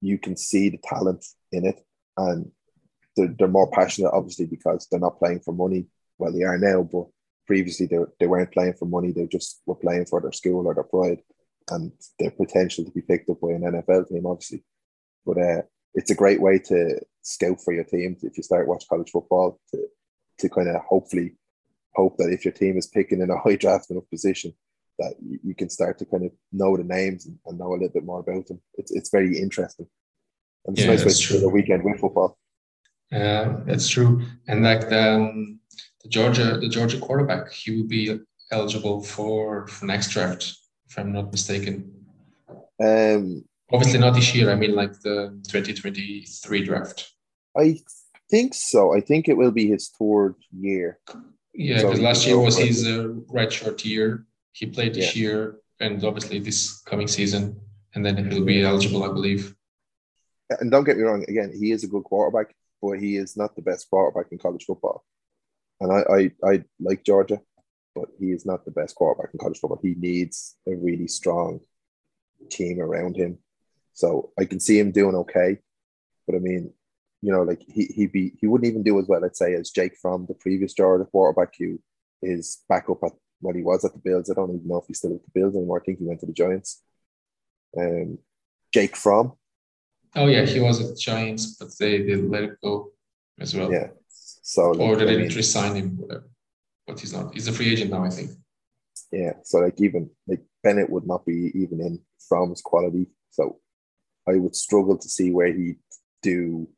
you 0.00 0.18
can 0.18 0.36
see 0.36 0.68
the 0.68 0.78
talent 0.78 1.24
in 1.52 1.66
it, 1.66 1.80
and 2.16 2.50
they're, 3.16 3.34
they're 3.38 3.48
more 3.48 3.70
passionate, 3.70 4.12
obviously, 4.12 4.46
because 4.46 4.86
they're 4.90 5.00
not 5.00 5.18
playing 5.18 5.40
for 5.40 5.52
money. 5.52 5.86
Well, 6.18 6.32
they 6.32 6.42
are 6.42 6.58
now, 6.58 6.82
but 6.82 7.06
previously 7.46 7.86
they, 7.86 7.98
they 8.18 8.26
weren't 8.26 8.52
playing 8.52 8.74
for 8.74 8.86
money. 8.86 9.12
They 9.12 9.26
just 9.26 9.62
were 9.66 9.74
playing 9.74 10.06
for 10.06 10.20
their 10.20 10.32
school 10.32 10.66
or 10.66 10.74
their 10.74 10.84
pride 10.84 11.22
and 11.70 11.92
their 12.18 12.30
potential 12.30 12.84
to 12.84 12.90
be 12.90 13.02
picked 13.02 13.30
up 13.30 13.40
by 13.40 13.50
an 13.50 13.62
NFL 13.62 14.08
team, 14.08 14.26
obviously. 14.26 14.64
But 15.24 15.38
uh, 15.38 15.62
it's 15.98 16.12
a 16.12 16.20
great 16.22 16.40
way 16.40 16.58
to 16.70 17.00
scout 17.22 17.60
for 17.62 17.74
your 17.74 17.84
team 17.84 18.16
if 18.22 18.36
you 18.36 18.42
start 18.42 18.68
watch 18.68 18.88
college 18.88 19.10
football 19.10 19.60
to 19.70 19.78
to 20.38 20.48
kind 20.48 20.68
of 20.68 20.76
hopefully 20.88 21.34
hope 21.94 22.16
that 22.16 22.32
if 22.32 22.44
your 22.44 22.52
team 22.52 22.78
is 22.78 22.86
picking 22.86 23.20
in 23.20 23.30
a 23.30 23.38
high 23.44 23.56
draft 23.56 23.90
enough 23.90 24.08
position, 24.08 24.54
that 25.00 25.14
you, 25.20 25.54
can 25.54 25.68
start 25.68 25.98
to 25.98 26.04
kind 26.04 26.24
of 26.24 26.32
know 26.52 26.76
the 26.76 26.84
names 26.84 27.26
and, 27.26 27.58
know 27.58 27.70
a 27.70 27.78
little 27.80 27.88
bit 27.88 28.04
more 28.04 28.20
about 28.20 28.46
them. 28.46 28.60
It's 28.74 28.92
it's 28.92 29.10
very 29.10 29.36
interesting. 29.36 29.88
And 30.64 30.76
it's 30.76 30.84
Yeah, 30.84 30.92
nice 30.92 31.04
way 31.04 31.10
to 31.10 31.14
spend 31.14 31.42
the 31.42 31.48
weekend 31.48 31.82
with 31.84 32.00
football. 32.00 32.38
Uh, 33.12 33.60
that's 33.64 33.88
true. 33.88 34.22
And 34.48 34.62
like 34.62 34.88
the, 34.88 35.14
um, 35.14 35.60
the 36.02 36.08
Georgia, 36.08 36.58
the 36.58 36.68
Georgia 36.68 36.98
quarterback, 36.98 37.50
he 37.52 37.70
will 37.76 37.88
be 37.88 38.20
eligible 38.52 39.02
for 39.02 39.66
for 39.66 39.86
next 39.86 40.10
draft, 40.10 40.42
if 40.88 40.98
I'm 40.98 41.12
not 41.12 41.32
mistaken. 41.32 41.74
Um, 42.80 43.44
Obviously 43.72 43.98
not 43.98 44.14
this 44.14 44.34
year. 44.34 44.50
I 44.50 44.54
mean, 44.54 44.74
like 44.74 44.92
the 45.00 45.38
2023 45.48 46.64
draft. 46.64 47.12
I 47.56 47.78
think 48.30 48.54
so. 48.54 48.94
I 48.94 49.00
think 49.00 49.28
it 49.28 49.36
will 49.36 49.50
be 49.50 49.68
his 49.68 49.88
third 49.88 50.36
year. 50.52 50.98
Yeah, 51.54 51.82
because 51.82 51.98
he 51.98 52.04
last 52.04 52.26
year 52.26 52.38
was 52.38 52.56
his 52.56 52.86
uh, 52.86 53.08
redshirt 53.32 53.84
year. 53.84 54.26
He 54.52 54.66
played 54.66 54.94
this 54.94 55.16
year, 55.16 55.58
and 55.80 56.02
obviously 56.04 56.38
this 56.38 56.80
coming 56.82 57.08
season, 57.08 57.60
and 57.94 58.04
then 58.04 58.30
he'll 58.30 58.44
be 58.44 58.62
eligible, 58.62 59.04
I 59.04 59.08
believe. 59.08 59.54
And 60.60 60.70
don't 60.70 60.84
get 60.84 60.96
me 60.96 61.02
wrong, 61.02 61.24
again, 61.28 61.52
he 61.52 61.72
is 61.72 61.84
a 61.84 61.88
good 61.88 62.04
quarterback, 62.04 62.54
but 62.80 62.98
he 62.98 63.16
is 63.16 63.36
not 63.36 63.54
the 63.54 63.62
best 63.62 63.90
quarterback 63.90 64.32
in 64.32 64.38
college 64.38 64.64
football. 64.64 65.04
And 65.80 65.92
I, 65.92 66.04
I, 66.10 66.52
I 66.52 66.64
like 66.80 67.04
Georgia, 67.04 67.40
but 67.94 68.08
he 68.18 68.32
is 68.32 68.46
not 68.46 68.64
the 68.64 68.70
best 68.70 68.94
quarterback 68.94 69.30
in 69.32 69.38
college 69.38 69.58
football. 69.58 69.80
He 69.82 69.94
needs 69.94 70.56
a 70.66 70.74
really 70.74 71.06
strong 71.08 71.60
team 72.50 72.80
around 72.80 73.16
him. 73.16 73.38
So 73.98 74.30
I 74.38 74.44
can 74.44 74.60
see 74.60 74.78
him 74.78 74.92
doing 74.92 75.16
okay. 75.16 75.58
But 76.24 76.36
I 76.36 76.38
mean, 76.38 76.72
you 77.20 77.32
know, 77.32 77.42
like 77.42 77.62
he 77.76 77.86
he 77.86 78.06
be 78.06 78.24
he 78.40 78.46
wouldn't 78.46 78.70
even 78.70 78.84
do 78.84 78.96
as 79.00 79.06
well, 79.08 79.20
let's 79.20 79.40
say, 79.40 79.54
as 79.54 79.70
Jake 79.70 79.96
Fromm 80.00 80.26
the 80.28 80.34
previous 80.34 80.72
Georgia 80.72 81.04
quarterback 81.04 81.52
who 81.58 81.80
is 82.22 82.62
back 82.68 82.84
up 82.88 83.02
at 83.02 83.12
what 83.40 83.56
he 83.56 83.62
was 83.62 83.84
at 83.84 83.92
the 83.94 83.98
Bills. 83.98 84.30
I 84.30 84.34
don't 84.34 84.54
even 84.54 84.68
know 84.68 84.76
if 84.76 84.86
he's 84.86 84.98
still 84.98 85.14
at 85.16 85.24
the 85.24 85.32
Bills 85.34 85.56
anymore. 85.56 85.80
I 85.80 85.84
think 85.84 85.98
he 85.98 86.04
went 86.06 86.20
to 86.20 86.26
the 86.26 86.32
Giants. 86.42 86.70
Um 87.76 88.18
Jake 88.72 88.94
Fromm. 88.94 89.32
Oh 90.14 90.26
yeah, 90.34 90.44
he 90.44 90.60
was 90.60 90.80
at 90.80 90.88
the 90.92 91.00
Giants, 91.10 91.56
but 91.58 91.68
they 91.80 92.02
they 92.06 92.14
let 92.34 92.44
it 92.44 92.60
go 92.62 92.92
as 93.40 93.50
well. 93.56 93.72
yeah. 93.72 93.88
So 94.54 94.70
like, 94.70 94.88
Or 94.88 94.94
they 94.96 95.06
didn't 95.06 95.28
mean, 95.28 95.36
resign 95.36 95.74
him, 95.74 95.88
whatever. 96.00 96.28
But 96.86 97.00
he's 97.00 97.12
not. 97.16 97.34
He's 97.34 97.48
a 97.48 97.52
free 97.52 97.72
agent 97.72 97.90
now, 97.90 98.04
I 98.04 98.10
think. 98.10 98.30
Yeah, 99.10 99.34
so 99.42 99.58
like 99.58 99.80
even 99.80 100.10
like 100.30 100.42
Bennett 100.62 100.90
would 100.90 101.06
not 101.12 101.26
be 101.26 101.38
even 101.62 101.80
in 101.80 101.94
Fromm's 102.28 102.62
quality. 102.70 103.04
So 103.30 103.60
I 104.28 104.36
would 104.36 104.56
struggle 104.56 104.98
to 104.98 105.08
see 105.08 105.32
where 105.32 105.52
he 105.52 105.76
do 106.22 106.68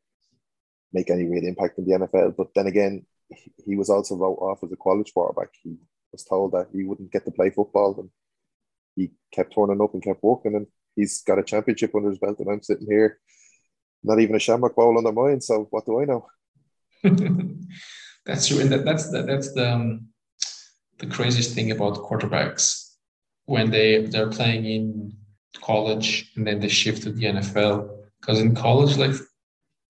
make 0.93 1.09
any 1.09 1.25
real 1.25 1.45
impact 1.45 1.77
in 1.77 1.85
the 1.85 1.93
NFL. 1.93 2.35
But 2.37 2.53
then 2.55 2.67
again, 2.67 3.05
he- 3.29 3.53
he 3.65 3.75
was 3.75 3.89
also 3.89 4.15
wrote 4.15 4.39
off 4.39 4.63
as 4.63 4.71
a 4.71 4.77
college 4.77 5.13
quarterback. 5.13 5.49
He 5.63 5.77
was 6.11 6.23
told 6.23 6.51
that 6.51 6.69
he 6.73 6.83
wouldn't 6.83 7.11
get 7.11 7.25
to 7.25 7.31
play 7.31 7.49
football, 7.49 7.99
and 7.99 8.09
he 8.95 9.13
kept 9.31 9.53
turning 9.53 9.81
up 9.81 9.93
and 9.93 10.03
kept 10.03 10.23
working, 10.23 10.55
and 10.55 10.67
he's 10.95 11.21
got 11.21 11.39
a 11.39 11.43
championship 11.43 11.95
under 11.95 12.09
his 12.09 12.19
belt. 12.19 12.39
And 12.39 12.49
I'm 12.49 12.61
sitting 12.61 12.87
here, 12.87 13.19
not 14.03 14.19
even 14.19 14.35
a 14.35 14.39
Shamrock 14.39 14.75
Bowl 14.75 14.97
under 14.97 15.11
mine. 15.11 15.41
So 15.41 15.67
what 15.69 15.85
do 15.85 16.01
I 16.01 16.05
know? 16.05 16.27
that's 18.25 18.47
true, 18.47 18.59
and 18.59 18.71
that, 18.71 18.85
that's 18.85 19.09
the, 19.09 19.23
that's 19.23 19.53
the 19.53 19.71
um, 19.73 20.07
the 20.99 21.07
craziest 21.07 21.55
thing 21.55 21.71
about 21.71 21.97
quarterbacks 21.97 22.91
when 23.45 23.71
they 23.71 24.05
they're 24.05 24.29
playing 24.29 24.65
in 24.65 25.17
college 25.59 26.31
and 26.35 26.45
then 26.45 26.59
they 26.59 26.67
shift 26.67 27.03
to 27.03 27.11
the 27.11 27.25
NFL. 27.25 27.89
Because 28.19 28.39
in 28.39 28.55
college, 28.55 28.97
like 28.97 29.15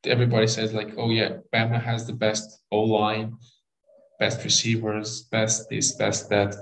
everybody 0.05 0.47
says, 0.47 0.73
like, 0.73 0.93
oh 0.97 1.09
yeah, 1.09 1.37
Bama 1.53 1.81
has 1.81 2.07
the 2.07 2.13
best 2.13 2.61
O 2.71 2.81
line, 2.81 3.37
best 4.19 4.43
receivers, 4.43 5.23
best 5.23 5.69
this, 5.69 5.93
best 5.93 6.29
that, 6.29 6.55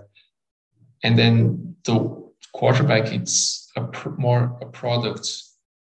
and 1.04 1.18
then 1.18 1.76
the 1.86 2.20
quarterback 2.54 3.12
it's 3.14 3.72
a 3.76 3.84
pr- 3.84 4.18
more 4.18 4.58
a 4.62 4.66
product 4.66 5.30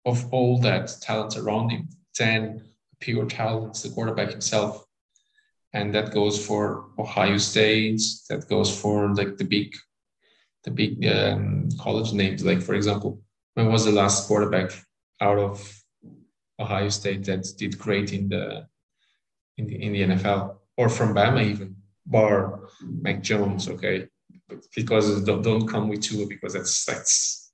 of 0.05 0.31
all 0.31 0.59
that 0.59 0.95
talent 1.01 1.37
around 1.37 1.69
him 1.69 1.89
than 2.17 2.63
pure 2.99 3.25
talent, 3.25 3.75
the 3.75 3.89
quarterback 3.89 4.31
himself. 4.31 4.85
And 5.73 5.93
that 5.93 6.13
goes 6.13 6.43
for 6.43 6.85
Ohio 6.97 7.37
State. 7.37 8.01
That 8.29 8.47
goes 8.47 8.69
for 8.79 9.13
like 9.13 9.37
the 9.37 9.43
big, 9.43 9.75
the 10.67 10.71
big 10.71 11.07
um, 11.07 11.69
college 11.79 12.11
names. 12.11 12.43
Like 12.43 12.61
for 12.61 12.75
example, 12.75 13.21
when 13.53 13.71
was 13.71 13.85
the 13.85 13.91
last 13.91 14.27
quarterback 14.27 14.71
out 15.21 15.39
of 15.39 15.83
Ohio 16.59 16.89
State 16.89 17.23
that 17.25 17.47
did 17.57 17.79
great 17.79 18.13
in 18.13 18.27
the 18.29 18.67
in 19.57 19.67
the 19.67 19.75
in 19.81 19.93
the 19.93 20.01
NFL 20.01 20.57
or 20.75 20.89
from 20.89 21.15
Bama 21.15 21.43
even, 21.43 21.75
bar 22.05 22.69
Mac 22.81 23.23
Jones? 23.23 23.69
Okay, 23.69 24.07
because 24.75 25.23
don't 25.23 25.41
don't 25.41 25.67
come 25.67 25.87
with 25.87 26.01
Tua 26.01 26.27
because 26.27 26.53
that's 26.53 26.85
that's 26.85 27.51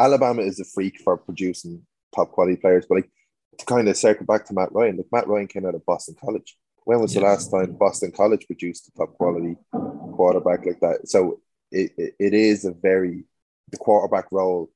Alabama 0.00 0.42
is 0.42 0.60
a 0.60 0.64
freak 0.64 1.00
for 1.00 1.16
producing 1.16 1.82
top 2.14 2.30
quality 2.32 2.56
players, 2.56 2.86
but 2.88 2.96
like 2.96 3.10
to 3.58 3.64
kind 3.66 3.88
of 3.88 3.96
circle 3.96 4.26
back 4.26 4.44
to 4.46 4.54
Matt 4.54 4.72
Ryan, 4.72 4.96
like 4.96 5.12
Matt 5.12 5.28
Ryan 5.28 5.46
came 5.46 5.66
out 5.66 5.74
of 5.74 5.86
Boston 5.86 6.16
College. 6.20 6.56
When 6.84 7.00
was 7.00 7.12
the 7.14 7.20
last 7.20 7.50
time 7.50 7.72
Boston 7.72 8.12
College 8.12 8.46
produced 8.46 8.88
a 8.88 8.92
top 8.92 9.14
quality 9.14 9.56
quarterback 9.70 10.64
like 10.64 10.80
that? 10.80 11.08
So 11.08 11.40
it, 11.70 11.92
it, 11.96 12.14
it 12.18 12.34
is 12.34 12.64
a 12.64 12.72
very 12.72 13.24
the 13.70 13.76
quarterback 13.76 14.32
role 14.32 14.70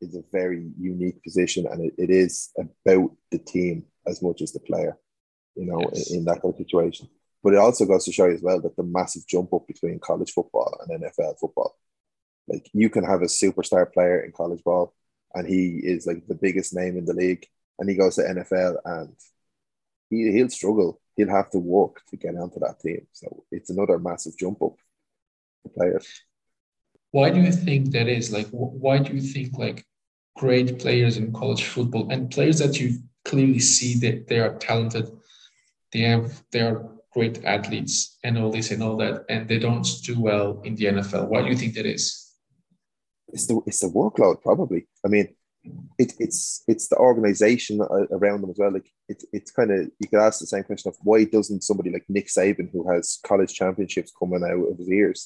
is 0.00 0.14
a 0.14 0.22
very 0.32 0.70
unique 0.78 1.22
position 1.22 1.66
and 1.66 1.86
it, 1.86 1.94
it 1.96 2.10
is 2.10 2.50
about 2.58 3.10
the 3.30 3.38
team 3.38 3.84
as 4.06 4.20
much 4.22 4.42
as 4.42 4.52
the 4.52 4.60
player, 4.60 4.98
you 5.54 5.64
know, 5.64 5.80
Yes. 5.94 6.10
in, 6.10 6.18
in 6.18 6.24
that 6.26 6.42
kind 6.42 6.52
of 6.52 6.58
situation. 6.58 7.08
But 7.42 7.54
it 7.54 7.58
also 7.58 7.86
goes 7.86 8.04
to 8.04 8.12
show 8.12 8.26
you 8.26 8.34
as 8.34 8.42
well 8.42 8.60
that 8.60 8.76
the 8.76 8.82
massive 8.82 9.26
jump 9.26 9.52
up 9.54 9.66
between 9.66 9.98
college 9.98 10.32
football 10.32 10.78
and 10.86 11.02
NFL 11.02 11.38
football. 11.38 11.76
Like 12.48 12.68
you 12.74 12.90
can 12.90 13.04
have 13.04 13.22
a 13.22 13.26
superstar 13.26 13.90
player 13.90 14.20
in 14.20 14.32
college 14.32 14.62
ball 14.62 14.94
and 15.34 15.46
he 15.48 15.80
is 15.82 16.06
like 16.06 16.26
the 16.26 16.34
biggest 16.34 16.74
name 16.74 16.98
in 16.98 17.06
the 17.06 17.14
league 17.14 17.46
and 17.78 17.88
he 17.88 17.96
goes 17.96 18.16
to 18.16 18.22
NFL 18.22 18.76
and 18.84 19.14
he, 20.10 20.30
he'll 20.32 20.48
struggle. 20.50 21.00
He'll 21.16 21.30
have 21.30 21.50
to 21.50 21.58
work 21.58 22.02
to 22.10 22.16
get 22.16 22.36
onto 22.36 22.60
that 22.60 22.80
team. 22.80 23.06
So 23.12 23.44
it's 23.50 23.70
another 23.70 23.98
massive 23.98 24.36
jump 24.38 24.62
up 24.62 24.74
for 25.62 25.68
players. 25.74 26.06
Why 27.14 27.30
do 27.30 27.40
you 27.40 27.52
think 27.52 27.92
that 27.92 28.08
is 28.08 28.32
like 28.36 28.48
wh- 28.48 28.74
why 28.84 28.98
do 28.98 29.10
you 29.16 29.24
think 29.34 29.48
like 29.64 29.78
great 30.42 30.78
players 30.82 31.16
in 31.16 31.32
college 31.32 31.64
football 31.74 32.10
and 32.10 32.30
players 32.36 32.58
that 32.58 32.80
you 32.80 32.88
clearly 33.24 33.60
see 33.60 33.92
that 34.04 34.26
they 34.28 34.40
are 34.44 34.54
talented 34.68 35.06
they 35.92 36.00
have 36.12 36.42
they 36.50 36.60
are 36.68 36.78
great 37.12 37.36
athletes 37.44 38.18
and 38.24 38.36
all 38.36 38.50
this 38.50 38.72
and 38.72 38.82
all 38.82 38.96
that 38.96 39.24
and 39.28 39.48
they 39.48 39.60
don't 39.66 39.86
do 40.08 40.14
well 40.20 40.60
in 40.64 40.74
the 40.74 40.86
nfl 40.96 41.28
why 41.28 41.40
do 41.42 41.48
you 41.48 41.56
think 41.62 41.74
that 41.74 41.86
is 41.86 42.04
It's 43.34 43.46
the 43.46 43.60
it's 43.68 43.80
the 43.80 43.92
workload 44.00 44.42
probably. 44.42 44.80
I 45.04 45.08
mean, 45.14 45.26
it, 46.02 46.10
it's 46.24 46.62
it's 46.72 46.88
the 46.88 46.96
organization 46.96 47.80
uh, 47.80 48.06
around 48.18 48.38
them 48.40 48.50
as 48.50 48.58
well. 48.58 48.72
Like 48.72 48.88
it's 49.08 49.24
it's 49.36 49.50
kind 49.58 49.70
of 49.74 49.78
you 50.00 50.08
could 50.08 50.24
ask 50.26 50.36
the 50.40 50.46
same 50.46 50.64
question 50.64 50.88
of 50.90 50.96
why 51.08 51.24
doesn't 51.24 51.62
somebody 51.68 51.90
like 51.90 52.06
Nick 52.08 52.28
Saban 52.28 52.68
who 52.70 52.82
has 52.90 53.18
college 53.30 53.52
championships 53.60 54.12
coming 54.18 54.44
out 54.44 54.70
of 54.70 54.78
his 54.78 54.90
ears, 55.00 55.20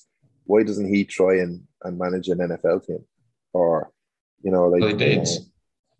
why 0.48 0.62
doesn't 0.62 0.92
he 0.92 1.04
try 1.04 1.34
and, 1.44 1.62
and 1.84 1.98
manage 1.98 2.28
an 2.28 2.38
NFL 2.38 2.86
team, 2.86 3.04
or 3.52 3.92
you 4.42 4.50
know 4.50 4.66
like 4.68 4.80
Well, 4.80 4.90
he 4.90 4.96
did. 4.96 5.28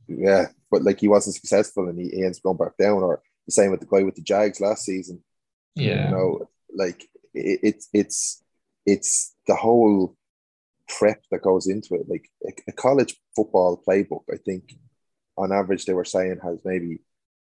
you 0.09 0.17
know, 0.17 0.31
yeah, 0.31 0.47
but 0.71 0.83
like 0.83 0.99
he 1.01 1.09
wasn't 1.09 1.37
successful 1.37 1.89
and 1.89 1.99
he, 1.99 2.09
he 2.09 2.25
ends 2.25 2.39
up 2.39 2.45
going 2.45 2.57
back 2.57 2.77
down, 2.79 3.03
or 3.03 3.21
the 3.47 3.53
same 3.53 3.71
with 3.71 3.81
the 3.81 3.87
guy 3.87 4.03
with 4.03 4.15
the 4.17 4.23
Jags 4.23 4.61
last 4.61 4.85
season. 4.85 5.23
yeah 5.75 6.07
You 6.07 6.11
know, 6.17 6.49
like 6.75 7.03
it, 7.35 7.61
it's 7.63 7.89
it's 7.93 8.43
it's 8.87 9.35
the 9.47 9.55
whole 9.55 10.17
prep 10.89 11.23
that 11.31 11.43
goes 11.43 11.67
into 11.67 11.95
it. 11.95 12.09
Like 12.09 12.27
a, 12.49 12.53
a 12.69 12.73
college 12.73 13.15
football 13.37 13.83
playbook, 13.87 14.25
I 14.33 14.39
think 14.39 14.75
on 15.37 15.53
average 15.53 15.85
they 15.85 15.93
were 15.93 16.07
saying 16.07 16.39
has 16.43 16.59
maybe 16.65 17.01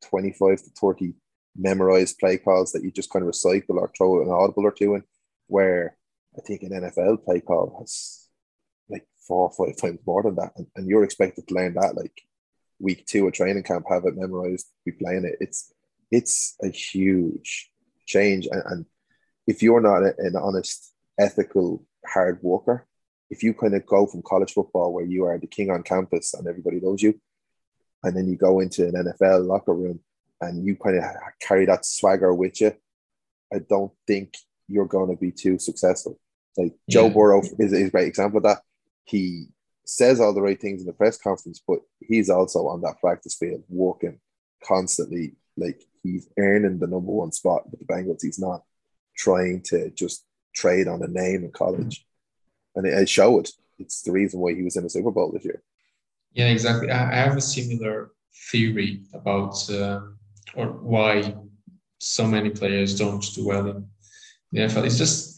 25 0.09 0.63
to 0.63 0.71
30 0.81 1.15
memorized 1.57 2.19
play 2.19 2.39
calls 2.39 2.73
that 2.73 2.83
you 2.83 2.91
just 2.91 3.11
kind 3.11 3.25
of 3.25 3.31
recycle 3.31 3.77
or 3.77 3.91
throw 3.97 4.23
an 4.23 4.31
audible 4.31 4.65
or 4.65 4.73
two 4.73 4.95
in, 4.95 5.03
where 5.47 5.97
I 6.37 6.41
think 6.41 6.63
an 6.63 6.71
NFL 6.71 7.25
play 7.25 7.41
call 7.41 7.77
has 7.81 8.29
like 8.89 9.07
four 9.27 9.51
or 9.51 9.67
five 9.67 9.77
times 9.77 10.01
more 10.07 10.23
than 10.23 10.37
that. 10.37 10.53
And, 10.57 10.67
and 10.77 10.89
you're 10.89 11.05
expected 11.05 11.47
to 11.49 11.55
learn 11.55 11.75
that 11.75 11.97
like 11.97 12.23
week 12.79 13.07
two 13.07 13.27
of 13.27 13.33
training 13.33 13.63
camp, 13.63 13.87
have 13.89 14.05
it 14.05 14.17
memorized, 14.17 14.67
be 14.85 14.93
playing 14.93 15.25
it. 15.25 15.37
It's 15.41 15.73
it's 16.11 16.57
a 16.63 16.69
huge 16.69 17.71
change. 18.07 18.47
And, 18.51 18.63
and 18.67 18.87
if 19.47 19.63
you're 19.63 19.81
not 19.81 20.03
a- 20.03 20.15
an 20.19 20.37
honest, 20.37 20.93
ethical, 21.19 21.85
hard 22.07 22.41
worker, 22.43 22.87
if 23.31 23.43
you 23.43 23.55
kind 23.55 23.75
of 23.75 23.87
go 23.87 24.07
from 24.07 24.23
college 24.23 24.53
football 24.53 24.93
where 24.93 25.05
you 25.05 25.25
are 25.25 25.39
the 25.39 25.47
king 25.47 25.71
on 25.71 25.83
campus 25.83 26.35
and 26.35 26.47
everybody 26.47 26.81
knows 26.81 27.03
you, 27.03 27.21
and 28.03 28.17
then 28.17 28.29
you 28.29 28.37
go 28.37 28.61
into 28.61 28.87
an 28.87 28.95
NFL 28.95 29.47
locker 29.47 29.75
room 29.75 30.01
and 30.41 30.65
you 30.65 30.77
kind 30.77 30.99
of 30.99 31.05
carry 31.41 31.65
that 31.67 31.87
swagger 31.87 32.35
with 32.35 32.61
you, 32.61 32.73
I 33.53 33.61
don't 33.69 33.93
think 34.07 34.35
you're 34.69 34.87
going 34.87 35.11
to 35.11 35.17
be 35.17 35.33
too 35.33 35.59
successful. 35.59 36.19
Like 36.57 36.75
Joe 36.89 37.07
Yeah. 37.07 37.13
Burrow 37.15 37.41
is, 37.41 37.73
is 37.73 37.89
a 37.89 37.91
great 37.91 38.09
example 38.09 38.39
of 38.39 38.45
that. 38.45 38.63
He 39.05 39.47
says 39.85 40.21
all 40.21 40.33
the 40.33 40.43
right 40.43 40.61
things 40.61 40.81
in 40.81 40.87
the 40.87 40.93
press 40.93 41.19
conference, 41.19 41.63
but 41.67 41.81
he's 42.01 42.31
also 42.31 42.67
on 42.69 42.81
that 42.83 43.01
practice 43.01 43.35
field 43.35 43.63
working 43.69 44.19
constantly. 44.63 45.35
Like 45.57 45.83
he's 46.03 46.29
earning 46.39 46.79
the 46.79 46.87
number 46.87 47.13
one 47.13 47.33
spot 47.33 47.71
with 47.71 47.81
the 47.81 47.87
Bengals. 47.87 48.23
He's 48.23 48.39
not 48.39 48.63
trying 49.17 49.63
to 49.67 49.91
just 49.91 50.25
trade 50.55 50.89
on 50.89 51.03
a 51.03 51.09
name 51.09 51.45
in 51.45 51.53
college, 51.53 52.07
and 52.75 52.87
it, 52.87 52.95
it 52.95 53.09
showed. 53.09 53.49
It's 53.79 54.03
the 54.03 54.13
reason 54.13 54.41
why 54.41 54.55
he 54.55 54.63
was 54.63 54.77
in 54.77 54.85
the 54.85 54.91
Super 54.91 55.11
Bowl 55.11 55.33
this 55.33 55.45
year. 55.45 55.63
Yeah, 56.33 56.49
exactly. 56.49 56.91
I 56.91 57.15
have 57.15 57.37
a 57.37 57.41
similar 57.41 58.13
theory 58.51 59.03
about 59.13 59.69
uh, 59.71 60.01
or 60.57 60.67
why 60.67 61.35
so 61.99 62.27
many 62.27 62.51
players 62.51 62.99
don't 62.99 63.23
do 63.35 63.47
well 63.47 63.67
in 63.69 63.87
the 64.53 64.61
NFL. 64.61 64.85
It's 64.87 64.99
just 64.99 65.34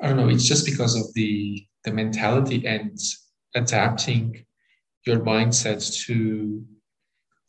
I 0.00 0.08
don't 0.08 0.16
know. 0.16 0.28
It's 0.28 0.44
just 0.44 0.66
because 0.66 0.94
of 0.94 1.12
the 1.14 1.66
the 1.84 1.92
mentality 1.92 2.66
and 2.66 2.98
adapting 3.54 4.44
your 5.06 5.20
mindset 5.20 5.80
to 6.04 6.64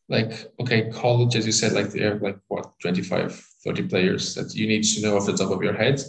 like 0.09 0.49
okay 0.61 0.89
college 0.91 1.35
as 1.35 1.45
you 1.45 1.51
said 1.51 1.73
like 1.73 1.89
they 1.89 2.01
have 2.01 2.21
like 2.21 2.37
what 2.47 2.71
25 2.79 3.33
30 3.65 3.87
players 3.89 4.35
that 4.35 4.53
you 4.55 4.67
need 4.67 4.83
to 4.83 5.01
know 5.01 5.17
off 5.17 5.25
the 5.25 5.35
top 5.35 5.51
of 5.51 5.61
your 5.61 5.73
head 5.73 5.99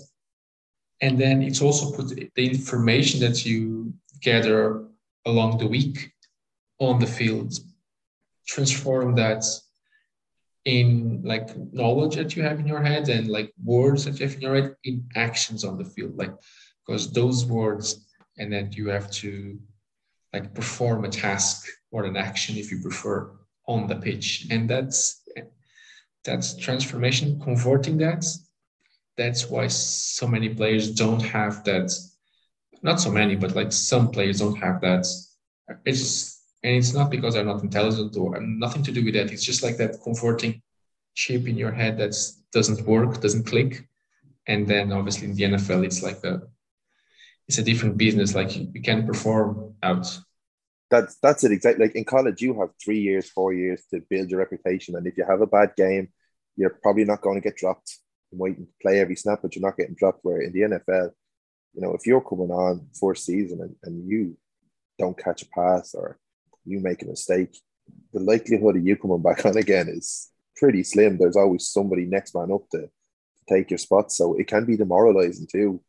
and 1.01 1.19
then 1.19 1.43
it's 1.43 1.63
also 1.63 1.97
put 1.97 2.09
the 2.35 2.49
information 2.49 3.19
that 3.21 3.45
you 3.45 3.93
gather 4.23 4.85
along 5.27 5.59
the 5.59 5.67
week 5.67 6.13
on 6.79 6.99
the 7.01 7.07
field 7.07 7.53
transform 8.47 9.15
that 9.17 9.43
in 10.65 11.23
like 11.25 11.49
knowledge 11.73 12.17
that 12.17 12.37
you 12.37 12.43
have 12.43 12.61
in 12.61 12.67
your 12.67 12.83
head 12.83 13.09
and 13.09 13.29
like 13.29 13.53
words 13.65 14.05
that 14.05 14.19
you 14.19 14.27
have 14.27 14.35
in 14.35 14.41
your 14.41 14.55
head 14.55 14.75
in 14.85 15.09
actions 15.15 15.65
on 15.65 15.79
the 15.79 15.85
field 15.85 16.17
like 16.17 16.35
because 16.87 17.13
those 17.13 17.47
words 17.47 18.07
and 18.39 18.53
then 18.53 18.71
you 18.73 18.89
have 18.89 19.11
to 19.11 19.59
like 20.33 20.55
perform 20.55 21.05
a 21.05 21.09
task 21.09 21.67
or 21.91 22.05
an 22.05 22.17
action 22.17 22.57
if 22.57 22.71
you 22.71 22.81
prefer 22.81 23.31
on 23.67 23.87
the 23.87 23.97
pitch. 23.97 24.47
And 24.51 24.69
that's 24.69 25.23
that's 26.25 26.57
transformation 26.57 27.41
converting 27.41 27.99
that. 27.99 28.25
That's 29.17 29.49
why 29.49 29.67
so 29.69 30.27
many 30.27 30.49
players 30.49 30.95
don't 30.95 31.23
have 31.23 31.65
that. 31.65 31.93
Not 32.83 33.01
so 33.01 33.11
many 33.11 33.37
but 33.37 33.55
like 33.55 33.73
some 33.73 34.11
players 34.11 34.39
don't 34.39 34.59
have 34.59 34.81
that. 34.83 35.07
It's 35.85 36.38
and 36.63 36.77
it's 36.77 36.93
not 36.93 37.11
because 37.11 37.35
they're 37.35 37.45
not 37.45 37.63
intelligent 37.63 38.17
or 38.17 38.41
nothing 38.41 38.83
to 38.83 38.93
do 38.93 39.05
with 39.05 39.15
that. 39.15 39.31
It's 39.33 39.45
just 39.45 39.63
like 39.63 39.77
that 39.77 40.01
converting 40.03 40.61
chip 41.15 41.47
in 41.47 41.57
your 41.57 41.73
head 41.73 41.99
that 41.99 42.15
doesn't 42.53 42.87
work 42.87 43.21
doesn't 43.21 43.47
click. 43.47 43.89
And 44.47 44.67
then 44.67 44.93
obviously 44.93 45.29
in 45.29 45.35
the 45.35 45.45
nfl 45.45 45.85
it's 45.85 46.03
like 46.03 46.25
a 46.25 46.43
it's 47.47 47.59
a 47.59 47.63
different 47.63 47.97
business. 47.97 48.35
Like 48.35 48.57
you, 48.57 48.83
can 48.83 49.07
perform 49.07 49.75
out. 49.83 50.07
That's 50.91 51.17
that's 51.23 51.45
it. 51.45 51.53
Exactly 51.53 51.87
like 51.87 51.97
in 51.97 52.05
college 52.05 52.43
you 52.43 52.59
have 52.61 52.71
three 52.83 53.01
years 53.01 53.31
four 53.31 53.53
years 53.53 53.85
to 53.93 54.03
build 54.11 54.31
your 54.31 54.41
reputation. 54.41 54.97
And 54.97 55.07
if 55.07 55.17
you 55.17 55.25
have 55.25 55.41
a 55.41 55.47
bad 55.47 55.73
game 55.77 56.09
you're 56.57 56.79
probably 56.83 57.05
not 57.05 57.21
going 57.21 57.41
to 57.41 57.49
get 57.49 57.57
dropped. 57.57 57.99
You 58.33 58.39
might 58.39 58.59
play 58.83 58.99
every 58.99 59.15
snap 59.15 59.41
but 59.43 59.55
you're 59.55 59.65
not 59.65 59.77
getting 59.77 59.95
dropped. 59.95 60.21
Where 60.25 60.41
in 60.41 60.53
the 60.53 60.63
nfl 60.63 61.11
you 61.75 61.83
know 61.83 61.93
if 61.95 62.05
you're 62.05 62.21
coming 62.21 62.51
on 62.51 62.89
first 62.99 63.25
season 63.25 63.61
and, 63.61 63.77
and 63.85 64.09
you 64.11 64.37
don't 64.99 65.17
catch 65.17 65.43
a 65.43 65.49
pass 65.51 65.95
or 65.95 66.19
you 66.69 66.81
make 66.81 67.03
a 67.03 67.07
mistake 67.07 67.57
the 68.13 68.21
likelihood 68.21 68.77
of 68.77 68.87
you 68.87 68.97
coming 68.97 69.23
back 69.23 69.45
on 69.47 69.57
again 69.57 69.89
is 69.89 70.31
pretty 70.57 70.83
slim 70.83 71.17
there's 71.17 71.37
always 71.37 71.69
somebody 71.69 72.05
next 72.05 72.35
man 72.35 72.53
up 72.53 72.69
to, 72.71 72.81
to 72.81 73.45
take 73.49 73.71
your 73.71 73.79
spot 73.79 74.11
so 74.13 74.35
it 74.35 74.47
can 74.47 74.65
be 74.65 74.77
demoralizing 74.77 75.47
too 75.51 75.81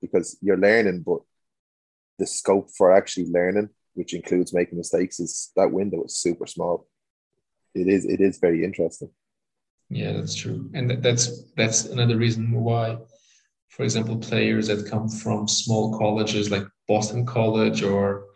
because 0.00 0.38
you're 0.40 0.56
learning 0.56 1.02
but 1.04 1.20
the 2.18 2.26
scope 2.26 2.70
for 2.76 2.92
actually 2.92 3.26
learning 3.30 3.68
which 3.94 4.14
includes 4.14 4.54
making 4.54 4.78
mistakes, 4.78 5.20
is 5.20 5.50
that 5.56 5.70
window 5.70 6.04
is 6.04 6.16
super 6.16 6.46
small. 6.46 6.86
It 7.74 7.88
is 7.88 8.04
it 8.04 8.20
is 8.20 8.38
very 8.38 8.64
interesting. 8.64 9.10
Yeah, 9.88 10.12
that's 10.12 10.34
true, 10.34 10.70
and 10.74 10.90
that's 11.02 11.52
that's 11.54 11.84
another 11.86 12.16
reason 12.16 12.52
why, 12.52 12.98
for 13.68 13.82
example, 13.82 14.16
players 14.16 14.68
that 14.68 14.88
come 14.88 15.08
from 15.08 15.48
small 15.48 15.98
colleges 15.98 16.50
like 16.50 16.64
Boston 16.88 17.26
College 17.26 17.82
or 17.82 18.26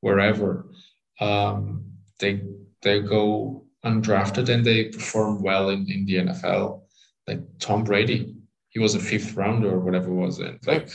wherever, 0.00 0.66
um, 1.20 1.84
they 2.18 2.42
they 2.82 3.00
go 3.00 3.66
undrafted 3.84 4.48
and 4.48 4.64
they 4.64 4.84
perform 4.86 5.42
well 5.42 5.70
in, 5.70 5.90
in 5.90 6.06
the 6.06 6.16
NFL. 6.16 6.82
Like 7.26 7.40
Tom 7.58 7.84
Brady, 7.84 8.34
he 8.70 8.78
was 8.78 8.94
a 8.94 9.00
fifth 9.00 9.34
rounder 9.34 9.70
or 9.70 9.80
whatever 9.80 10.10
it 10.10 10.14
was, 10.14 10.38
and 10.38 10.58
like 10.66 10.90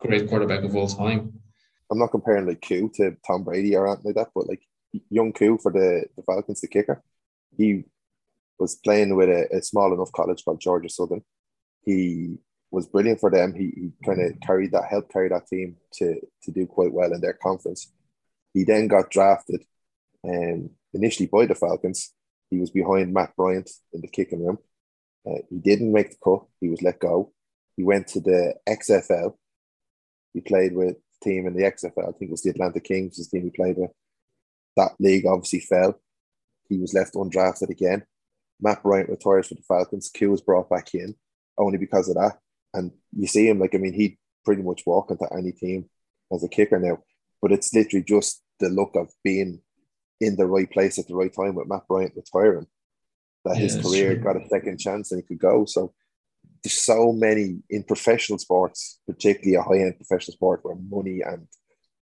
great 0.00 0.28
quarterback 0.28 0.64
of 0.64 0.74
all 0.74 0.88
time. 0.88 1.32
I'm 1.90 1.98
not 1.98 2.10
comparing 2.10 2.46
like 2.46 2.62
Koo 2.66 2.90
to 2.96 3.16
Tom 3.26 3.44
Brady 3.44 3.76
or 3.76 3.86
anything 3.86 4.04
like 4.06 4.14
that, 4.16 4.30
but 4.34 4.48
like 4.48 4.62
young 5.10 5.32
Koo 5.32 5.58
for 5.58 5.72
the, 5.72 6.04
the 6.16 6.22
Falcons, 6.22 6.60
the 6.60 6.68
kicker, 6.68 7.02
he 7.56 7.84
was 8.58 8.76
playing 8.76 9.14
with 9.16 9.28
a, 9.28 9.48
a 9.56 9.62
small 9.62 9.92
enough 9.92 10.12
college 10.12 10.44
called 10.44 10.60
Georgia 10.60 10.88
Southern. 10.88 11.22
He 11.84 12.36
was 12.70 12.86
brilliant 12.86 13.20
for 13.20 13.30
them. 13.30 13.54
He, 13.54 13.72
he 13.74 13.92
kind 14.04 14.20
of 14.20 14.38
carried 14.40 14.72
that, 14.72 14.84
helped 14.90 15.12
carry 15.12 15.28
that 15.28 15.46
team 15.46 15.76
to 15.94 16.20
to 16.42 16.50
do 16.50 16.66
quite 16.66 16.92
well 16.92 17.12
in 17.12 17.20
their 17.20 17.32
conference. 17.34 17.92
He 18.58 18.64
then 18.64 18.88
got 18.88 19.08
drafted, 19.08 19.62
um, 20.24 20.70
initially 20.92 21.28
by 21.28 21.46
the 21.46 21.54
Falcons. 21.54 22.12
He 22.50 22.58
was 22.58 22.70
behind 22.70 23.14
Matt 23.14 23.36
Bryant 23.36 23.70
in 23.92 24.00
the 24.00 24.08
kicking 24.08 24.44
room. 24.44 24.58
Uh, 25.24 25.42
he 25.48 25.58
didn't 25.58 25.92
make 25.92 26.10
the 26.10 26.16
cut. 26.24 26.40
He 26.60 26.68
was 26.68 26.82
let 26.82 26.98
go. 26.98 27.32
He 27.76 27.84
went 27.84 28.08
to 28.08 28.20
the 28.20 28.56
XFL. 28.68 29.34
He 30.34 30.40
played 30.40 30.74
with 30.74 30.96
team 31.22 31.46
in 31.46 31.54
the 31.54 31.62
XFL. 31.62 32.08
I 32.08 32.18
think 32.18 32.22
it 32.22 32.30
was 32.32 32.42
the 32.42 32.50
Atlanta 32.50 32.80
Kings, 32.80 33.18
his 33.18 33.28
team 33.28 33.44
he 33.44 33.50
played 33.50 33.76
with. 33.76 33.92
That 34.76 34.96
league 34.98 35.26
obviously 35.26 35.60
fell. 35.60 36.00
He 36.68 36.78
was 36.78 36.94
left 36.94 37.14
undrafted 37.14 37.70
again. 37.70 38.02
Matt 38.60 38.82
Bryant 38.82 39.08
retires 39.08 39.46
for 39.46 39.54
the 39.54 39.62
Falcons. 39.68 40.10
Koo 40.10 40.32
was 40.32 40.40
brought 40.40 40.68
back 40.68 40.96
in 40.96 41.14
only 41.56 41.78
because 41.78 42.08
of 42.08 42.16
that. 42.16 42.38
And 42.74 42.90
you 43.16 43.28
see 43.28 43.48
him 43.48 43.60
like 43.60 43.76
I 43.76 43.78
mean 43.78 43.94
he 43.94 44.18
pretty 44.44 44.62
much 44.62 44.82
walk 44.84 45.12
into 45.12 45.32
any 45.32 45.52
team 45.52 45.88
as 46.32 46.42
a 46.42 46.48
kicker 46.48 46.80
now. 46.80 46.98
But 47.40 47.52
it's 47.52 47.72
literally 47.72 48.02
just 48.02 48.42
the 48.60 48.68
look 48.68 48.94
of 48.94 49.10
being 49.24 49.60
in 50.20 50.36
the 50.36 50.46
right 50.46 50.70
place 50.70 50.98
at 50.98 51.06
the 51.06 51.14
right 51.14 51.32
time 51.32 51.54
with 51.54 51.68
Matt 51.68 51.86
Bryant 51.88 52.14
retiring 52.16 52.66
that 53.44 53.56
yeah, 53.56 53.62
his 53.62 53.76
career 53.80 54.16
got 54.16 54.36
a 54.36 54.48
second 54.48 54.78
chance 54.78 55.12
and 55.12 55.22
he 55.22 55.26
could 55.26 55.38
go. 55.38 55.64
So 55.64 55.94
there's 56.62 56.80
so 56.80 57.12
many 57.12 57.60
in 57.70 57.84
professional 57.84 58.38
sports, 58.38 59.00
particularly 59.06 59.54
a 59.54 59.62
high 59.62 59.84
end 59.84 59.96
professional 59.96 60.34
sport 60.34 60.60
where 60.62 60.74
money 60.74 61.20
and 61.22 61.46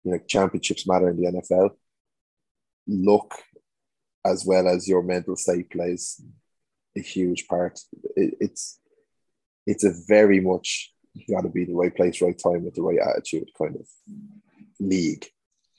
you 0.04 0.12
know 0.12 0.20
championships 0.28 0.88
matter 0.88 1.10
in 1.10 1.18
the 1.18 1.32
NFL. 1.32 1.72
Luck, 2.88 3.34
as 4.26 4.46
well 4.46 4.68
as 4.68 4.88
your 4.88 5.04
mental 5.04 5.36
state, 5.36 5.70
plays 5.70 6.22
a 6.98 7.02
huge 7.02 7.48
part. 7.48 7.80
It, 8.16 8.36
it's 8.40 8.80
it's 9.66 9.84
a 9.84 9.94
very 10.08 10.40
much 10.40 10.94
you 11.14 11.36
got 11.36 11.42
to 11.42 11.50
be 11.50 11.66
the 11.66 11.76
right 11.76 11.96
place, 11.96 12.22
right 12.22 12.38
time, 12.38 12.64
with 12.64 12.76
the 12.76 12.82
right 12.82 13.00
attitude 13.00 13.50
kind 13.58 13.76
of 13.76 13.88
league. 14.80 15.26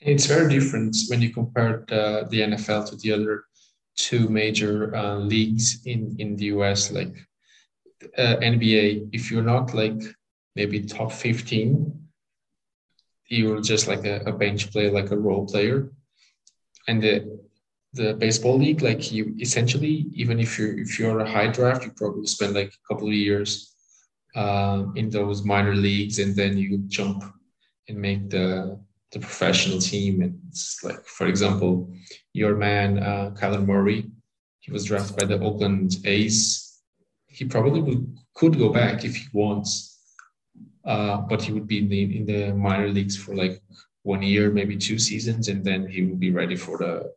It's 0.05 0.25
very 0.25 0.49
different 0.49 0.95
when 1.07 1.21
you 1.21 1.29
compare 1.29 1.85
the, 1.87 2.27
the 2.29 2.41
NFL 2.41 2.89
to 2.89 2.95
the 2.97 3.13
other 3.13 3.45
two 3.95 4.27
major 4.27 4.93
uh, 4.95 5.15
leagues 5.15 5.81
in 5.85 6.15
in 6.19 6.35
the 6.35 6.45
US, 6.45 6.91
like 6.91 7.15
uh, 8.17 8.35
NBA, 8.41 9.09
if 9.13 9.31
you're 9.31 9.49
not 9.55 9.73
like 9.73 10.01
maybe 10.55 10.81
top 10.81 11.11
15, 11.11 12.09
you're 13.27 13.61
just 13.61 13.87
like 13.87 14.05
a, 14.05 14.21
a, 14.25 14.31
bench 14.31 14.71
player, 14.71 14.91
like 14.91 15.11
a 15.11 15.17
role 15.17 15.47
player. 15.47 15.91
And 16.87 17.01
the 17.01 17.39
the 17.93 18.13
baseball 18.15 18.57
league, 18.57 18.81
like 18.81 19.11
you 19.11 19.35
essentially, 19.39 20.07
even 20.13 20.39
if 20.39 20.57
you're 20.57 20.77
if 20.77 20.99
you're 20.99 21.19
a 21.19 21.29
high 21.29 21.47
draft, 21.47 21.85
you 21.85 21.91
probably 21.91 22.25
spend 22.25 22.55
like 22.55 22.73
a 22.73 22.93
couple 22.93 23.07
of 23.07 23.13
years 23.13 23.73
uh, 24.35 24.83
in 24.95 25.09
those 25.09 25.43
minor 25.43 25.75
leagues, 25.75 26.19
and 26.19 26.35
then 26.35 26.57
you 26.57 26.79
jump 26.87 27.23
and 27.87 27.97
make 27.97 28.29
the 28.29 28.79
the 29.13 29.19
professional 29.19 29.79
team. 29.79 30.21
And 30.21 30.39
it's 30.49 30.83
like, 30.83 31.05
for 31.05 31.27
example, 31.27 31.93
your 32.33 32.55
man 32.55 32.99
uh, 32.99 33.31
Kyler 33.39 33.65
Murray, 33.65 34.09
he 34.59 34.71
was 34.71 34.85
drafted 34.85 35.17
by 35.17 35.25
the 35.25 35.39
Oakland 35.39 35.97
A's 36.05 36.73
he 37.33 37.45
probably 37.45 37.81
would, 37.81 38.17
could 38.35 38.57
go 38.57 38.69
back 38.69 39.03
if 39.03 39.15
he 39.15 39.25
wants, 39.33 39.99
uh, 40.85 41.17
but 41.17 41.41
he 41.41 41.51
would 41.51 41.67
be 41.67 41.79
in 41.79 41.89
the 41.89 42.17
in 42.17 42.25
the 42.25 42.53
minor 42.53 42.89
leagues 42.89 43.17
for 43.17 43.35
like 43.35 43.61
one 44.03 44.21
year, 44.21 44.51
maybe 44.51 44.77
two 44.77 44.99
seasons, 44.99 45.47
and 45.47 45.65
then 45.65 45.87
he 45.87 46.03
would 46.03 46.19
be 46.19 46.31
ready 46.31 46.55
for 46.55 46.77
the 46.77 47.11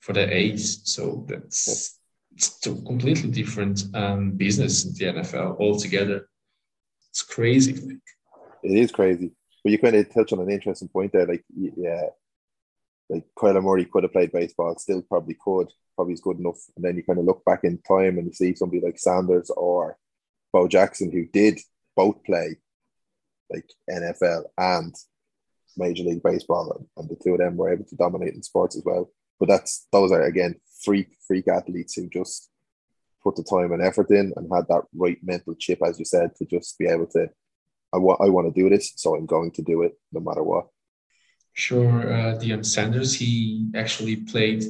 for 0.00 0.14
the 0.14 0.34
A's. 0.34 0.80
So 0.84 1.26
that's 1.28 1.98
it's 2.32 2.66
a 2.66 2.74
completely 2.90 3.30
different 3.30 3.84
um, 3.94 4.32
business 4.32 4.84
in 4.84 4.94
the 4.94 5.20
NFL 5.20 5.60
altogether. 5.60 6.28
It's 7.10 7.22
crazy. 7.22 7.98
It 8.62 8.78
is 8.78 8.90
crazy. 8.90 9.32
But 9.62 9.72
you 9.72 9.78
kind 9.78 9.96
of 9.96 10.12
touch 10.12 10.32
on 10.32 10.40
an 10.40 10.50
interesting 10.50 10.88
point 10.88 11.12
there. 11.12 11.26
Like, 11.26 11.44
yeah, 11.54 12.06
like 13.08 13.24
Kyler 13.36 13.62
Murray 13.62 13.84
could 13.84 14.04
have 14.04 14.12
played 14.12 14.32
baseball, 14.32 14.76
still 14.78 15.02
probably 15.02 15.36
could, 15.44 15.68
probably 15.96 16.14
is 16.14 16.20
good 16.20 16.38
enough. 16.38 16.58
And 16.76 16.84
then 16.84 16.96
you 16.96 17.02
kind 17.02 17.18
of 17.18 17.24
look 17.24 17.44
back 17.44 17.64
in 17.64 17.78
time 17.78 18.18
and 18.18 18.26
you 18.26 18.32
see 18.32 18.54
somebody 18.54 18.80
like 18.80 18.98
Sanders 18.98 19.50
or 19.50 19.98
Bo 20.52 20.68
Jackson 20.68 21.10
who 21.10 21.26
did 21.26 21.58
both 21.96 22.22
play 22.24 22.56
like 23.50 23.68
NFL 23.90 24.44
and 24.56 24.94
Major 25.76 26.04
League 26.04 26.22
Baseball, 26.22 26.86
and 26.96 27.08
the 27.08 27.16
two 27.16 27.32
of 27.32 27.38
them 27.38 27.56
were 27.56 27.72
able 27.72 27.84
to 27.84 27.96
dominate 27.96 28.34
in 28.34 28.42
sports 28.42 28.76
as 28.76 28.84
well. 28.84 29.10
But 29.38 29.48
that's 29.48 29.86
those 29.92 30.12
are 30.12 30.22
again 30.22 30.56
freak 30.82 31.16
freak 31.26 31.48
athletes 31.48 31.94
who 31.94 32.08
just 32.08 32.50
put 33.22 33.36
the 33.36 33.44
time 33.44 33.72
and 33.72 33.82
effort 33.82 34.10
in 34.10 34.32
and 34.36 34.50
had 34.52 34.66
that 34.68 34.84
right 34.94 35.18
mental 35.22 35.54
chip, 35.54 35.80
as 35.84 35.98
you 35.98 36.04
said, 36.04 36.34
to 36.36 36.44
just 36.46 36.78
be 36.78 36.86
able 36.86 37.06
to 37.06 37.28
I 37.92 37.98
want 37.98 38.20
I 38.20 38.28
want 38.28 38.52
to 38.52 38.60
do 38.60 38.68
this, 38.68 38.92
so 38.96 39.16
I'm 39.16 39.26
going 39.26 39.50
to 39.52 39.62
do 39.62 39.82
it 39.82 39.92
no 40.12 40.20
matter 40.20 40.42
what. 40.42 40.66
Sure, 41.52 42.12
uh, 42.12 42.38
Deion 42.38 42.64
Sanders. 42.64 43.14
He 43.14 43.68
actually 43.74 44.16
played 44.16 44.64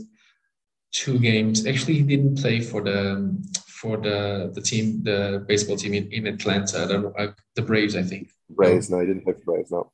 two 0.92 1.18
games. 1.18 1.66
Actually, 1.66 1.94
he 1.94 2.02
didn't 2.02 2.38
play 2.40 2.60
for 2.60 2.82
the 2.82 3.36
for 3.68 3.96
the 3.96 4.50
the 4.54 4.60
team, 4.60 5.02
the 5.02 5.44
baseball 5.46 5.76
team 5.76 5.94
in, 5.94 6.10
in 6.12 6.26
Atlanta. 6.26 6.84
I 6.84 6.86
don't 6.86 7.02
know, 7.02 7.14
uh, 7.18 7.32
the 7.54 7.62
Braves, 7.62 7.96
I 7.96 8.02
think. 8.02 8.30
Braves, 8.48 8.90
no, 8.90 8.96
no 8.96 9.00
he 9.02 9.08
didn't 9.08 9.24
play 9.24 9.34
for 9.34 9.52
Braves, 9.52 9.70
no. 9.70 9.92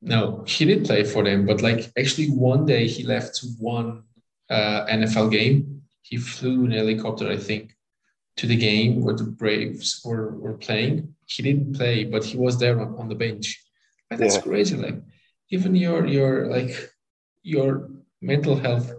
No, 0.00 0.44
he 0.46 0.64
did 0.64 0.84
play 0.84 1.02
for 1.02 1.24
them, 1.24 1.44
but 1.44 1.60
like 1.60 1.90
actually 1.98 2.28
one 2.28 2.64
day 2.64 2.86
he 2.86 3.02
left 3.02 3.36
to 3.36 3.46
one 3.58 4.04
uh, 4.48 4.86
NFL 4.86 5.30
game. 5.32 5.82
He 6.02 6.16
flew 6.16 6.64
in 6.64 6.72
a 6.72 6.76
helicopter, 6.76 7.28
I 7.28 7.36
think, 7.36 7.74
to 8.36 8.46
the 8.46 8.56
game 8.56 9.02
where 9.02 9.14
the 9.14 9.24
Braves 9.24 10.00
were, 10.04 10.36
were 10.38 10.56
playing. 10.56 11.14
He 11.28 11.42
didn't 11.42 11.74
play, 11.74 12.04
but 12.04 12.24
he 12.24 12.36
was 12.36 12.58
there 12.58 12.80
on, 12.80 12.96
on 12.98 13.08
the 13.08 13.14
bench. 13.14 13.62
And 14.10 14.18
that's 14.18 14.36
yeah. 14.36 14.42
crazy. 14.42 14.76
Like 14.76 15.00
even 15.50 15.74
your 15.74 16.06
your 16.06 16.46
like 16.46 16.90
your 17.42 17.90
mental 18.20 18.56
health 18.56 18.92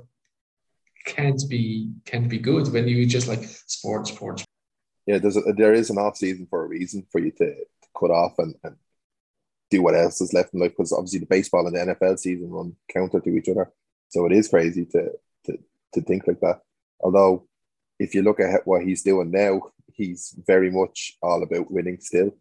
can't 1.05 1.41
be 1.49 1.91
can't 2.05 2.29
be 2.29 2.37
good 2.37 2.71
when 2.71 2.87
you 2.87 3.05
just 3.05 3.27
like 3.27 3.43
sports 3.43 4.11
sports. 4.11 4.45
Yeah, 5.07 5.17
there's 5.17 5.37
a, 5.37 5.41
there 5.57 5.73
is 5.73 5.89
an 5.89 5.97
off 5.97 6.17
season 6.17 6.45
for 6.49 6.63
a 6.63 6.67
reason 6.67 7.05
for 7.11 7.19
you 7.19 7.31
to, 7.31 7.55
to 7.55 7.87
cut 7.99 8.11
off 8.11 8.37
and, 8.37 8.53
and 8.63 8.75
do 9.71 9.81
what 9.81 9.95
else 9.95 10.21
is 10.21 10.33
left 10.33 10.53
in 10.53 10.59
life 10.59 10.71
because 10.71 10.93
obviously 10.93 11.19
the 11.19 11.25
baseball 11.25 11.65
and 11.65 11.75
the 11.75 11.95
NFL 11.95 12.19
season 12.19 12.51
run 12.51 12.75
counter 12.87 13.19
to 13.19 13.29
each 13.35 13.49
other. 13.49 13.71
So 14.09 14.25
it 14.25 14.33
is 14.33 14.47
crazy 14.47 14.85
to 14.85 15.11
to 15.45 15.57
to 15.93 16.01
think 16.01 16.27
like 16.27 16.39
that. 16.41 16.61
Although 16.99 17.47
if 17.99 18.13
you 18.13 18.21
look 18.21 18.39
at 18.39 18.65
what 18.65 18.83
he's 18.83 19.03
doing 19.03 19.31
now, 19.31 19.61
he's 19.99 20.33
very 20.47 20.71
much 20.71 21.17
all 21.21 21.43
about 21.43 21.71
winning 21.71 21.97
still. 21.99 22.31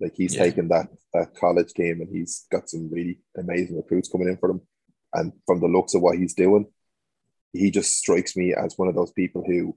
Like 0.00 0.14
he's 0.16 0.34
yeah. 0.34 0.44
taken 0.44 0.68
that 0.68 0.88
that 1.12 1.34
college 1.36 1.74
game 1.74 2.00
and 2.00 2.08
he's 2.10 2.46
got 2.50 2.68
some 2.68 2.90
really 2.90 3.20
amazing 3.36 3.76
recruits 3.76 4.08
coming 4.08 4.28
in 4.28 4.38
for 4.38 4.50
him. 4.50 4.62
And 5.12 5.32
from 5.46 5.60
the 5.60 5.68
looks 5.68 5.94
of 5.94 6.00
what 6.00 6.16
he's 6.16 6.34
doing, 6.34 6.66
he 7.52 7.70
just 7.70 7.98
strikes 7.98 8.34
me 8.34 8.54
as 8.54 8.78
one 8.78 8.88
of 8.88 8.94
those 8.94 9.12
people 9.12 9.44
who 9.46 9.76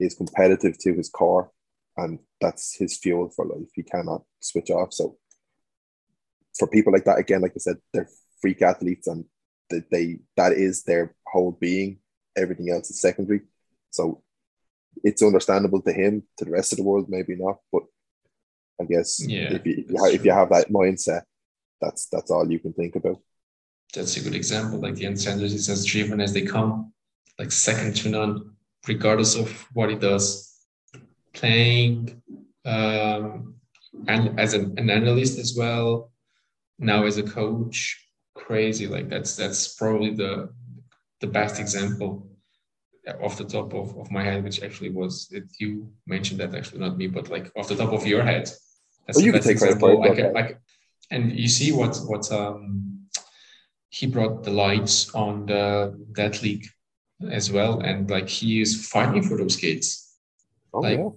is 0.00 0.14
competitive 0.14 0.76
to 0.78 0.92
his 0.92 1.08
core 1.08 1.52
and 1.96 2.18
that's 2.40 2.76
his 2.76 2.98
fuel 2.98 3.30
for 3.34 3.46
life. 3.46 3.68
He 3.74 3.84
cannot 3.84 4.22
switch 4.40 4.70
off. 4.70 4.92
So 4.92 5.16
for 6.58 6.66
people 6.68 6.92
like 6.92 7.04
that, 7.04 7.18
again, 7.18 7.42
like 7.42 7.52
I 7.54 7.60
said, 7.60 7.76
they're 7.94 8.08
freak 8.40 8.60
athletes 8.60 9.06
and 9.06 9.24
they, 9.70 9.82
they 9.90 10.18
that 10.36 10.52
is 10.52 10.82
their 10.82 11.14
whole 11.26 11.52
being. 11.52 12.00
Everything 12.36 12.70
else 12.70 12.90
is 12.90 13.00
secondary. 13.00 13.42
So 13.90 14.22
it's 15.04 15.22
understandable 15.22 15.82
to 15.82 15.92
him, 15.92 16.22
to 16.38 16.44
the 16.44 16.50
rest 16.50 16.72
of 16.72 16.78
the 16.78 16.84
world, 16.84 17.06
maybe 17.08 17.36
not. 17.36 17.58
But 17.72 17.82
I 18.80 18.84
guess 18.84 19.26
yeah, 19.26 19.54
if 19.54 19.66
you 19.66 19.74
if 19.78 19.90
you, 19.90 20.04
have, 20.04 20.14
if 20.14 20.24
you 20.24 20.32
have 20.32 20.50
that 20.50 20.70
mindset, 20.70 21.22
that's 21.80 22.06
that's 22.06 22.30
all 22.30 22.50
you 22.50 22.58
can 22.58 22.72
think 22.72 22.96
about. 22.96 23.18
That's 23.94 24.16
a 24.16 24.20
good 24.20 24.34
example. 24.34 24.80
Like 24.80 24.96
the 24.96 25.16
Sanders 25.16 25.54
is 25.54 25.68
as 25.68 25.84
driven 25.84 26.20
as 26.20 26.32
they 26.32 26.42
come, 26.42 26.92
like 27.38 27.52
second 27.52 27.96
to 27.96 28.10
none, 28.10 28.56
regardless 28.86 29.36
of 29.36 29.50
what 29.72 29.90
he 29.90 29.96
does. 29.96 30.52
Playing 31.32 32.22
um, 32.64 33.54
and 34.08 34.38
as 34.38 34.54
an, 34.54 34.74
an 34.78 34.90
analyst 34.90 35.38
as 35.38 35.54
well, 35.56 36.10
now 36.78 37.04
as 37.04 37.18
a 37.18 37.22
coach, 37.22 38.08
crazy. 38.34 38.86
Like 38.86 39.08
that's 39.08 39.36
that's 39.36 39.74
probably 39.74 40.14
the 40.14 40.50
the 41.20 41.26
best 41.26 41.60
example 41.60 42.28
off 43.22 43.38
the 43.38 43.44
top 43.44 43.72
of, 43.74 43.96
of 43.98 44.10
my 44.10 44.22
head, 44.22 44.42
which 44.44 44.62
actually 44.62 44.90
was 44.90 45.28
that 45.28 45.44
you 45.58 45.88
mentioned 46.06 46.40
that 46.40 46.54
actually 46.54 46.80
not 46.80 46.96
me, 46.96 47.06
but 47.06 47.30
like 47.30 47.50
off 47.56 47.68
the 47.68 47.76
top 47.76 47.92
of 47.92 48.06
your 48.06 48.22
head. 48.22 48.50
That's 49.06 49.16
well, 49.18 49.24
you 49.24 49.32
can 49.32 49.42
take 49.42 49.58
credit 49.58 49.78
for 49.78 50.06
it. 50.06 50.58
And 51.10 51.32
you 51.32 51.48
see 51.48 51.70
what 51.70 51.96
what 52.06 52.30
um 52.32 53.06
he 53.90 54.06
brought 54.06 54.42
the 54.42 54.50
lights 54.50 55.14
on 55.14 55.46
the 55.46 55.96
that 56.16 56.42
league 56.42 56.66
as 57.30 57.50
well, 57.50 57.80
and 57.80 58.10
like 58.10 58.28
he 58.28 58.60
is 58.60 58.88
fighting 58.88 59.22
for 59.22 59.36
those 59.36 59.56
kids. 59.56 60.16
Oh, 60.74 60.80
like, 60.80 60.98
yeah. 60.98 61.10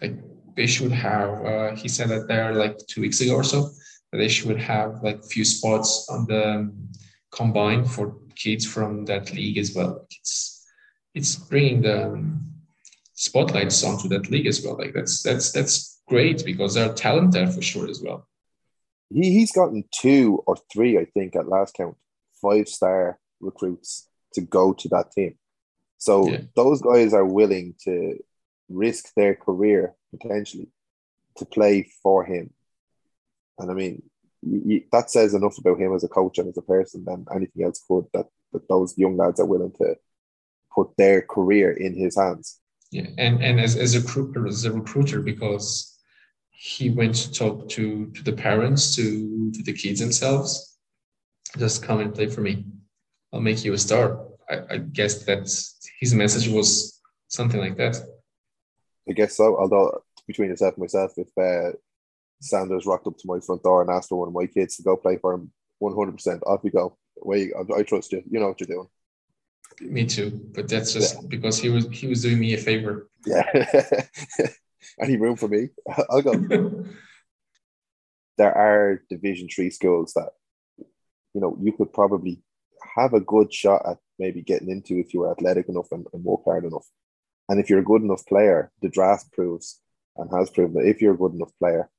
like 0.00 0.18
they 0.56 0.66
should 0.66 0.92
have. 0.92 1.44
Uh, 1.44 1.76
he 1.76 1.88
said 1.88 2.08
that 2.08 2.26
there 2.28 2.52
like 2.54 2.76
two 2.88 3.00
weeks 3.00 3.20
ago 3.20 3.36
or 3.36 3.44
so 3.44 3.70
that 4.10 4.18
they 4.18 4.28
should 4.28 4.58
have 4.58 5.02
like 5.02 5.24
few 5.24 5.44
spots 5.44 6.08
on 6.10 6.26
the 6.26 6.72
combine 7.30 7.84
for 7.84 8.16
kids 8.34 8.66
from 8.66 9.04
that 9.06 9.32
league 9.32 9.58
as 9.58 9.74
well. 9.74 10.06
It's 10.10 10.51
it's 11.14 11.36
bringing 11.36 11.82
the 11.82 12.24
spotlights 13.14 13.84
onto 13.84 14.08
that 14.08 14.30
league 14.30 14.46
as 14.46 14.64
well. 14.64 14.76
Like 14.76 14.94
that's 14.94 15.22
that's 15.22 15.52
that's 15.52 16.02
great 16.08 16.44
because 16.44 16.74
there 16.74 16.90
are 16.90 16.94
talent 16.94 17.32
there 17.32 17.46
for 17.46 17.62
sure 17.62 17.88
as 17.88 18.00
well. 18.02 18.26
He 19.10 19.32
he's 19.32 19.52
gotten 19.52 19.84
two 19.92 20.42
or 20.46 20.56
three, 20.72 20.98
I 20.98 21.04
think, 21.04 21.36
at 21.36 21.48
last 21.48 21.74
count, 21.74 21.96
five 22.40 22.68
star 22.68 23.18
recruits 23.40 24.08
to 24.34 24.40
go 24.40 24.72
to 24.72 24.88
that 24.88 25.12
team. 25.12 25.36
So 25.98 26.28
yeah. 26.28 26.40
those 26.56 26.80
guys 26.82 27.14
are 27.14 27.24
willing 27.24 27.74
to 27.84 28.18
risk 28.68 29.12
their 29.14 29.34
career 29.34 29.94
potentially 30.10 30.68
to 31.36 31.44
play 31.44 31.88
for 32.02 32.24
him. 32.24 32.52
And 33.58 33.70
I 33.70 33.74
mean, 33.74 34.02
you, 34.42 34.82
that 34.90 35.10
says 35.10 35.34
enough 35.34 35.58
about 35.58 35.78
him 35.78 35.94
as 35.94 36.02
a 36.02 36.08
coach 36.08 36.38
and 36.38 36.48
as 36.48 36.56
a 36.56 36.62
person 36.62 37.04
than 37.04 37.26
anything 37.34 37.64
else 37.64 37.84
could. 37.86 38.06
That 38.14 38.26
that 38.52 38.68
those 38.68 38.98
young 38.98 39.16
lads 39.16 39.38
are 39.40 39.46
willing 39.46 39.72
to 39.78 39.96
put 40.74 40.88
their 40.96 41.22
career 41.22 41.72
in 41.72 41.94
his 41.94 42.16
hands. 42.16 42.60
Yeah, 42.90 43.06
and 43.18 43.42
and 43.42 43.60
as, 43.60 43.76
as 43.76 43.94
a 43.94 44.00
recruiter, 44.00 44.46
as 44.46 44.64
a 44.64 44.72
recruiter, 44.72 45.22
because 45.22 45.98
he 46.50 46.90
went 46.90 47.14
to 47.16 47.32
talk 47.32 47.68
to 47.70 48.10
to 48.10 48.22
the 48.22 48.32
parents, 48.32 48.94
to 48.96 49.50
to 49.52 49.62
the 49.62 49.72
kids 49.72 50.00
themselves, 50.00 50.78
just 51.58 51.82
come 51.82 52.00
and 52.00 52.14
play 52.14 52.28
for 52.28 52.42
me. 52.42 52.66
I'll 53.32 53.40
make 53.40 53.64
you 53.64 53.72
a 53.72 53.78
star. 53.78 54.26
I, 54.50 54.74
I 54.74 54.76
guess 54.78 55.24
that 55.24 55.48
his 56.00 56.14
message 56.14 56.48
was 56.48 57.00
something 57.28 57.60
like 57.60 57.76
that. 57.78 57.96
I 59.08 59.12
guess 59.12 59.36
so. 59.36 59.56
Although 59.56 60.02
between 60.26 60.50
yourself 60.50 60.74
and 60.74 60.82
myself, 60.82 61.12
if 61.16 61.28
uh, 61.38 61.76
Sanders 62.40 62.86
rocked 62.86 63.06
up 63.06 63.16
to 63.16 63.26
my 63.26 63.40
front 63.40 63.62
door 63.62 63.80
and 63.80 63.90
asked 63.90 64.10
for 64.10 64.18
one 64.18 64.28
of 64.28 64.34
my 64.34 64.46
kids 64.46 64.76
to 64.76 64.82
go 64.82 64.96
play 64.96 65.16
for 65.16 65.32
him, 65.32 65.50
one 65.78 65.96
hundred 65.96 66.12
percent, 66.12 66.42
off 66.46 66.60
you 66.62 66.70
go. 66.70 66.96
Wait, 67.16 67.52
I, 67.56 67.78
I 67.78 67.82
trust 67.82 68.12
you. 68.12 68.22
You 68.30 68.38
know 68.38 68.48
what 68.48 68.60
you're 68.60 68.66
doing. 68.66 68.88
Me 69.80 70.06
too, 70.06 70.40
but 70.54 70.68
that's 70.68 70.92
just 70.92 71.14
yeah. 71.14 71.28
because 71.28 71.58
he 71.58 71.68
was 71.68 71.88
he 71.90 72.06
was 72.06 72.22
doing 72.22 72.38
me 72.38 72.54
a 72.54 72.58
favor. 72.58 73.08
Yeah. 73.26 73.42
Any 75.00 75.16
room 75.16 75.36
for 75.36 75.48
me? 75.48 75.68
I'll 76.10 76.22
go. 76.22 76.32
there 78.38 78.56
are 78.56 79.02
Division 79.08 79.48
Three 79.48 79.70
schools 79.70 80.12
that 80.14 80.30
you 80.78 81.40
know 81.40 81.56
you 81.60 81.72
could 81.72 81.92
probably 81.92 82.42
have 82.96 83.14
a 83.14 83.20
good 83.20 83.52
shot 83.52 83.82
at 83.86 83.98
maybe 84.18 84.42
getting 84.42 84.70
into 84.70 84.98
if 84.98 85.14
you 85.14 85.20
were 85.20 85.30
athletic 85.30 85.68
enough 85.68 85.90
and, 85.92 86.06
and 86.12 86.24
work 86.24 86.42
hard 86.44 86.64
enough. 86.64 86.86
And 87.48 87.58
if 87.60 87.70
you're 87.70 87.80
a 87.80 87.84
good 87.84 88.02
enough 88.02 88.24
player, 88.26 88.70
the 88.82 88.88
draft 88.88 89.32
proves 89.32 89.80
and 90.16 90.30
has 90.36 90.50
proven 90.50 90.74
that 90.74 90.88
if 90.88 91.00
you're 91.00 91.14
a 91.14 91.18
good 91.18 91.34
enough 91.34 91.52
player, 91.58 91.90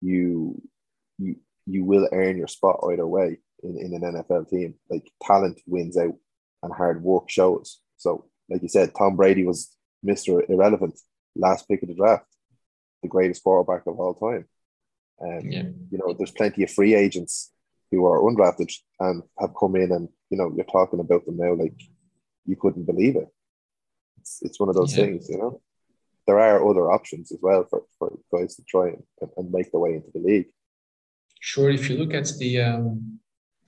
you 0.00 0.60
you 1.18 1.36
you 1.66 1.84
will 1.84 2.08
earn 2.12 2.36
your 2.36 2.48
spot 2.48 2.80
either 2.90 3.06
way 3.06 3.38
in, 3.62 3.78
in 3.78 3.94
an 3.94 4.14
NFL 4.14 4.48
team. 4.48 4.74
Like 4.90 5.10
talent 5.22 5.60
wins 5.66 5.96
out 5.96 6.14
and 6.64 6.74
hard 6.74 7.02
work 7.02 7.30
shows. 7.30 7.80
So, 7.96 8.24
like 8.50 8.62
you 8.62 8.68
said, 8.68 8.94
Tom 8.94 9.16
Brady 9.16 9.44
was 9.44 9.74
Mr. 10.04 10.48
Irrelevant, 10.48 10.98
last 11.36 11.68
pick 11.68 11.82
of 11.82 11.88
the 11.88 11.94
draft, 11.94 12.26
the 13.02 13.08
greatest 13.08 13.42
quarterback 13.42 13.86
of 13.86 13.98
all 13.98 14.14
time. 14.14 14.46
And, 15.20 15.52
yeah. 15.52 15.62
you 15.90 15.98
know, 15.98 16.12
there's 16.12 16.30
plenty 16.32 16.64
of 16.64 16.70
free 16.70 16.94
agents 16.94 17.52
who 17.90 18.04
are 18.06 18.20
undrafted 18.20 18.72
and 19.00 19.22
have 19.38 19.54
come 19.58 19.76
in 19.76 19.92
and, 19.92 20.08
you 20.30 20.38
know, 20.38 20.52
you're 20.54 20.64
talking 20.64 21.00
about 21.00 21.24
them 21.24 21.36
now 21.36 21.54
like 21.54 21.80
you 22.44 22.56
couldn't 22.56 22.84
believe 22.84 23.16
it. 23.16 23.28
It's, 24.18 24.40
it's 24.42 24.60
one 24.60 24.68
of 24.68 24.74
those 24.74 24.96
yeah. 24.96 25.04
things, 25.04 25.28
you 25.28 25.38
know. 25.38 25.60
There 26.26 26.40
are 26.40 26.68
other 26.68 26.90
options 26.90 27.30
as 27.32 27.38
well 27.42 27.66
for, 27.68 27.82
for 27.98 28.18
guys 28.32 28.56
to 28.56 28.62
try 28.64 28.88
and, 28.88 29.30
and 29.36 29.52
make 29.52 29.70
their 29.70 29.80
way 29.80 29.94
into 29.94 30.10
the 30.12 30.20
league. 30.20 30.46
Sure, 31.40 31.70
if 31.70 31.90
you 31.90 31.98
look 31.98 32.14
at 32.14 32.32
the 32.38 32.62
um, 32.62 33.20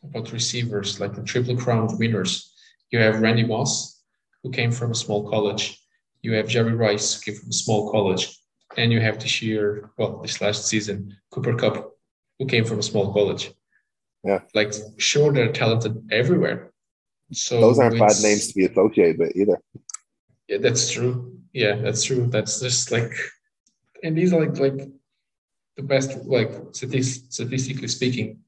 about 0.03 0.33
receivers, 0.33 0.99
like 0.99 1.15
the 1.15 1.23
triple 1.23 1.57
crown 1.57 1.99
winners, 1.99 2.56
you 2.91 2.99
have 3.01 3.21
Randy 3.21 3.45
Moss, 3.45 4.03
who 4.43 4.51
came 4.51 4.71
from 4.71 4.93
a 4.93 4.95
small 4.95 5.29
college. 5.29 5.81
You 6.23 6.35
have 6.35 6.49
Jerry 6.49 6.75
Rice, 6.75 7.15
who 7.15 7.33
came 7.33 7.41
from 7.41 7.51
a 7.51 7.53
small 7.53 7.91
college. 7.91 8.39
And 8.77 8.93
you 8.93 9.01
have 9.01 9.19
this 9.19 9.43
year, 9.43 9.91
well, 9.97 10.19
this 10.23 10.41
last 10.41 10.67
season, 10.67 11.17
Cooper 11.31 11.55
Kupp, 11.55 11.93
who 12.39 12.47
came 12.47 12.65
from 12.65 12.79
a 12.79 12.83
small 12.83 13.13
college. 13.13 13.53
Yeah. 14.25 14.41
Like, 14.55 14.73
sure, 14.99 15.33
they're 15.33 15.53
talented 15.53 16.09
everywhere. 16.11 16.73
So 17.33 17.61
those 17.61 17.79
aren't 17.79 17.99
bad 17.99 18.17
names 18.23 18.49
to 18.49 18.55
be 18.55 18.67
associated 18.67 19.19
with 19.19 19.37
either. 19.37 19.59
Yeah, 20.49 20.59
that's 20.59 20.91
true. 20.91 21.41
Yeah, 21.53 21.77
that's 21.77 22.05
true. 22.05 22.27
That's 22.27 22.61
just 22.61 22.93
like, 22.93 23.13
and 24.03 24.17
these 24.17 24.33
are 24.33 24.47
like 24.47 24.59
like 24.59 24.89
the 25.77 25.83
best, 25.83 26.25
like 26.25 26.53
statistically 26.73 27.89
speaking, 27.89 28.41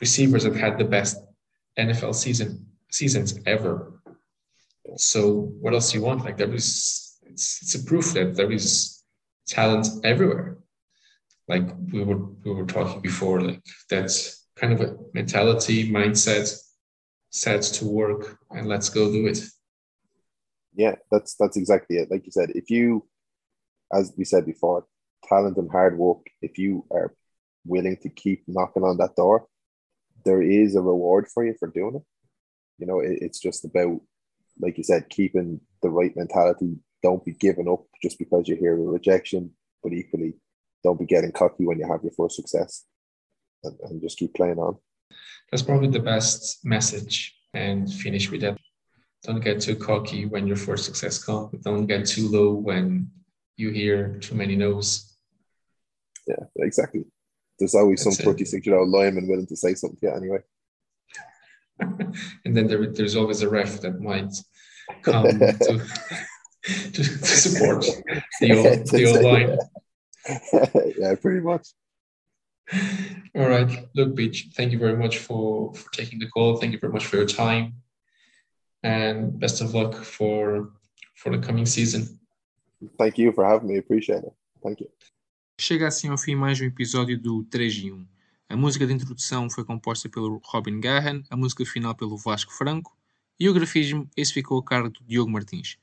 receivers 0.00 0.44
have 0.44 0.54
had 0.54 0.78
the 0.78 0.84
best 0.84 1.16
NFL 1.78 2.14
season 2.14 2.66
seasons 2.90 3.38
ever. 3.46 4.00
So 4.96 5.52
what 5.60 5.74
else 5.74 5.92
do 5.92 5.98
you 5.98 6.04
want? 6.04 6.24
Like 6.24 6.36
there 6.36 6.52
is, 6.54 7.18
it's, 7.22 7.62
it's 7.62 7.74
a 7.74 7.84
proof 7.84 8.12
that 8.14 8.36
there 8.36 8.52
is 8.52 9.02
talent 9.48 9.86
everywhere. 10.04 10.58
like 11.48 11.62
we 11.92 12.02
were 12.04 12.18
we 12.44 12.52
were 12.52 12.66
talking 12.66 13.00
before, 13.00 13.40
like 13.40 13.62
that's 13.90 14.46
kind 14.56 14.72
of 14.72 14.80
a 14.80 14.96
mentality, 15.14 15.90
mindset, 15.90 16.48
sets 17.30 17.70
to 17.78 17.86
work, 17.86 18.38
and 18.50 18.66
let's 18.66 18.88
go 18.88 19.10
do 19.12 19.26
it. 19.26 19.40
Yeah, 20.74 20.96
that's 21.10 21.34
that's 21.36 21.56
exactly 21.56 21.96
it. 21.98 22.10
Like 22.10 22.26
you 22.26 22.32
said, 22.32 22.50
if 22.54 22.70
you, 22.70 23.06
as 23.92 24.12
we 24.16 24.24
said 24.24 24.44
before, 24.46 24.86
talent 25.24 25.56
and 25.56 25.70
hard 25.70 25.96
work, 25.98 26.26
if 26.42 26.58
you 26.58 26.84
are 26.90 27.14
willing 27.64 27.96
to 28.02 28.08
keep 28.10 28.44
knocking 28.46 28.84
on 28.84 28.96
that 28.98 29.16
door, 29.16 29.46
there 30.24 30.42
is 30.42 30.74
a 30.76 30.82
reward 30.82 31.28
for 31.28 31.44
you 31.44 31.54
for 31.58 31.68
doing 31.68 31.96
it. 31.96 32.02
You 32.78 32.86
know, 32.86 33.00
it, 33.00 33.18
it's 33.20 33.40
just 33.40 33.64
about, 33.64 34.00
like 34.60 34.78
you 34.78 34.84
said, 34.84 35.08
keeping 35.08 35.60
the 35.82 35.90
right 35.90 36.14
mentality. 36.16 36.76
Don't 37.02 37.24
be 37.24 37.32
giving 37.32 37.68
up 37.68 37.84
just 38.02 38.18
because 38.18 38.48
you 38.48 38.56
hear 38.56 38.72
a 38.74 38.76
rejection, 38.76 39.50
but 39.82 39.92
equally, 39.92 40.34
don't 40.82 40.98
be 40.98 41.06
getting 41.06 41.32
cocky 41.32 41.66
when 41.66 41.78
you 41.78 41.86
have 41.86 42.02
your 42.02 42.12
first 42.12 42.36
success 42.36 42.84
and, 43.64 43.78
and 43.82 44.00
just 44.00 44.18
keep 44.18 44.34
playing 44.34 44.58
on. 44.58 44.76
That's 45.50 45.62
probably 45.62 45.88
the 45.88 46.00
best 46.00 46.64
message 46.64 47.36
and 47.54 47.92
finish 47.92 48.30
with 48.30 48.40
that. 48.42 48.58
Don't 49.22 49.42
get 49.42 49.60
too 49.60 49.76
cocky 49.76 50.26
when 50.26 50.46
your 50.46 50.56
first 50.56 50.84
success 50.84 51.22
comes, 51.22 51.50
but 51.50 51.62
don't 51.62 51.86
get 51.86 52.06
too 52.06 52.28
low 52.28 52.52
when 52.52 53.10
you 53.56 53.70
hear 53.70 54.18
too 54.20 54.34
many 54.34 54.56
no's. 54.56 55.16
Yeah, 56.26 56.44
exactly. 56.58 57.04
There's 57.58 57.74
always 57.74 58.04
That's 58.04 58.16
some 58.16 58.26
36 58.26 58.66
year 58.66 58.76
old 58.76 58.90
lineman 58.90 59.28
willing 59.28 59.46
to 59.46 59.56
say 59.56 59.74
something 59.74 59.98
to 60.00 60.06
you 60.06 60.14
anyway. 60.14 60.38
and 62.44 62.56
then 62.56 62.66
there, 62.66 62.86
there's 62.86 63.16
always 63.16 63.42
a 63.42 63.48
ref 63.48 63.80
that 63.80 64.00
might 64.00 64.32
come 65.02 65.38
to, 65.38 65.80
to, 66.64 66.92
to, 66.92 67.02
support 67.02 67.84
the 68.40 68.52
old, 68.52 68.86
the 68.90 69.06
old 69.06 69.22
line. 69.22 69.58
yeah, 70.98 71.14
pretty 71.14 71.40
much. 71.40 71.68
All 73.34 73.48
right. 73.48 73.88
Look, 73.94 74.16
Beej, 74.16 74.54
thank 74.54 74.72
you 74.72 74.78
very 74.78 74.96
much 74.96 75.18
for, 75.18 75.72
for 75.74 75.92
taking 75.92 76.18
the 76.18 76.28
call. 76.28 76.56
Thank 76.56 76.72
you 76.72 76.78
very 76.78 76.92
much 76.92 77.06
for 77.06 77.16
your 77.16 77.26
time. 77.26 77.74
And 78.82 79.38
best 79.38 79.60
of 79.60 79.74
luck 79.74 79.94
for 79.94 80.70
for 81.14 81.36
the 81.36 81.38
coming 81.38 81.66
season. 81.66 82.18
Thank 82.98 83.18
you 83.18 83.32
for 83.32 83.44
having 83.44 83.68
me. 83.68 83.78
Appreciate 83.78 84.22
it. 84.24 84.32
Thank 84.62 84.80
you. 84.80 84.88
Chega 85.58 85.88
assim 85.88 86.10
ao 86.10 86.18
fim 86.18 86.34
mais 86.34 86.60
um 86.60 86.64
episódio 86.64 87.18
do 87.18 87.42
3 87.44 87.86
em 87.86 87.92
1. 87.92 88.06
A 88.48 88.56
música 88.56 88.86
de 88.86 88.92
introdução 88.92 89.50
foi 89.50 89.64
composta 89.64 90.08
pelo 90.08 90.40
Robin 90.44 90.78
Gahan, 90.78 91.22
a 91.28 91.36
música 91.36 91.64
final 91.66 91.94
pelo 91.94 92.16
Vasco 92.16 92.52
Franco 92.52 92.96
e 93.38 93.48
o 93.48 93.54
grafismo 93.54 94.08
esse 94.16 94.32
ficou 94.32 94.58
a 94.60 94.64
cargo 94.64 94.88
do 94.88 95.04
Diogo 95.04 95.30
Martins. 95.30 95.78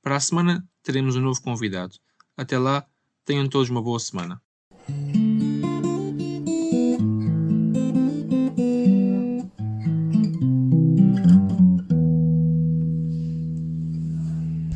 Para 0.00 0.16
a 0.16 0.20
semana 0.20 0.66
teremos 0.82 1.16
um 1.16 1.20
novo 1.20 1.42
convidado. 1.42 1.96
Até 2.36 2.58
lá, 2.58 2.86
tenham 3.24 3.48
todos 3.48 3.68
uma 3.68 3.82
boa 3.82 3.98
semana. 3.98 4.40